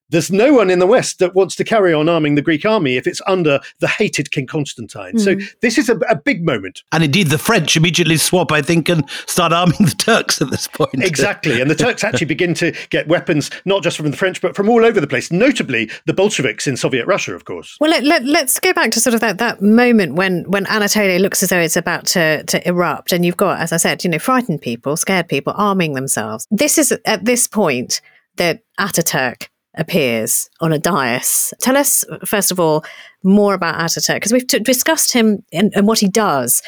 there's 0.10 0.32
no 0.32 0.54
one 0.54 0.70
in 0.70 0.80
the 0.80 0.88
West 0.88 1.20
that 1.20 1.36
wants 1.36 1.56
to 1.56 1.64
carry 1.64 1.94
on 1.94 2.08
arming 2.08 2.36
the 2.36 2.42
Greek 2.42 2.66
army 2.66 2.98
if 2.98 3.08
it's 3.08 3.22
under 3.28 3.60
the 3.80 3.88
hated 3.88 4.32
King 4.32 4.48
Constantine. 4.48 5.14
Mm. 5.14 5.20
So 5.20 5.36
hmm. 5.36 5.42
this 5.62 5.78
is 5.78 5.90
a, 5.90 5.98
a, 6.10 6.16
big 6.16 6.46
moment. 6.46 6.84
And 6.92 7.04
indeed, 7.04 7.28
the 7.28 7.38
French 7.38 7.78
immediately 7.78 8.18
swap, 8.18 8.52
I 8.52 8.62
think, 8.62 8.90
and 8.90 9.10
start 9.28 9.54
arming 9.54 9.78
the 9.80 9.96
Turks 9.98 10.42
at 10.42 10.50
this 10.50 10.68
point. 10.68 10.96
Exactly. 10.96 11.62
And 11.62 11.70
the 11.70 11.76
Turks 11.88 12.04
actually 12.04 12.28
begin 12.28 12.54
to 12.56 12.76
get 12.90 13.08
weapons, 13.08 13.50
not 13.66 13.84
just 13.84 13.98
from 13.98 14.12
the 14.12 14.18
French, 14.18 14.42
but 14.42 14.56
from 14.56 14.70
all 14.70 14.84
over 14.84 15.00
the 15.00 15.08
place, 15.08 15.32
notably 15.32 15.90
the 16.06 16.14
Bolsheviks 16.14 16.68
in 16.68 16.76
Soviet 16.76 17.06
Russia, 17.06 17.34
of 17.34 17.46
course. 17.46 17.78
Well, 17.80 17.92
let, 17.92 18.04
let, 18.04 18.24
let's 18.26 18.60
go 18.60 18.74
back 18.74 18.92
to 18.92 19.00
sort 19.00 19.14
of 19.14 19.22
that, 19.22 19.38
that 19.38 19.62
moment 19.62 20.16
when, 20.16 20.44
when 20.50 20.66
Anatolia 20.68 21.20
looks 21.20 21.44
as 21.44 21.50
though 21.50 21.60
it's 21.60 21.78
about 21.78 22.06
to, 22.08 22.44
to 22.44 22.68
erupt. 22.68 23.14
And 23.14 23.26
you've 23.26 23.38
got, 23.38 23.60
as 23.60 23.72
I 23.72 23.78
said, 23.78 24.04
you 24.04 24.10
know, 24.10 24.20
frightened 24.20 24.62
people, 24.62 24.98
scared 24.98 25.28
people, 25.28 25.54
arming 25.56 25.94
themselves. 25.94 26.48
This 26.52 26.78
is 26.78 26.98
at 27.06 27.26
this 27.26 27.48
point 27.48 28.02
that 28.38 28.62
Ataturk 28.80 29.48
appears 29.78 30.50
on 30.60 30.74
a 30.74 30.80
dais. 30.80 31.54
Tell 31.62 31.78
us, 31.78 32.04
first 32.26 32.52
of 32.52 32.60
all, 32.60 32.84
more 33.24 33.54
about 33.54 33.76
Ataturk, 33.76 34.16
because 34.16 34.34
we've 34.34 34.48
t- 34.48 34.60
discussed 34.60 35.14
him 35.14 35.44
and, 35.52 35.72
and 35.76 35.88
what 35.88 36.00
he 36.00 36.08
does 36.08 36.62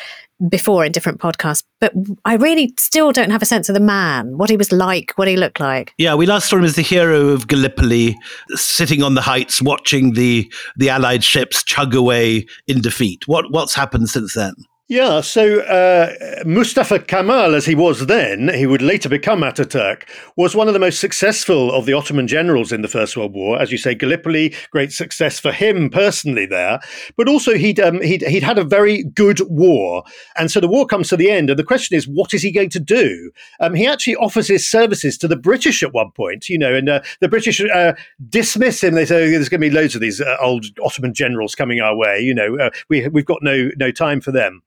before 0.48 0.86
in 0.86 0.92
different 0.92 1.20
podcasts, 1.20 1.64
but 1.82 1.94
I 2.24 2.36
really 2.36 2.74
still 2.78 3.12
don't 3.12 3.30
have 3.30 3.42
a 3.42 3.46
sense 3.46 3.68
of 3.68 3.74
the 3.74 3.82
man, 3.82 4.38
what 4.38 4.50
he 4.50 4.56
was 4.56 4.72
like, 4.72 5.12
what 5.18 5.28
he 5.28 5.36
looked 5.36 5.60
like. 5.60 5.94
Yeah, 5.98 6.16
we 6.16 6.26
last 6.26 6.50
saw 6.50 6.58
him 6.58 6.64
as 6.64 6.76
the 6.76 6.82
hero 6.82 7.30
of 7.30 7.48
Gallipoli, 7.48 8.18
sitting 8.52 9.04
on 9.04 9.16
the 9.16 9.22
heights, 9.22 9.62
watching 9.62 10.14
the 10.14 10.52
the 10.78 10.90
Allied 10.90 11.24
ships 11.24 11.62
chug 11.64 11.94
away 11.94 12.46
in 12.68 12.80
defeat. 12.80 13.28
What 13.28 13.52
what's 13.52 13.74
happened 13.74 14.10
since 14.10 14.34
then? 14.34 14.54
Yeah, 14.92 15.22
so 15.22 15.60
uh, 15.60 16.16
Mustafa 16.48 16.98
Kemal, 16.98 17.54
as 17.54 17.68
he 17.68 17.76
was 17.76 18.08
then, 18.08 18.52
he 18.52 18.66
would 18.66 18.82
later 18.82 19.08
become 19.08 19.42
Ataturk, 19.42 20.10
was 20.36 20.56
one 20.56 20.68
of 20.68 20.74
the 20.74 20.80
most 20.80 21.00
successful 21.00 21.72
of 21.72 21.86
the 21.86 21.94
Ottoman 21.94 22.26
generals 22.26 22.72
in 22.72 22.82
the 22.82 22.88
First 22.88 23.16
World 23.16 23.34
War. 23.34 23.62
As 23.62 23.72
you 23.72 23.78
say, 23.78 23.94
Gallipoli, 23.94 24.52
great 24.72 24.92
success 24.92 25.40
for 25.40 25.52
him 25.52 25.92
personally 25.92 26.48
there, 26.48 26.80
but 27.18 27.30
also 27.30 27.54
he'd, 27.54 27.80
um, 27.80 28.02
he'd, 28.02 28.24
he'd 28.24 28.42
had 28.42 28.58
a 28.58 28.64
very 28.64 29.04
good 29.04 29.42
war. 29.42 30.04
And 30.40 30.50
so 30.50 30.60
the 30.60 30.68
war 30.68 30.88
comes 30.88 31.10
to 31.10 31.18
the 31.18 31.30
end, 31.30 31.52
and 31.52 31.60
the 31.60 31.64
question 31.64 31.96
is, 31.96 32.08
what 32.08 32.34
is 32.34 32.42
he 32.42 32.52
going 32.52 32.72
to 32.72 32.80
do? 32.80 33.30
Um, 33.60 33.76
he 33.76 33.86
actually 33.86 34.16
offers 34.16 34.48
his 34.48 34.68
services 34.68 35.20
to 35.20 35.28
the 35.28 35.38
British 35.38 35.84
at 35.84 35.94
one 35.94 36.10
point, 36.14 36.50
you 36.50 36.58
know, 36.58 36.74
and 36.74 36.90
uh, 36.90 37.02
the 37.20 37.30
British 37.30 37.62
uh, 37.62 37.94
dismiss 38.28 38.84
him. 38.84 38.96
They 38.96 39.06
say, 39.06 39.30
there's 39.30 39.50
going 39.50 39.62
to 39.62 39.70
be 39.70 39.76
loads 39.76 39.94
of 39.94 40.02
these 40.02 40.20
uh, 40.20 40.36
old 40.42 40.66
Ottoman 40.84 41.14
generals 41.14 41.54
coming 41.54 41.80
our 41.80 41.96
way, 41.96 42.20
you 42.20 42.34
know, 42.34 42.58
uh, 42.58 42.72
we, 42.90 43.08
we've 43.10 43.28
got 43.28 43.44
no, 43.44 43.70
no 43.78 43.92
time 43.92 44.20
for 44.20 44.32
them. 44.32 44.64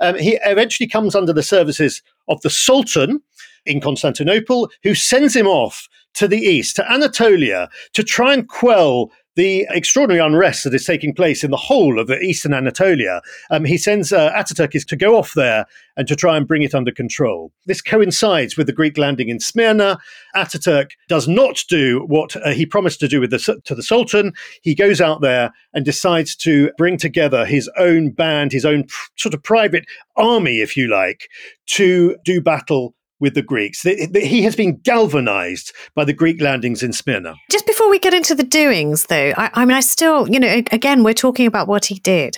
Um, 0.00 0.18
he 0.18 0.38
eventually 0.44 0.88
comes 0.88 1.14
under 1.14 1.32
the 1.32 1.42
services 1.42 2.02
of 2.28 2.40
the 2.42 2.50
Sultan 2.50 3.20
in 3.64 3.80
Constantinople, 3.80 4.70
who 4.82 4.94
sends 4.94 5.34
him 5.34 5.46
off 5.46 5.88
to 6.14 6.28
the 6.28 6.38
east, 6.38 6.76
to 6.76 6.92
Anatolia, 6.92 7.68
to 7.92 8.02
try 8.02 8.32
and 8.32 8.48
quell 8.48 9.10
the 9.36 9.66
extraordinary 9.70 10.24
unrest 10.26 10.64
that 10.64 10.74
is 10.74 10.84
taking 10.84 11.14
place 11.14 11.44
in 11.44 11.50
the 11.50 11.56
whole 11.56 12.00
of 12.00 12.10
eastern 12.10 12.54
Anatolia, 12.54 13.20
um, 13.50 13.64
he 13.64 13.78
sends 13.78 14.12
uh, 14.12 14.32
Ataturk 14.32 14.72
to 14.86 14.96
go 14.96 15.16
off 15.16 15.34
there 15.34 15.66
and 15.96 16.08
to 16.08 16.16
try 16.16 16.36
and 16.36 16.48
bring 16.48 16.62
it 16.62 16.74
under 16.74 16.90
control. 16.90 17.52
This 17.66 17.80
coincides 17.80 18.56
with 18.56 18.66
the 18.66 18.72
Greek 18.72 18.98
landing 18.98 19.28
in 19.28 19.38
Smyrna. 19.38 19.98
Ataturk 20.34 20.90
does 21.08 21.28
not 21.28 21.62
do 21.68 22.04
what 22.06 22.34
uh, 22.36 22.50
he 22.50 22.66
promised 22.66 22.98
to 23.00 23.08
do 23.08 23.20
with 23.20 23.30
the, 23.30 23.60
to 23.64 23.74
the 23.74 23.82
Sultan. 23.82 24.32
He 24.62 24.74
goes 24.74 25.00
out 25.00 25.20
there 25.20 25.52
and 25.72 25.84
decides 25.84 26.34
to 26.36 26.70
bring 26.78 26.96
together 26.96 27.44
his 27.44 27.70
own 27.78 28.10
band, 28.10 28.52
his 28.52 28.64
own 28.64 28.84
pr- 28.84 29.10
sort 29.16 29.34
of 29.34 29.42
private 29.42 29.86
army, 30.16 30.60
if 30.60 30.76
you 30.76 30.88
like, 30.88 31.28
to 31.66 32.16
do 32.24 32.40
battle 32.40 32.94
with 33.20 33.34
the 33.34 33.42
Greeks. 33.42 33.82
He 33.82 34.42
has 34.42 34.56
been 34.56 34.76
galvanized 34.78 35.72
by 35.94 36.04
the 36.04 36.12
Greek 36.12 36.40
landings 36.40 36.82
in 36.82 36.92
Smyrna. 36.92 37.34
Just 37.50 37.66
before 37.66 37.90
we 37.90 37.98
get 37.98 38.14
into 38.14 38.34
the 38.34 38.42
doings, 38.42 39.06
though, 39.06 39.32
I, 39.36 39.50
I 39.54 39.64
mean, 39.64 39.76
I 39.76 39.80
still, 39.80 40.28
you 40.28 40.38
know, 40.38 40.62
again, 40.72 41.02
we're 41.02 41.14
talking 41.14 41.46
about 41.46 41.68
what 41.68 41.86
he 41.86 41.96
did. 42.00 42.36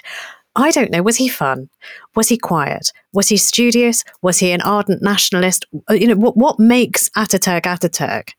I 0.57 0.71
don't 0.71 0.91
know. 0.91 1.03
Was 1.03 1.17
he 1.17 1.29
fun? 1.29 1.69
Was 2.17 2.29
he 2.29 2.37
quiet? 2.37 2.93
Was 3.13 3.29
he 3.29 3.37
studious? 3.37 4.03
Was 4.23 4.39
he 4.39 4.51
an 4.51 4.61
ardent 4.63 5.03
nationalist? 5.03 5.65
Uh, 5.89 5.95
you 5.95 6.07
know, 6.07 6.17
what, 6.17 6.37
what 6.37 6.59
makes 6.59 7.09
Ataturk 7.11 7.63
Ataturk? 7.63 8.31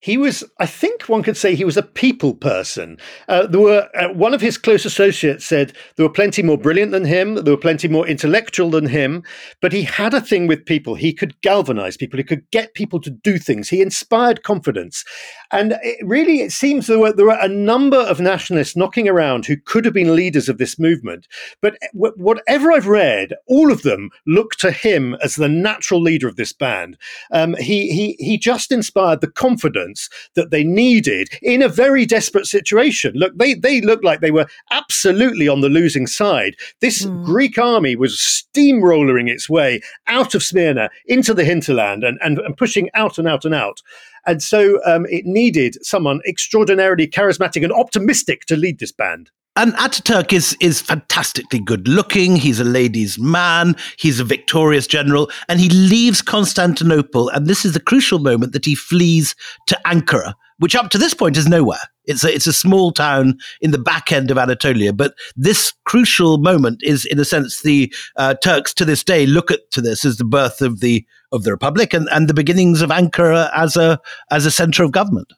He 0.00 0.16
was, 0.16 0.44
I 0.60 0.66
think 0.66 1.08
one 1.08 1.24
could 1.24 1.36
say 1.36 1.54
he 1.54 1.64
was 1.64 1.76
a 1.76 1.82
people 1.82 2.34
person. 2.34 2.98
Uh, 3.26 3.46
there 3.46 3.60
were 3.60 3.88
uh, 3.96 4.12
one 4.12 4.32
of 4.32 4.40
his 4.40 4.56
close 4.56 4.84
associates 4.84 5.44
said 5.44 5.72
there 5.96 6.06
were 6.06 6.12
plenty 6.12 6.40
more 6.40 6.56
brilliant 6.56 6.92
than 6.92 7.04
him, 7.04 7.34
there 7.34 7.52
were 7.54 7.60
plenty 7.60 7.88
more 7.88 8.06
intellectual 8.06 8.70
than 8.70 8.86
him, 8.86 9.24
but 9.60 9.72
he 9.72 9.82
had 9.82 10.14
a 10.14 10.20
thing 10.20 10.46
with 10.46 10.64
people. 10.64 10.94
He 10.94 11.12
could 11.12 11.40
galvanize 11.40 11.96
people, 11.96 12.16
he 12.16 12.24
could 12.24 12.48
get 12.52 12.74
people 12.74 13.00
to 13.00 13.10
do 13.10 13.38
things. 13.38 13.68
He 13.68 13.82
inspired 13.82 14.44
confidence, 14.44 15.04
and 15.50 15.74
it 15.82 15.98
really, 16.06 16.42
it 16.42 16.52
seems 16.52 16.86
there 16.86 17.00
were 17.00 17.12
there 17.12 17.26
were 17.26 17.38
a 17.40 17.48
number 17.48 17.98
of 17.98 18.20
nationalists 18.20 18.76
knocking 18.76 19.08
around 19.08 19.46
who 19.46 19.56
could 19.56 19.84
have 19.84 19.94
been 19.94 20.14
leaders 20.14 20.48
of 20.48 20.58
this 20.58 20.78
movement. 20.78 21.26
But 21.60 21.76
w- 21.92 22.14
whatever 22.16 22.70
I've 22.70 22.86
read, 22.86 23.34
all 23.48 23.72
of 23.72 23.82
them 23.82 24.10
look 24.26 24.52
to 24.56 24.70
him 24.70 25.16
as 25.24 25.34
the 25.34 25.48
natural 25.48 26.00
leader 26.00 26.28
of 26.28 26.36
this 26.36 26.52
band. 26.52 26.96
Um, 27.32 27.56
he 27.56 27.90
he 27.90 28.16
he 28.20 28.38
just 28.38 28.70
inspired 28.70 29.22
the 29.22 29.30
confidence 29.30 29.87
that 30.34 30.50
they 30.50 30.64
needed 30.64 31.28
in 31.42 31.62
a 31.62 31.68
very 31.68 32.06
desperate 32.06 32.46
situation. 32.46 33.12
Look, 33.14 33.36
they, 33.36 33.54
they 33.54 33.80
looked 33.80 34.04
like 34.04 34.20
they 34.20 34.30
were 34.30 34.46
absolutely 34.70 35.48
on 35.48 35.60
the 35.60 35.68
losing 35.68 36.06
side. 36.06 36.54
This 36.80 37.04
mm. 37.04 37.24
Greek 37.24 37.58
army 37.58 37.96
was 37.96 38.18
steamrolling 38.18 39.28
its 39.28 39.48
way 39.48 39.80
out 40.06 40.34
of 40.34 40.42
Smyrna 40.42 40.90
into 41.06 41.34
the 41.34 41.44
hinterland 41.44 42.04
and, 42.04 42.18
and, 42.22 42.38
and 42.38 42.56
pushing 42.56 42.90
out 42.94 43.18
and 43.18 43.28
out 43.28 43.44
and 43.44 43.54
out. 43.54 43.80
And 44.26 44.42
so 44.42 44.80
um, 44.84 45.06
it 45.06 45.24
needed 45.24 45.84
someone 45.84 46.20
extraordinarily 46.26 47.06
charismatic 47.06 47.62
and 47.62 47.72
optimistic 47.72 48.44
to 48.46 48.56
lead 48.56 48.78
this 48.78 48.92
band. 48.92 49.30
And 49.58 49.74
Ataturk 49.74 50.32
is 50.32 50.56
is 50.60 50.80
fantastically 50.80 51.58
good 51.58 51.88
looking. 51.88 52.36
He's 52.36 52.60
a 52.60 52.64
ladies' 52.64 53.18
man. 53.18 53.74
He's 53.98 54.20
a 54.20 54.24
victorious 54.24 54.86
general, 54.86 55.32
and 55.48 55.58
he 55.58 55.68
leaves 55.68 56.22
Constantinople. 56.22 57.28
And 57.30 57.48
this 57.48 57.64
is 57.64 57.72
the 57.72 57.80
crucial 57.80 58.20
moment 58.20 58.52
that 58.52 58.64
he 58.64 58.76
flees 58.76 59.34
to 59.66 59.76
Ankara, 59.84 60.34
which 60.58 60.76
up 60.76 60.90
to 60.90 60.98
this 60.98 61.12
point 61.12 61.36
is 61.36 61.48
nowhere. 61.48 61.80
It's 62.04 62.22
a, 62.22 62.32
it's 62.32 62.46
a 62.46 62.52
small 62.52 62.92
town 62.92 63.36
in 63.60 63.72
the 63.72 63.80
back 63.80 64.12
end 64.12 64.30
of 64.30 64.38
Anatolia. 64.38 64.92
But 64.92 65.14
this 65.34 65.72
crucial 65.86 66.38
moment 66.38 66.80
is, 66.84 67.04
in 67.04 67.18
a 67.18 67.24
sense, 67.24 67.62
the 67.62 67.92
uh, 68.14 68.34
Turks 68.34 68.72
to 68.74 68.84
this 68.84 69.02
day 69.02 69.26
look 69.26 69.50
at 69.50 69.68
to 69.72 69.80
this 69.80 70.04
as 70.04 70.18
the 70.18 70.24
birth 70.24 70.62
of 70.62 70.78
the 70.78 71.04
of 71.32 71.42
the 71.42 71.50
republic 71.50 71.92
and, 71.92 72.08
and 72.12 72.28
the 72.28 72.32
beginnings 72.32 72.80
of 72.80 72.90
Ankara 72.90 73.50
as 73.56 73.76
a 73.76 73.98
as 74.30 74.46
a 74.46 74.52
center 74.52 74.84
of 74.84 74.92
government. 74.92 75.32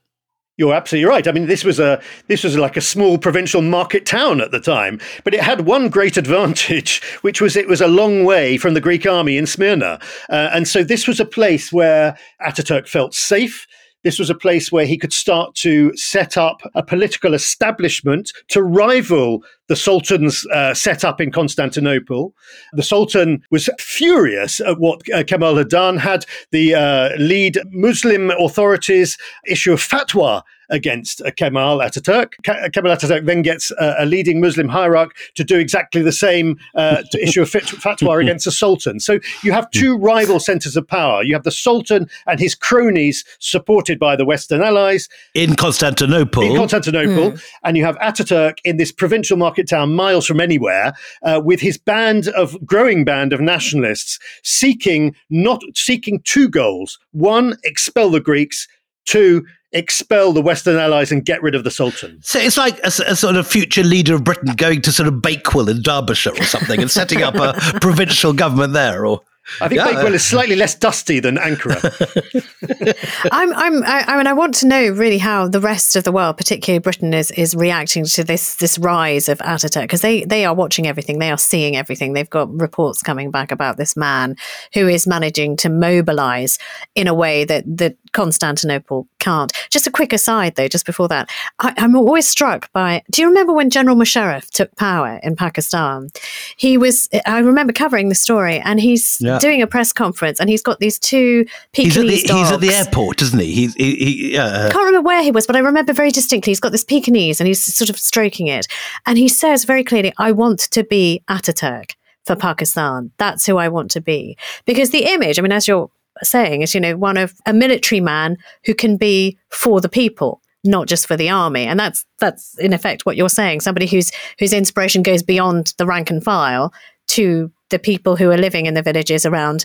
You're 0.60 0.74
absolutely 0.74 1.08
right. 1.08 1.26
I 1.26 1.32
mean, 1.32 1.46
this 1.46 1.64
was 1.64 1.80
a 1.80 2.02
this 2.26 2.44
was 2.44 2.54
like 2.54 2.76
a 2.76 2.82
small 2.82 3.16
provincial 3.16 3.62
market 3.62 4.04
town 4.04 4.42
at 4.42 4.50
the 4.50 4.60
time, 4.60 5.00
but 5.24 5.32
it 5.32 5.40
had 5.40 5.62
one 5.62 5.88
great 5.88 6.18
advantage, 6.18 7.02
which 7.22 7.40
was 7.40 7.56
it 7.56 7.66
was 7.66 7.80
a 7.80 7.86
long 7.86 8.26
way 8.26 8.58
from 8.58 8.74
the 8.74 8.80
Greek 8.82 9.06
army 9.06 9.38
in 9.38 9.46
Smyrna, 9.46 9.98
uh, 10.28 10.50
and 10.52 10.68
so 10.68 10.84
this 10.84 11.08
was 11.08 11.18
a 11.18 11.24
place 11.24 11.72
where 11.72 12.14
Ataturk 12.42 12.88
felt 12.88 13.14
safe. 13.14 13.66
This 14.02 14.18
was 14.18 14.30
a 14.30 14.34
place 14.34 14.72
where 14.72 14.86
he 14.86 14.96
could 14.96 15.12
start 15.12 15.54
to 15.56 15.94
set 15.96 16.36
up 16.36 16.62
a 16.74 16.82
political 16.82 17.34
establishment 17.34 18.32
to 18.48 18.62
rival 18.62 19.42
the 19.68 19.76
Sultan's 19.76 20.46
uh, 20.46 20.74
setup 20.74 21.20
in 21.20 21.30
Constantinople. 21.30 22.34
The 22.72 22.82
Sultan 22.82 23.42
was 23.50 23.68
furious 23.78 24.60
at 24.60 24.78
what 24.78 25.02
uh, 25.12 25.22
Kemal 25.24 25.56
had 25.56 25.68
done, 25.68 25.96
had 25.96 26.24
the 26.50 26.74
uh, 26.74 27.10
lead 27.18 27.58
Muslim 27.70 28.30
authorities 28.30 29.18
issue 29.46 29.72
a 29.72 29.76
fatwa 29.76 30.42
against 30.70 31.20
uh, 31.22 31.30
Kemal 31.32 31.78
Ataturk. 31.78 32.32
Kemal 32.44 32.92
Ataturk 32.92 33.26
then 33.26 33.42
gets 33.42 33.70
uh, 33.72 33.94
a 33.98 34.06
leading 34.06 34.40
Muslim 34.40 34.68
hierarch 34.68 35.14
to 35.34 35.44
do 35.44 35.58
exactly 35.58 36.02
the 36.02 36.12
same, 36.12 36.58
uh, 36.74 37.02
to 37.10 37.22
issue 37.22 37.42
a 37.42 37.44
fatwa 37.44 38.20
against 38.22 38.44
the 38.44 38.50
Sultan. 38.50 39.00
So 39.00 39.18
you 39.42 39.52
have 39.52 39.70
two 39.70 39.96
rival 39.96 40.40
centers 40.40 40.76
of 40.76 40.86
power. 40.86 41.22
You 41.22 41.34
have 41.34 41.44
the 41.44 41.50
Sultan 41.50 42.08
and 42.26 42.40
his 42.40 42.54
cronies 42.54 43.24
supported 43.38 43.98
by 43.98 44.16
the 44.16 44.24
Western 44.24 44.62
allies. 44.62 45.08
In 45.34 45.56
Constantinople. 45.56 46.42
In 46.42 46.56
Constantinople. 46.56 47.32
Mm. 47.32 47.42
And 47.64 47.76
you 47.76 47.84
have 47.84 47.96
Ataturk 47.98 48.58
in 48.64 48.76
this 48.76 48.92
provincial 48.92 49.36
market 49.36 49.68
town 49.68 49.94
miles 49.94 50.26
from 50.26 50.40
anywhere 50.40 50.92
uh, 51.22 51.40
with 51.44 51.60
his 51.60 51.78
band 51.78 52.28
of, 52.28 52.56
growing 52.64 53.04
band 53.04 53.32
of 53.32 53.40
nationalists 53.40 54.18
seeking, 54.42 55.14
not 55.28 55.60
seeking 55.74 56.20
two 56.24 56.48
goals. 56.48 56.98
One, 57.12 57.56
expel 57.64 58.10
the 58.10 58.20
Greeks. 58.20 58.68
Two, 59.06 59.44
expel 59.72 60.32
the 60.32 60.42
Western 60.42 60.76
allies 60.76 61.12
and 61.12 61.24
get 61.24 61.42
rid 61.42 61.54
of 61.54 61.64
the 61.64 61.70
Sultan. 61.70 62.18
So 62.22 62.38
it's 62.38 62.56
like 62.56 62.78
a, 62.80 62.88
a, 62.88 63.16
sort 63.16 63.36
of 63.36 63.46
future 63.46 63.84
leader 63.84 64.14
of 64.14 64.24
Britain 64.24 64.54
going 64.56 64.82
to 64.82 64.92
sort 64.92 65.06
of 65.06 65.22
Bakewell 65.22 65.68
in 65.68 65.82
Derbyshire 65.82 66.32
or 66.32 66.44
something 66.44 66.80
and 66.80 66.90
setting 66.90 67.22
up 67.22 67.36
a 67.36 67.54
provincial 67.80 68.32
government 68.32 68.72
there, 68.72 69.06
or 69.06 69.20
I 69.60 69.68
think 69.68 69.80
yeah. 69.80 69.86
Bakewell 69.86 70.14
is 70.14 70.24
slightly 70.24 70.54
less 70.54 70.74
dusty 70.74 71.18
than 71.18 71.36
Ankara. 71.36 71.80
I'm, 73.32 73.52
I'm, 73.54 73.82
I, 73.84 74.04
I, 74.06 74.16
mean, 74.16 74.26
I 74.26 74.32
want 74.32 74.54
to 74.56 74.68
know 74.68 74.88
really 74.90 75.18
how 75.18 75.48
the 75.48 75.60
rest 75.60 75.96
of 75.96 76.04
the 76.04 76.12
world, 76.12 76.36
particularly 76.36 76.78
Britain, 76.78 77.12
is 77.12 77.30
is 77.32 77.54
reacting 77.54 78.04
to 78.04 78.24
this 78.24 78.56
this 78.56 78.78
rise 78.78 79.28
of 79.28 79.38
Ataturk 79.38 79.82
because 79.82 80.02
they 80.02 80.24
they 80.24 80.44
are 80.44 80.54
watching 80.54 80.86
everything, 80.86 81.18
they 81.18 81.30
are 81.30 81.38
seeing 81.38 81.76
everything. 81.76 82.12
They've 82.12 82.30
got 82.30 82.52
reports 82.60 83.02
coming 83.02 83.30
back 83.30 83.50
about 83.50 83.76
this 83.76 83.96
man 83.96 84.36
who 84.74 84.86
is 84.86 85.06
managing 85.06 85.56
to 85.58 85.68
mobilize 85.68 86.58
in 86.94 87.08
a 87.08 87.14
way 87.14 87.44
that 87.44 87.64
that 87.78 87.96
Constantinople 88.12 89.08
can't. 89.18 89.52
Just 89.70 89.86
a 89.86 89.90
quick 89.90 90.12
aside, 90.12 90.54
though, 90.54 90.68
just 90.68 90.86
before 90.86 91.08
that, 91.08 91.28
I, 91.58 91.74
I'm 91.76 91.96
always 91.96 92.28
struck 92.28 92.72
by. 92.72 93.02
Do 93.10 93.20
you 93.22 93.28
remember 93.28 93.52
when 93.52 93.70
General 93.70 93.96
Musharraf 93.96 94.48
took 94.50 94.74
power 94.76 95.20
in 95.22 95.36
Pakistan? 95.36 96.08
He 96.56 96.78
was. 96.78 97.08
I 97.26 97.40
remember 97.40 97.72
covering 97.72 98.08
the 98.08 98.14
story, 98.14 98.60
and 98.60 98.80
he's. 98.80 99.18
Yeah 99.20 99.40
doing 99.40 99.62
a 99.62 99.66
press 99.66 99.92
conference 99.92 100.38
and 100.38 100.48
he's 100.48 100.62
got 100.62 100.78
these 100.78 100.98
two 100.98 101.46
Pekingese 101.72 102.20
he's 102.20 102.22
dogs. 102.24 102.48
He's 102.48 102.52
at 102.52 102.60
the 102.60 102.70
airport, 102.70 103.22
isn't 103.22 103.38
he? 103.38 103.52
He's, 103.52 103.74
he, 103.74 103.94
he 103.94 104.38
uh, 104.38 104.68
I 104.68 104.70
can't 104.70 104.84
remember 104.84 105.06
where 105.06 105.22
he 105.22 105.32
was, 105.32 105.46
but 105.46 105.56
I 105.56 105.60
remember 105.60 105.92
very 105.92 106.10
distinctly 106.10 106.50
he's 106.50 106.60
got 106.60 106.72
this 106.72 106.84
Pekingese 106.84 107.40
and 107.40 107.48
he's 107.48 107.62
sort 107.62 107.90
of 107.90 107.98
stroking 107.98 108.46
it. 108.46 108.66
And 109.06 109.18
he 109.18 109.28
says 109.28 109.64
very 109.64 109.82
clearly, 109.82 110.12
I 110.18 110.32
want 110.32 110.60
to 110.70 110.84
be 110.84 111.22
Ataturk 111.28 111.94
for 112.26 112.36
Pakistan. 112.36 113.10
That's 113.18 113.46
who 113.46 113.56
I 113.56 113.68
want 113.68 113.90
to 113.92 114.00
be. 114.00 114.36
Because 114.66 114.90
the 114.90 115.04
image, 115.12 115.38
I 115.38 115.42
mean, 115.42 115.52
as 115.52 115.66
you're 115.66 115.90
saying, 116.22 116.62
is, 116.62 116.74
you 116.74 116.80
know, 116.80 116.96
one 116.96 117.16
of 117.16 117.34
a 117.46 117.52
military 117.52 118.00
man 118.00 118.36
who 118.64 118.74
can 118.74 118.96
be 118.96 119.38
for 119.50 119.80
the 119.80 119.88
people 119.88 120.40
not 120.62 120.86
just 120.86 121.06
for 121.06 121.16
the 121.16 121.30
army 121.30 121.64
and 121.64 121.80
that's 121.80 122.04
that's 122.18 122.58
in 122.58 122.74
effect 122.74 123.06
what 123.06 123.16
you're 123.16 123.30
saying 123.30 123.60
somebody 123.60 123.86
whose 123.86 124.12
whose 124.38 124.52
inspiration 124.52 125.02
goes 125.02 125.22
beyond 125.22 125.72
the 125.78 125.86
rank 125.86 126.10
and 126.10 126.22
file 126.22 126.70
to 127.06 127.50
the 127.70 127.78
people 127.78 128.16
who 128.16 128.30
are 128.30 128.36
living 128.36 128.66
in 128.66 128.74
the 128.74 128.82
villages 128.82 129.24
around 129.24 129.64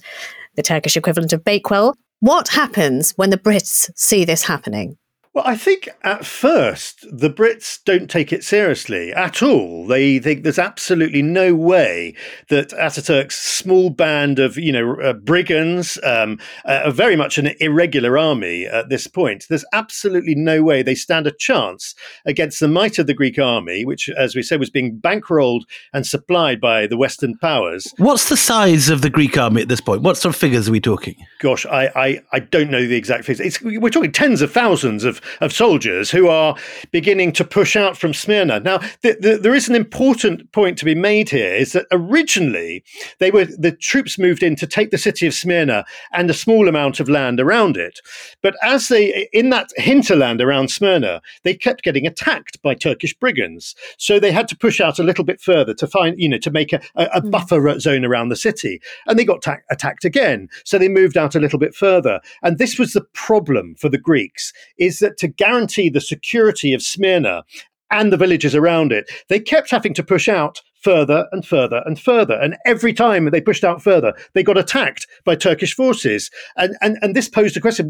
the 0.55 0.63
Turkish 0.63 0.97
equivalent 0.97 1.33
of 1.33 1.43
Bakewell. 1.43 1.95
What 2.21 2.47
happens 2.47 3.11
when 3.17 3.29
the 3.29 3.37
Brits 3.37 3.91
see 3.95 4.25
this 4.25 4.43
happening? 4.43 4.97
Well, 5.36 5.43
I 5.45 5.57
think 5.57 5.89
at 6.01 6.25
first 6.25 7.05
the 7.11 7.29
Brits 7.29 7.83
don't 7.83 8.09
take 8.09 8.31
it 8.31 8.41
seriously 8.41 9.11
at 9.11 9.43
all. 9.43 9.86
They 9.86 10.17
think 10.17 10.43
there's 10.43 10.57
absolutely 10.57 11.21
no 11.21 11.53
way 11.53 12.15
that 12.47 12.69
Ataturk's 12.69 13.36
small 13.36 13.89
band 13.89 14.39
of, 14.39 14.57
you 14.57 14.71
know, 14.71 14.95
uh, 15.01 15.11
brigands, 15.11 15.99
um, 16.03 16.39
uh, 16.63 16.89
very 16.89 17.17
much 17.17 17.38
an 17.38 17.49
irregular 17.59 18.17
army 18.17 18.65
at 18.65 18.88
this 18.88 19.07
point, 19.07 19.45
there's 19.49 19.65
absolutely 19.73 20.36
no 20.36 20.63
way 20.63 20.81
they 20.81 20.95
stand 20.95 21.27
a 21.27 21.31
chance 21.31 21.95
against 22.25 22.61
the 22.61 22.69
might 22.69 22.97
of 22.97 23.05
the 23.05 23.13
Greek 23.13 23.38
army, 23.38 23.83
which, 23.83 24.07
as 24.07 24.38
we 24.38 24.41
said, 24.41 24.61
was 24.61 24.69
being 24.69 24.97
bankrolled 24.97 25.63
and 25.91 26.07
supplied 26.07 26.61
by 26.61 26.88
the 26.88 26.95
Western 26.95 27.38
powers. 27.39 27.93
What's 27.97 28.29
the 28.29 28.38
size 28.38 28.88
of 28.88 29.01
the 29.01 29.09
Greek 29.09 29.38
army 29.38 29.63
at 29.63 29.67
this 29.67 29.81
point? 29.81 30.01
What 30.01 30.15
sort 30.15 30.33
of 30.33 30.39
figures 30.39 30.69
are 30.69 30.71
we 30.71 30.79
talking? 30.79 31.15
Gosh, 31.39 31.65
I, 31.65 31.91
I, 31.93 32.21
I 32.31 32.39
don't 32.39 32.71
know 32.71 32.88
the 32.88 32.95
exact 32.95 33.25
figures. 33.25 33.45
It's, 33.45 33.61
we're 33.61 33.89
talking 33.89 34.13
tens 34.13 34.41
of 34.41 34.53
thousands 34.53 35.03
of 35.03 35.19
of 35.41 35.53
soldiers 35.53 36.11
who 36.11 36.28
are 36.28 36.55
beginning 36.91 37.32
to 37.34 37.43
push 37.43 37.76
out 37.76 37.97
from 37.97 38.13
Smyrna. 38.13 38.59
Now, 38.59 38.80
the, 39.01 39.17
the, 39.19 39.38
there 39.41 39.55
is 39.55 39.69
an 39.69 39.76
important 39.76 40.51
point 40.51 40.78
to 40.80 40.86
be 40.86 40.95
made 40.95 41.30
here: 41.30 41.53
is 41.53 41.73
that 41.73 41.86
originally 41.91 42.84
they 43.19 43.32
were 43.32 43.45
the 43.45 43.71
troops 43.71 44.17
moved 44.17 44.43
in 44.43 44.55
to 44.57 44.67
take 44.67 44.91
the 44.91 44.97
city 44.97 45.28
of 45.28 45.34
Smyrna 45.34 45.86
and 46.13 46.30
a 46.30 46.34
small 46.34 46.67
amount 46.67 46.99
of 46.99 47.09
land 47.09 47.39
around 47.39 47.78
it, 47.78 47.99
but 48.41 48.55
as 48.63 48.88
they 48.88 49.28
in 49.34 49.49
that 49.49 49.69
hinterland 49.76 50.41
around 50.41 50.69
Smyrna, 50.69 51.21
they 51.43 51.53
kept 51.53 51.84
getting 51.84 52.07
attacked 52.07 52.61
by 52.61 52.73
Turkish 52.73 53.13
brigands, 53.13 53.76
so 53.97 54.19
they 54.19 54.32
had 54.32 54.47
to 54.47 54.57
push 54.57 54.80
out 54.80 54.99
a 54.99 55.03
little 55.03 55.23
bit 55.23 55.41
further 55.41 55.73
to 55.73 55.88
find 55.88 56.19
you 56.19 56.30
know 56.30 56.38
to 56.38 56.51
make 56.51 56.73
a, 56.73 56.82
a, 56.95 57.05
a 57.15 57.21
mm. 57.21 57.32
buffer 57.32 57.80
zone 57.80 58.05
around 58.05 58.30
the 58.30 58.36
city, 58.36 58.82
and 59.07 59.17
they 59.17 59.26
got 59.26 59.41
ta- 59.41 59.57
attacked 59.69 60.05
again, 60.05 60.49
so 60.63 60.78
they 60.78 60.89
moved 60.89 61.17
out 61.17 61.36
a 61.36 61.39
little 61.39 61.59
bit 61.59 61.76
further, 61.76 62.19
and 62.43 62.57
this 62.57 62.78
was 62.80 62.93
the 62.93 63.05
problem 63.13 63.76
for 63.76 63.89
the 63.89 63.97
Greeks: 63.97 64.53
is 64.78 64.99
that 64.99 65.14
to 65.18 65.28
guarantee 65.28 65.89
the 65.89 66.01
security 66.01 66.74
of 66.74 66.82
Smyrna 66.82 67.43
and 67.91 68.11
the 68.11 68.18
villages 68.18 68.55
around 68.55 68.91
it, 68.91 69.09
they 69.30 69.39
kept 69.39 69.72
having 69.72 69.93
to 69.93 70.03
push 70.03 70.28
out 70.28 70.61
further 70.86 71.28
and 71.32 71.43
further 71.43 71.82
and 71.88 71.99
further. 71.99 72.36
And 72.36 72.55
every 72.63 72.93
time 72.93 73.26
they 73.32 73.41
pushed 73.41 73.63
out 73.63 73.82
further, 73.82 74.13
they 74.34 74.43
got 74.43 74.57
attacked 74.57 75.07
by 75.26 75.36
Turkish 75.36 75.74
forces. 75.74 76.30
And 76.57 76.76
and, 76.82 76.97
and 77.01 77.16
this 77.16 77.28
posed 77.28 77.57
a 77.57 77.59
question: 77.59 77.88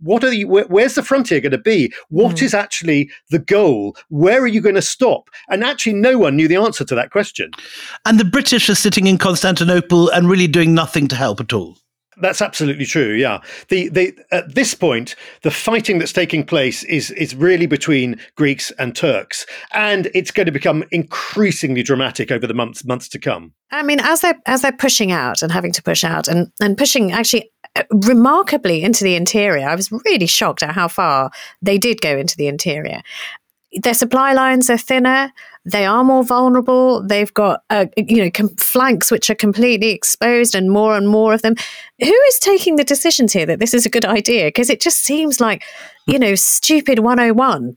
What 0.00 0.22
are 0.22 0.32
you? 0.32 0.46
Where, 0.46 0.64
where's 0.66 0.94
the 0.94 1.02
frontier 1.02 1.40
going 1.40 1.50
to 1.50 1.58
be? 1.58 1.92
What 2.08 2.36
mm. 2.36 2.42
is 2.42 2.54
actually 2.54 3.10
the 3.30 3.40
goal? 3.40 3.96
Where 4.10 4.40
are 4.40 4.46
you 4.46 4.60
going 4.60 4.76
to 4.76 4.82
stop? 4.82 5.28
And 5.48 5.64
actually, 5.64 5.94
no 5.94 6.18
one 6.18 6.36
knew 6.36 6.46
the 6.46 6.56
answer 6.56 6.84
to 6.84 6.94
that 6.94 7.10
question. 7.10 7.50
And 8.04 8.20
the 8.20 8.24
British 8.24 8.70
are 8.70 8.76
sitting 8.76 9.08
in 9.08 9.18
Constantinople 9.18 10.08
and 10.10 10.30
really 10.30 10.46
doing 10.46 10.72
nothing 10.72 11.08
to 11.08 11.16
help 11.16 11.40
at 11.40 11.52
all. 11.52 11.76
That's 12.18 12.40
absolutely 12.40 12.86
true. 12.86 13.12
Yeah, 13.12 13.40
the 13.68 13.88
the 13.88 14.16
at 14.30 14.54
this 14.54 14.74
point, 14.74 15.14
the 15.42 15.50
fighting 15.50 15.98
that's 15.98 16.12
taking 16.12 16.44
place 16.44 16.82
is 16.84 17.10
is 17.10 17.34
really 17.34 17.66
between 17.66 18.18
Greeks 18.36 18.70
and 18.78 18.96
Turks, 18.96 19.44
and 19.72 20.08
it's 20.14 20.30
going 20.30 20.46
to 20.46 20.52
become 20.52 20.84
increasingly 20.90 21.82
dramatic 21.82 22.30
over 22.30 22.46
the 22.46 22.54
months 22.54 22.84
months 22.84 23.08
to 23.10 23.18
come. 23.18 23.52
I 23.70 23.82
mean, 23.82 24.00
as 24.00 24.22
they're 24.22 24.40
as 24.46 24.62
they're 24.62 24.72
pushing 24.72 25.12
out 25.12 25.42
and 25.42 25.52
having 25.52 25.72
to 25.72 25.82
push 25.82 26.04
out 26.04 26.26
and 26.26 26.50
and 26.58 26.78
pushing 26.78 27.12
actually 27.12 27.50
uh, 27.76 27.82
remarkably 27.90 28.82
into 28.82 29.04
the 29.04 29.14
interior, 29.14 29.68
I 29.68 29.74
was 29.74 29.92
really 29.92 30.26
shocked 30.26 30.62
at 30.62 30.74
how 30.74 30.88
far 30.88 31.30
they 31.60 31.76
did 31.76 32.00
go 32.00 32.16
into 32.16 32.36
the 32.36 32.46
interior. 32.46 33.02
Their 33.72 33.94
supply 33.94 34.32
lines 34.32 34.70
are 34.70 34.78
thinner 34.78 35.32
they 35.66 35.84
are 35.84 36.04
more 36.04 36.22
vulnerable. 36.22 37.02
They've 37.02 37.32
got, 37.34 37.62
uh, 37.70 37.86
you 37.96 38.22
know, 38.22 38.30
com- 38.30 38.54
flanks 38.56 39.10
which 39.10 39.28
are 39.28 39.34
completely 39.34 39.90
exposed 39.90 40.54
and 40.54 40.70
more 40.70 40.96
and 40.96 41.08
more 41.08 41.34
of 41.34 41.42
them. 41.42 41.56
Who 42.00 42.12
is 42.28 42.38
taking 42.38 42.76
the 42.76 42.84
decisions 42.84 43.32
here 43.32 43.46
that 43.46 43.58
this 43.58 43.74
is 43.74 43.84
a 43.84 43.90
good 43.90 44.04
idea? 44.04 44.46
Because 44.46 44.70
it 44.70 44.80
just 44.80 44.98
seems 44.98 45.40
like, 45.40 45.64
you 46.06 46.18
know, 46.20 46.36
stupid 46.36 47.00
101. 47.00 47.76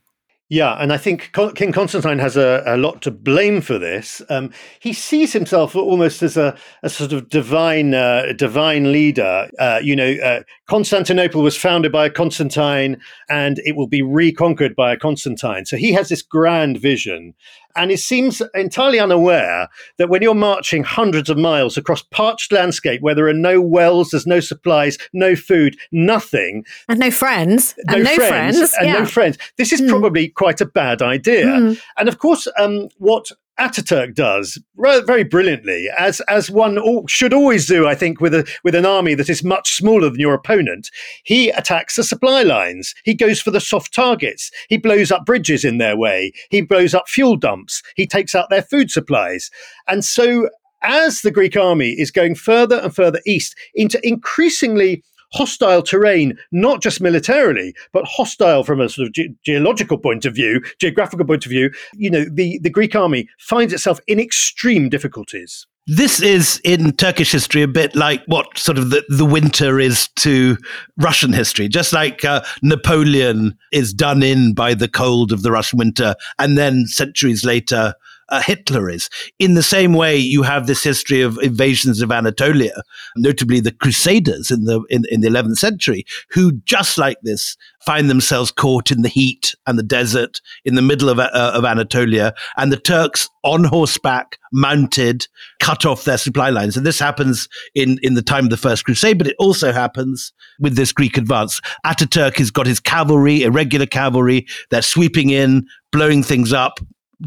Yeah, 0.51 0.73
and 0.81 0.91
I 0.91 0.97
think 0.97 1.31
King 1.53 1.71
Constantine 1.71 2.17
has 2.17 2.35
a, 2.35 2.63
a 2.65 2.75
lot 2.75 3.03
to 3.03 3.11
blame 3.11 3.61
for 3.61 3.77
this. 3.77 4.19
Um, 4.29 4.51
he 4.79 4.93
sees 4.93 5.31
himself 5.31 5.75
almost 5.75 6.23
as 6.23 6.37
a, 6.37 6.57
a 6.81 6.89
sort 6.89 7.13
of 7.13 7.29
divine, 7.29 7.93
uh, 7.93 8.33
divine 8.35 8.91
leader. 8.91 9.47
Uh, 9.59 9.79
you 9.83 9.95
know, 9.95 10.11
uh, 10.23 10.41
Constantinople 10.65 11.43
was 11.43 11.55
founded 11.55 11.91
by 11.91 12.07
a 12.07 12.09
Constantine, 12.09 12.99
and 13.29 13.59
it 13.59 13.75
will 13.75 13.87
be 13.87 14.01
reconquered 14.01 14.75
by 14.75 14.91
a 14.91 14.97
Constantine. 14.97 15.65
So 15.65 15.77
he 15.77 15.93
has 15.93 16.09
this 16.09 16.23
grand 16.23 16.79
vision, 16.79 17.35
and 17.75 17.91
he 17.91 17.97
seems 17.97 18.41
entirely 18.53 18.99
unaware 18.99 19.67
that 19.97 20.09
when 20.09 20.21
you're 20.21 20.35
marching 20.35 20.83
hundreds 20.83 21.29
of 21.29 21.37
miles 21.37 21.77
across 21.77 22.01
parched 22.01 22.51
landscape 22.51 23.01
where 23.01 23.15
there 23.15 23.27
are 23.27 23.33
no 23.33 23.61
wells, 23.61 24.09
there's 24.09 24.27
no 24.27 24.39
supplies, 24.39 24.97
no 25.13 25.35
food, 25.35 25.77
nothing, 25.91 26.65
and 26.87 26.99
no 26.99 27.11
friends, 27.11 27.75
no, 27.85 27.95
and 27.95 28.03
no 28.03 28.15
friends, 28.15 28.57
friends 28.57 28.73
and 28.79 28.87
yeah. 28.87 28.93
no 28.93 29.05
friends, 29.05 29.37
this 29.57 29.71
is 29.71 29.81
mm. 29.81 29.89
probably 29.89 30.29
quite 30.29 30.61
a 30.61 30.65
bad 30.65 31.01
idea. 31.01 31.45
Mm. 31.45 31.81
And 31.97 32.09
of 32.09 32.19
course, 32.19 32.47
um, 32.57 32.89
what 32.97 33.31
Ataturk 33.59 34.15
does 34.15 34.57
very 34.77 35.23
brilliantly, 35.23 35.87
as 35.97 36.21
as 36.21 36.49
one 36.49 36.79
should 37.07 37.33
always 37.33 37.67
do, 37.67 37.87
I 37.87 37.95
think, 37.95 38.21
with 38.21 38.33
a 38.33 38.49
with 38.63 38.73
an 38.73 38.85
army 38.85 39.13
that 39.15 39.29
is 39.29 39.43
much 39.43 39.75
smaller 39.75 40.09
than 40.09 40.19
your 40.19 40.33
opponent. 40.33 40.89
He 41.23 41.49
attacks 41.49 41.95
the 41.95 42.03
supply 42.03 42.43
lines. 42.43 42.95
He 43.03 43.13
goes 43.13 43.41
for 43.41 43.51
the 43.51 43.59
soft 43.59 43.93
targets. 43.93 44.49
He 44.69 44.77
blows 44.77 45.11
up 45.11 45.25
bridges 45.25 45.65
in 45.65 45.77
their 45.77 45.97
way. 45.97 46.31
He 46.49 46.61
blows 46.61 46.93
up 46.93 47.09
fuel 47.09 47.35
dumps. 47.35 47.83
He 47.95 48.07
takes 48.07 48.33
out 48.33 48.49
their 48.49 48.61
food 48.61 48.89
supplies. 48.89 49.51
And 49.87 50.05
so, 50.05 50.49
as 50.81 51.21
the 51.21 51.31
Greek 51.31 51.57
army 51.57 51.89
is 51.91 52.11
going 52.11 52.35
further 52.35 52.77
and 52.77 52.95
further 52.95 53.19
east 53.25 53.55
into 53.75 53.99
increasingly 54.07 55.03
hostile 55.33 55.81
terrain, 55.81 56.37
not 56.51 56.81
just 56.81 57.01
militarily, 57.01 57.73
but 57.91 58.05
hostile 58.05 58.63
from 58.63 58.81
a 58.81 58.89
sort 58.89 59.07
of 59.07 59.13
ge- 59.13 59.29
geological 59.43 59.97
point 59.97 60.25
of 60.25 60.33
view, 60.33 60.61
geographical 60.79 61.25
point 61.25 61.45
of 61.45 61.49
view, 61.49 61.71
you 61.93 62.09
know, 62.09 62.25
the, 62.31 62.59
the 62.63 62.69
Greek 62.69 62.95
army 62.95 63.27
finds 63.39 63.73
itself 63.73 63.99
in 64.07 64.19
extreme 64.19 64.89
difficulties. 64.89 65.67
This 65.91 66.21
is 66.21 66.61
in 66.63 66.91
Turkish 66.91 67.31
history 67.31 67.63
a 67.63 67.67
bit 67.67 67.95
like 67.95 68.21
what 68.27 68.59
sort 68.59 68.77
of 68.77 68.91
the, 68.91 69.03
the 69.09 69.25
winter 69.25 69.79
is 69.79 70.07
to 70.17 70.55
Russian 70.97 71.33
history, 71.33 71.67
just 71.67 71.93
like 71.93 72.23
uh, 72.23 72.43
Napoleon 72.61 73.57
is 73.71 73.91
done 73.91 74.21
in 74.21 74.53
by 74.53 74.75
the 74.75 74.87
cold 74.87 75.31
of 75.31 75.41
the 75.41 75.51
Russian 75.51 75.79
winter, 75.79 76.13
and 76.37 76.59
then 76.59 76.85
centuries 76.85 77.43
later, 77.43 77.95
uh, 78.29 78.41
Hitler 78.41 78.89
is. 78.89 79.09
In 79.39 79.53
the 79.53 79.63
same 79.63 79.93
way, 79.93 80.17
you 80.17 80.43
have 80.43 80.67
this 80.67 80.83
history 80.83 81.21
of 81.21 81.37
invasions 81.39 82.01
of 82.01 82.11
Anatolia, 82.11 82.83
notably 83.17 83.59
the 83.59 83.71
Crusaders 83.71 84.51
in 84.51 84.65
the 84.65 84.81
in, 84.89 85.03
in 85.09 85.21
the 85.21 85.29
11th 85.29 85.57
century, 85.57 86.05
who 86.31 86.53
just 86.63 86.97
like 86.97 87.17
this 87.23 87.55
find 87.85 88.09
themselves 88.09 88.51
caught 88.51 88.91
in 88.91 89.01
the 89.01 89.09
heat 89.09 89.55
and 89.65 89.79
the 89.79 89.83
desert 89.83 90.41
in 90.65 90.75
the 90.75 90.81
middle 90.81 91.09
of, 91.09 91.19
uh, 91.19 91.29
of 91.33 91.63
Anatolia, 91.63 92.33
and 92.57 92.71
the 92.71 92.77
Turks 92.77 93.29
on 93.43 93.63
horseback, 93.63 94.37
mounted, 94.51 95.27
cut 95.59 95.85
off 95.85 96.03
their 96.03 96.17
supply 96.17 96.49
lines. 96.49 96.75
And 96.75 96.85
this 96.85 96.99
happens 96.99 97.47
in, 97.73 97.97
in 98.03 98.15
the 98.15 98.21
time 98.21 98.45
of 98.45 98.49
the 98.49 98.57
First 98.57 98.85
Crusade, 98.85 99.17
but 99.17 99.27
it 99.27 99.35
also 99.39 99.71
happens 99.71 100.33
with 100.59 100.75
this 100.75 100.91
Greek 100.91 101.17
advance. 101.17 101.61
Ataturk 101.85 102.37
has 102.37 102.51
got 102.51 102.67
his 102.67 102.79
cavalry, 102.79 103.43
irregular 103.43 103.85
cavalry, 103.85 104.45
they're 104.71 104.81
sweeping 104.81 105.29
in, 105.29 105.65
blowing 105.91 106.21
things 106.21 106.51
up, 106.51 106.79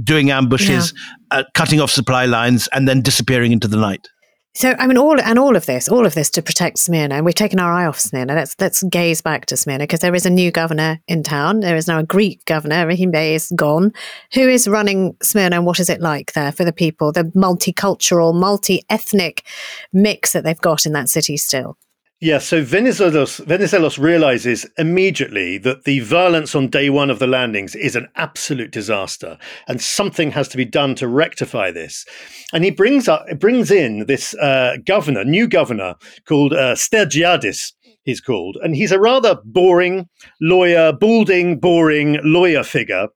doing 0.03 0.31
ambushes, 0.31 0.93
yeah. 1.33 1.39
uh, 1.39 1.45
cutting 1.55 1.81
off 1.81 1.91
supply 1.91 2.27
lines, 2.27 2.69
and 2.73 2.89
then 2.89 3.03
disappearing 3.03 3.53
into 3.53 3.69
the 3.69 3.77
night. 3.77 4.09
So 4.55 4.75
I 4.79 4.87
mean, 4.87 4.99
all 4.99 5.19
and 5.19 5.39
all 5.39 5.57
of 5.57 5.65
this, 5.65 5.89
all 5.89 6.05
of 6.05 6.15
this 6.15 6.29
to 6.31 6.43
protect 6.43 6.79
Smyrna, 6.79 7.15
and 7.15 7.25
we've 7.25 7.35
taken 7.35 7.59
our 7.59 7.73
eye 7.73 7.87
off 7.87 7.99
Smyrna. 7.99 8.35
Let's 8.35 8.55
let's 8.61 8.83
gaze 8.83 9.23
back 9.23 9.47
to 9.47 9.57
Smyrna 9.57 9.85
because 9.85 10.01
there 10.01 10.15
is 10.15 10.27
a 10.27 10.31
new 10.31 10.51
governor 10.51 11.01
in 11.09 11.23
town. 11.23 11.61
There 11.61 11.77
is 11.77 11.89
now 11.89 12.01
a 12.01 12.05
Greek 12.05 12.45
governor. 12.45 12.87
Rahim 12.87 13.11
Bey 13.11 13.35
is 13.35 13.51
gone. 13.57 13.93
Who 14.35 14.47
is 14.49 14.69
running 14.69 15.17
Smyrna, 15.23 15.57
and 15.57 15.65
what 15.65 15.81
is 15.81 15.89
it 15.89 16.03
like 16.03 16.35
there 16.35 16.53
for 16.53 16.65
the 16.65 16.73
people? 16.73 17.13
The 17.13 17.25
multicultural, 17.35 18.35
multi-ethnic 18.35 19.47
mix 19.93 20.33
that 20.33 20.45
they've 20.45 20.61
got 20.61 20.85
in 20.85 20.93
that 20.93 21.09
city 21.09 21.39
still. 21.39 21.79
Yeah, 22.23 22.39
so 22.39 22.63
Venizelos, 22.63 23.45
Venizelos 23.47 23.99
realizes 23.99 24.65
immediately 24.79 25.59
that 25.59 25.83
the 25.83 25.99
violence 25.99 26.55
on 26.55 26.69
day 26.69 26.89
one 26.89 27.11
of 27.11 27.19
the 27.19 27.27
landings 27.27 27.75
is 27.75 27.97
an 27.97 28.07
absolute 28.15 28.71
disaster, 28.71 29.39
and 29.67 29.81
something 29.83 30.31
has 30.31 30.47
to 30.51 30.57
be 30.57 30.65
done 30.65 30.95
to 30.95 31.09
rectify 31.09 31.73
this. 31.73 32.07
And 32.53 32.63
he 32.63 32.71
brings 32.71 33.09
up, 33.09 33.27
brings 33.41 33.73
in 33.73 34.07
this 34.07 34.37
uh, 34.37 34.77
governor, 34.87 35.25
new 35.25 35.49
governor 35.49 35.97
called 36.25 36.53
uh, 36.53 36.77
Stergiadis, 36.77 37.73
he's 38.05 38.21
called, 38.21 38.57
and 38.63 38.77
he's 38.77 38.93
a 38.93 39.01
rather 39.01 39.41
boring 39.45 40.09
lawyer, 40.41 40.93
balding, 40.93 41.59
boring 41.59 42.21
lawyer 42.23 42.63
figure 42.63 43.09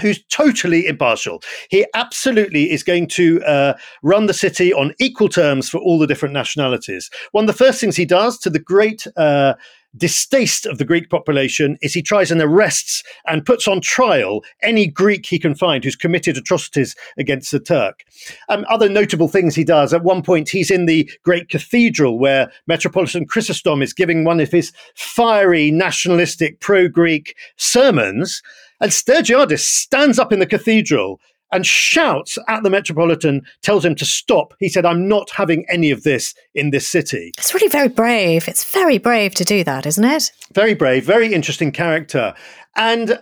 who's 0.00 0.22
totally 0.24 0.86
impartial. 0.86 1.42
He 1.70 1.86
absolutely 1.94 2.70
is 2.70 2.82
going 2.82 3.08
to 3.08 3.42
uh, 3.44 3.74
run 4.02 4.26
the 4.26 4.34
city 4.34 4.72
on 4.72 4.94
equal 4.98 5.28
terms 5.28 5.68
for 5.68 5.78
all 5.78 5.98
the 5.98 6.06
different 6.06 6.34
nationalities. 6.34 7.10
One 7.32 7.44
of 7.44 7.48
the 7.48 7.64
first 7.64 7.80
things 7.80 7.96
he 7.96 8.04
does, 8.04 8.38
to 8.38 8.50
the 8.50 8.58
great 8.58 9.06
uh, 9.16 9.54
distaste 9.96 10.66
of 10.66 10.76
the 10.76 10.84
Greek 10.84 11.08
population, 11.08 11.78
is 11.80 11.94
he 11.94 12.02
tries 12.02 12.30
and 12.30 12.42
arrests 12.42 13.02
and 13.26 13.46
puts 13.46 13.66
on 13.66 13.80
trial 13.80 14.44
any 14.62 14.86
Greek 14.86 15.24
he 15.24 15.38
can 15.38 15.54
find 15.54 15.82
who's 15.82 15.96
committed 15.96 16.36
atrocities 16.36 16.94
against 17.16 17.50
the 17.50 17.60
Turk. 17.60 18.04
Um, 18.48 18.66
other 18.68 18.88
notable 18.88 19.28
things 19.28 19.54
he 19.54 19.64
does, 19.64 19.94
at 19.94 20.04
one 20.04 20.22
point, 20.22 20.50
he's 20.50 20.70
in 20.70 20.86
the 20.86 21.10
great 21.22 21.48
cathedral 21.48 22.18
where 22.18 22.50
Metropolitan 22.66 23.26
Chrysostom 23.26 23.82
is 23.82 23.94
giving 23.94 24.24
one 24.24 24.40
of 24.40 24.50
his 24.50 24.72
fiery, 24.94 25.70
nationalistic, 25.70 26.60
pro 26.60 26.88
Greek 26.88 27.34
sermons. 27.56 28.42
And 28.80 28.90
Stergiadis 28.90 29.60
stands 29.60 30.18
up 30.18 30.32
in 30.32 30.38
the 30.38 30.46
cathedral 30.46 31.20
and 31.52 31.64
shouts 31.64 32.38
at 32.48 32.62
the 32.62 32.70
Metropolitan, 32.70 33.42
tells 33.62 33.84
him 33.84 33.94
to 33.94 34.04
stop. 34.04 34.52
He 34.58 34.68
said, 34.68 34.84
I'm 34.84 35.08
not 35.08 35.30
having 35.30 35.64
any 35.68 35.90
of 35.90 36.02
this 36.02 36.34
in 36.54 36.70
this 36.70 36.88
city. 36.88 37.32
It's 37.38 37.54
really 37.54 37.68
very 37.68 37.88
brave. 37.88 38.48
It's 38.48 38.64
very 38.64 38.98
brave 38.98 39.34
to 39.36 39.44
do 39.44 39.62
that, 39.64 39.86
isn't 39.86 40.04
it? 40.04 40.32
Very 40.52 40.74
brave, 40.74 41.04
very 41.04 41.32
interesting 41.32 41.70
character. 41.70 42.34
And 42.74 43.20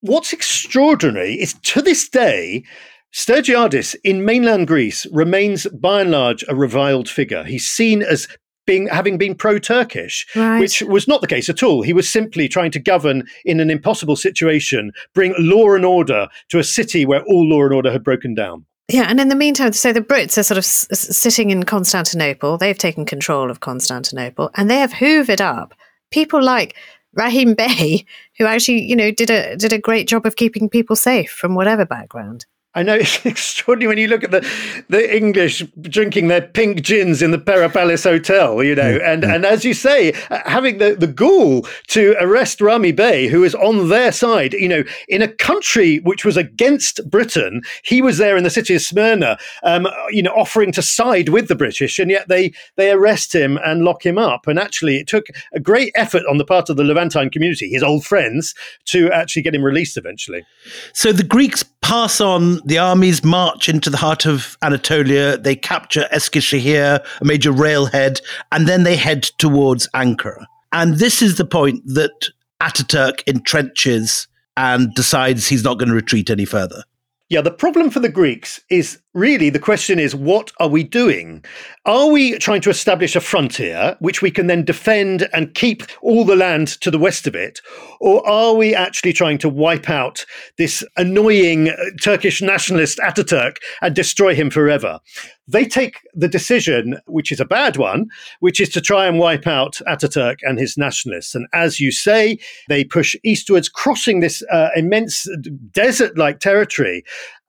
what's 0.00 0.32
extraordinary 0.32 1.34
is 1.34 1.54
to 1.54 1.82
this 1.82 2.08
day, 2.08 2.64
Stergiadis 3.12 3.96
in 4.04 4.24
mainland 4.24 4.66
Greece 4.66 5.06
remains 5.12 5.66
by 5.66 6.00
and 6.00 6.10
large 6.10 6.44
a 6.48 6.54
reviled 6.54 7.08
figure. 7.08 7.44
He's 7.44 7.66
seen 7.66 8.02
as 8.02 8.28
being 8.66 8.86
having 8.88 9.18
been 9.18 9.34
pro-Turkish, 9.34 10.26
Right. 10.34 10.58
which 10.60 10.82
was 10.82 11.06
not 11.08 11.20
the 11.20 11.26
case 11.26 11.48
at 11.48 11.62
all. 11.62 11.82
He 11.82 11.92
was 11.92 12.08
simply 12.08 12.48
trying 12.48 12.70
to 12.72 12.78
govern 12.80 13.24
in 13.44 13.60
an 13.60 13.70
impossible 13.70 14.16
situation, 14.16 14.92
bring 15.14 15.34
law 15.38 15.74
and 15.74 15.84
order 15.84 16.28
to 16.50 16.58
a 16.58 16.64
city 16.64 17.04
where 17.06 17.22
all 17.24 17.48
law 17.48 17.64
and 17.64 17.72
order 17.74 17.92
had 17.92 18.04
broken 18.04 18.34
down. 18.34 18.64
Yeah, 18.88 19.06
and 19.08 19.18
in 19.18 19.28
the 19.28 19.34
meantime, 19.34 19.72
so 19.72 19.92
the 19.92 20.02
Brits 20.02 20.36
are 20.36 20.42
sort 20.42 20.58
of 20.58 20.64
s- 20.64 20.86
sitting 20.90 21.50
in 21.50 21.62
Constantinople. 21.62 22.58
They've 22.58 22.76
taken 22.76 23.06
control 23.06 23.50
of 23.50 23.60
Constantinople, 23.60 24.50
and 24.56 24.70
they 24.70 24.78
have 24.78 24.92
hoovered 24.92 25.40
up 25.40 25.72
people 26.10 26.42
like 26.42 26.74
Rahim 27.14 27.54
Bey, 27.54 28.04
who 28.38 28.44
actually, 28.44 28.82
you 28.82 28.94
know, 28.96 29.10
did 29.10 29.30
a 29.30 29.56
did 29.56 29.72
a 29.72 29.78
great 29.78 30.06
job 30.08 30.26
of 30.26 30.36
keeping 30.36 30.68
people 30.68 30.96
safe 30.96 31.30
from 31.30 31.54
whatever 31.54 31.86
background. 31.86 32.44
I 32.74 32.82
know 32.82 32.94
it's 32.94 33.24
extraordinary 33.26 33.88
when 33.88 33.98
you 33.98 34.08
look 34.08 34.24
at 34.24 34.30
the 34.30 34.46
the 34.88 35.16
English 35.16 35.62
drinking 35.80 36.28
their 36.28 36.42
pink 36.42 36.82
gins 36.82 37.22
in 37.22 37.30
the 37.30 37.38
Pera 37.38 37.68
Palace 37.68 38.04
Hotel, 38.04 38.62
you 38.62 38.74
know, 38.74 38.98
and 39.04 39.24
and 39.24 39.44
as 39.44 39.64
you 39.64 39.74
say, 39.74 40.12
uh, 40.30 40.40
having 40.44 40.78
the 40.78 40.94
the 40.94 41.06
gall 41.06 41.66
to 41.88 42.16
arrest 42.20 42.58
Rahmi 42.58 42.94
Bey, 42.94 43.28
who 43.28 43.44
is 43.44 43.54
on 43.54 43.88
their 43.88 44.12
side, 44.12 44.54
you 44.54 44.68
know, 44.68 44.82
in 45.08 45.22
a 45.22 45.28
country 45.28 45.98
which 46.00 46.24
was 46.24 46.36
against 46.36 47.08
Britain, 47.08 47.62
he 47.82 48.02
was 48.02 48.18
there 48.18 48.36
in 48.36 48.44
the 48.44 48.50
city 48.50 48.74
of 48.74 48.82
Smyrna, 48.82 49.38
um, 49.62 49.86
you 50.10 50.22
know, 50.22 50.32
offering 50.32 50.72
to 50.72 50.82
side 50.82 51.28
with 51.28 51.48
the 51.48 51.54
British, 51.54 51.98
and 51.98 52.10
yet 52.10 52.28
they 52.28 52.52
they 52.76 52.90
arrest 52.90 53.34
him 53.34 53.58
and 53.64 53.84
lock 53.84 54.04
him 54.04 54.18
up. 54.18 54.46
And 54.46 54.58
actually, 54.58 54.98
it 54.98 55.06
took 55.06 55.26
a 55.52 55.60
great 55.60 55.92
effort 55.94 56.24
on 56.28 56.38
the 56.38 56.44
part 56.44 56.68
of 56.68 56.76
the 56.76 56.84
Levantine 56.84 57.30
community, 57.30 57.68
his 57.68 57.82
old 57.82 58.04
friends, 58.04 58.54
to 58.86 59.10
actually 59.12 59.42
get 59.42 59.54
him 59.54 59.62
released 59.62 59.96
eventually. 59.96 60.44
So 60.92 61.12
the 61.12 61.22
Greeks 61.22 61.64
pass 61.84 62.18
on, 62.20 62.60
the 62.64 62.78
armies 62.78 63.22
march 63.22 63.68
into 63.68 63.90
the 63.90 63.96
heart 63.96 64.26
of 64.26 64.56
Anatolia, 64.62 65.36
they 65.36 65.54
capture 65.54 66.08
Eskişehir, 66.12 67.04
a 67.20 67.24
major 67.24 67.52
railhead, 67.52 68.20
and 68.52 68.66
then 68.66 68.84
they 68.84 68.96
head 68.96 69.22
towards 69.38 69.88
Ankara. 69.94 70.46
And 70.72 70.96
this 70.98 71.22
is 71.22 71.36
the 71.36 71.44
point 71.44 71.82
that 71.86 72.30
Ataturk 72.60 73.22
entrenches 73.24 74.26
and 74.56 74.92
decides 74.94 75.48
he's 75.48 75.64
not 75.64 75.78
going 75.78 75.88
to 75.88 75.94
retreat 75.94 76.30
any 76.30 76.44
further. 76.44 76.84
Yeah, 77.28 77.40
the 77.40 77.50
problem 77.50 77.90
for 77.90 78.00
the 78.00 78.08
Greeks 78.08 78.60
is 78.70 79.00
really 79.14 79.48
the 79.48 79.58
question 79.58 79.98
is 79.98 80.14
what 80.14 80.52
are 80.58 80.68
we 80.68 80.82
doing? 80.82 81.44
Are 81.86 82.08
we 82.08 82.38
trying 82.38 82.60
to 82.62 82.70
establish 82.70 83.14
a 83.14 83.20
frontier 83.20 83.96
which 84.00 84.20
we 84.20 84.30
can 84.30 84.48
then 84.48 84.64
defend 84.64 85.28
and 85.32 85.54
keep 85.54 85.84
all 86.02 86.24
the 86.24 86.36
land 86.36 86.68
to 86.80 86.90
the 86.90 86.98
west 86.98 87.26
of 87.26 87.34
it? 87.34 87.60
Or 88.00 88.26
are 88.28 88.54
we 88.54 88.74
actually 88.74 89.12
trying 89.12 89.38
to 89.38 89.48
wipe 89.48 89.88
out 89.88 90.26
this 90.58 90.84
annoying 90.96 91.68
uh, 91.70 91.76
Turkish 92.02 92.42
nationalist 92.42 92.98
Ataturk 92.98 93.56
and 93.80 93.94
destroy 93.94 94.34
him 94.34 94.50
forever? 94.50 95.00
They 95.46 95.66
take 95.66 96.00
the 96.14 96.28
decision, 96.28 96.98
which 97.06 97.30
is 97.30 97.38
a 97.38 97.44
bad 97.44 97.76
one, 97.76 98.06
which 98.40 98.60
is 98.60 98.70
to 98.70 98.80
try 98.80 99.06
and 99.06 99.18
wipe 99.18 99.46
out 99.46 99.80
Ataturk 99.86 100.36
and 100.42 100.58
his 100.58 100.78
nationalists. 100.78 101.34
And 101.34 101.46
as 101.52 101.80
you 101.80 101.92
say, 101.92 102.38
they 102.68 102.82
push 102.82 103.14
eastwards, 103.24 103.68
crossing 103.68 104.20
this 104.20 104.42
uh, 104.50 104.70
immense 104.74 105.28
desert 105.72 106.16
like 106.16 106.40
territory 106.40 107.04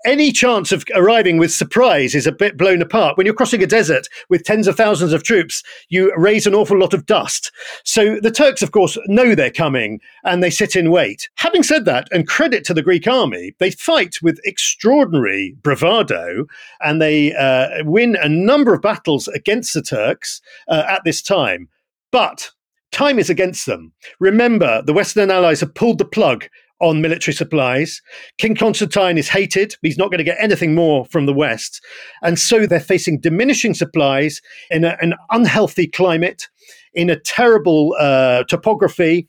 any 0.05 0.31
chance 0.31 0.71
of 0.71 0.83
arriving 0.93 1.37
with 1.37 1.51
surprise 1.51 2.13
is 2.13 2.27
a 2.27 2.31
bit 2.31 2.57
blown 2.57 2.81
apart. 2.81 3.17
When 3.17 3.25
you're 3.25 3.35
crossing 3.35 3.63
a 3.63 3.67
desert 3.67 4.07
with 4.29 4.43
tens 4.43 4.67
of 4.67 4.75
thousands 4.75 5.13
of 5.13 5.23
troops, 5.23 5.63
you 5.89 6.13
raise 6.15 6.45
an 6.45 6.53
awful 6.53 6.77
lot 6.77 6.93
of 6.93 7.05
dust. 7.05 7.51
So 7.83 8.19
the 8.19 8.31
Turks, 8.31 8.61
of 8.61 8.71
course, 8.71 8.97
know 9.07 9.33
they're 9.33 9.49
coming 9.49 9.99
and 10.23 10.43
they 10.43 10.49
sit 10.49 10.75
in 10.75 10.91
wait. 10.91 11.29
Having 11.35 11.63
said 11.63 11.85
that, 11.85 12.07
and 12.11 12.27
credit 12.27 12.63
to 12.65 12.73
the 12.73 12.83
Greek 12.83 13.07
army, 13.07 13.55
they 13.59 13.71
fight 13.71 14.15
with 14.21 14.39
extraordinary 14.43 15.55
bravado 15.61 16.45
and 16.81 17.01
they 17.01 17.33
uh, 17.33 17.83
win 17.83 18.15
a 18.21 18.29
number 18.29 18.73
of 18.73 18.81
battles 18.81 19.27
against 19.29 19.73
the 19.73 19.81
Turks 19.81 20.41
uh, 20.67 20.83
at 20.87 21.01
this 21.03 21.21
time. 21.21 21.67
But 22.11 22.51
time 22.91 23.19
is 23.19 23.29
against 23.29 23.65
them. 23.65 23.91
Remember, 24.19 24.81
the 24.83 24.93
Western 24.93 25.31
allies 25.31 25.59
have 25.59 25.73
pulled 25.73 25.97
the 25.97 26.05
plug 26.05 26.45
on 26.79 27.01
military 27.01 27.33
supplies. 27.33 28.01
King 28.37 28.55
Constantine 28.55 29.17
is 29.17 29.29
hated. 29.29 29.75
He's 29.81 29.97
not 29.97 30.09
going 30.09 30.17
to 30.19 30.23
get 30.23 30.37
anything 30.39 30.75
more 30.75 31.05
from 31.05 31.25
the 31.25 31.33
West. 31.33 31.81
And 32.21 32.37
so 32.37 32.65
they're 32.65 32.79
facing 32.79 33.19
diminishing 33.21 33.73
supplies 33.73 34.41
in 34.69 34.83
a, 34.83 34.97
an 35.01 35.13
unhealthy 35.31 35.87
climate, 35.87 36.47
in 36.93 37.09
a 37.09 37.19
terrible 37.19 37.95
uh, 37.99 38.43
topography. 38.45 39.27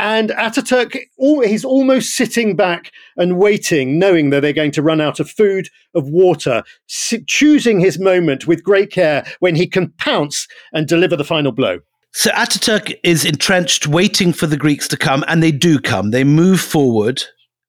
And 0.00 0.30
Ataturk, 0.30 0.98
he's 1.18 1.64
almost 1.64 2.16
sitting 2.16 2.56
back 2.56 2.90
and 3.16 3.38
waiting, 3.38 3.98
knowing 3.98 4.30
that 4.30 4.40
they're 4.40 4.52
going 4.52 4.72
to 4.72 4.82
run 4.82 5.00
out 5.00 5.20
of 5.20 5.30
food, 5.30 5.68
of 5.94 6.08
water, 6.08 6.64
choosing 6.88 7.78
his 7.78 7.98
moment 7.98 8.46
with 8.46 8.64
great 8.64 8.90
care 8.90 9.24
when 9.38 9.54
he 9.54 9.68
can 9.68 9.92
pounce 9.98 10.48
and 10.72 10.88
deliver 10.88 11.16
the 11.16 11.24
final 11.24 11.52
blow. 11.52 11.78
So 12.16 12.30
Ataturk 12.30 12.94
is 13.02 13.24
entrenched, 13.24 13.88
waiting 13.88 14.32
for 14.32 14.46
the 14.46 14.56
Greeks 14.56 14.86
to 14.88 14.96
come, 14.96 15.24
and 15.26 15.42
they 15.42 15.50
do 15.50 15.80
come. 15.80 16.12
They 16.12 16.22
move 16.22 16.60
forward, 16.60 17.24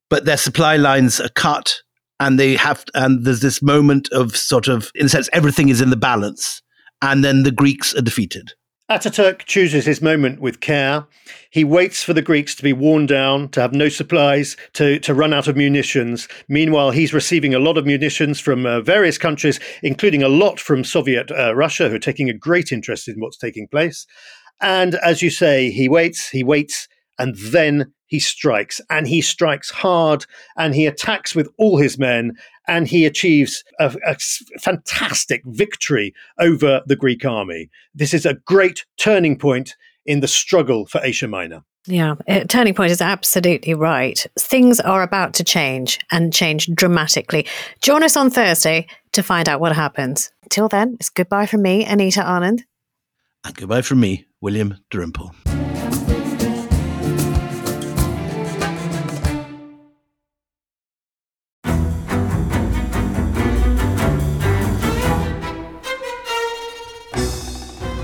but 0.07 0.25
their 0.25 0.37
supply 0.37 0.77
lines 0.77 1.19
are 1.19 1.29
cut, 1.29 1.81
and 2.19 2.39
they 2.39 2.55
have, 2.55 2.85
and 2.93 3.25
there's 3.25 3.39
this 3.39 3.63
moment 3.63 4.07
of 4.11 4.37
sort 4.37 4.67
of, 4.67 4.91
in 4.93 5.07
a 5.07 5.09
sense, 5.09 5.29
everything 5.33 5.69
is 5.69 5.81
in 5.81 5.89
the 5.89 5.97
balance, 5.97 6.61
and 7.01 7.23
then 7.23 7.41
the 7.41 7.51
Greeks 7.51 7.95
are 7.95 8.03
defeated. 8.03 8.53
Ataturk 8.89 9.45
chooses 9.45 9.85
his 9.85 9.99
moment 9.99 10.39
with 10.39 10.59
care. 10.59 11.07
He 11.49 11.63
waits 11.63 12.03
for 12.03 12.13
the 12.13 12.21
Greeks 12.21 12.53
to 12.53 12.61
be 12.61 12.71
worn 12.71 13.07
down, 13.07 13.49
to 13.49 13.61
have 13.61 13.73
no 13.73 13.89
supplies, 13.89 14.55
to, 14.73 14.99
to 14.99 15.13
run 15.15 15.33
out 15.33 15.47
of 15.47 15.57
munitions. 15.57 16.27
Meanwhile, 16.47 16.91
he's 16.91 17.11
receiving 17.11 17.55
a 17.55 17.59
lot 17.59 17.79
of 17.79 17.87
munitions 17.87 18.39
from 18.39 18.67
uh, 18.67 18.81
various 18.81 19.17
countries, 19.17 19.59
including 19.81 20.21
a 20.21 20.29
lot 20.29 20.59
from 20.59 20.83
Soviet 20.83 21.31
uh, 21.31 21.55
Russia, 21.55 21.89
who 21.89 21.95
are 21.95 21.99
taking 21.99 22.29
a 22.29 22.37
great 22.37 22.71
interest 22.71 23.07
in 23.07 23.15
what's 23.17 23.39
taking 23.39 23.67
place. 23.67 24.05
And 24.61 24.95
as 24.95 25.23
you 25.23 25.31
say, 25.31 25.71
he 25.71 25.89
waits, 25.89 26.29
he 26.29 26.43
waits, 26.43 26.87
and 27.17 27.35
then 27.35 27.91
he 28.07 28.19
strikes. 28.19 28.79
And 28.89 29.07
he 29.07 29.21
strikes 29.21 29.69
hard, 29.69 30.25
and 30.57 30.75
he 30.75 30.85
attacks 30.85 31.35
with 31.35 31.49
all 31.57 31.77
his 31.77 31.97
men, 31.97 32.37
and 32.67 32.87
he 32.87 33.05
achieves 33.05 33.63
a, 33.79 33.95
a 34.05 34.17
fantastic 34.59 35.41
victory 35.45 36.13
over 36.39 36.81
the 36.85 36.95
Greek 36.95 37.25
army. 37.25 37.69
This 37.93 38.13
is 38.13 38.25
a 38.25 38.35
great 38.45 38.85
turning 38.97 39.37
point 39.37 39.75
in 40.05 40.19
the 40.19 40.27
struggle 40.27 40.85
for 40.85 41.01
Asia 41.03 41.27
Minor. 41.27 41.63
Yeah, 41.87 42.15
uh, 42.27 42.45
turning 42.45 42.73
point 42.73 42.91
is 42.91 43.01
absolutely 43.01 43.75
right. 43.75 44.25
Things 44.39 44.79
are 44.79 45.03
about 45.03 45.35
to 45.35 45.43
change 45.43 45.99
and 46.11 46.33
change 46.33 46.67
dramatically. 46.73 47.45
Join 47.81 48.01
us 48.01 48.17
on 48.17 48.31
Thursday 48.31 48.87
to 49.13 49.21
find 49.21 49.47
out 49.47 49.59
what 49.59 49.75
happens. 49.75 50.31
Till 50.49 50.67
then, 50.67 50.95
it's 50.99 51.09
goodbye 51.09 51.45
from 51.45 51.61
me, 51.61 51.85
Anita 51.85 52.21
Anand. 52.21 52.61
And 53.43 53.55
goodbye 53.55 53.83
from 53.83 53.99
me, 53.99 54.25
William 54.41 54.77
Dalrymple. 54.89 55.35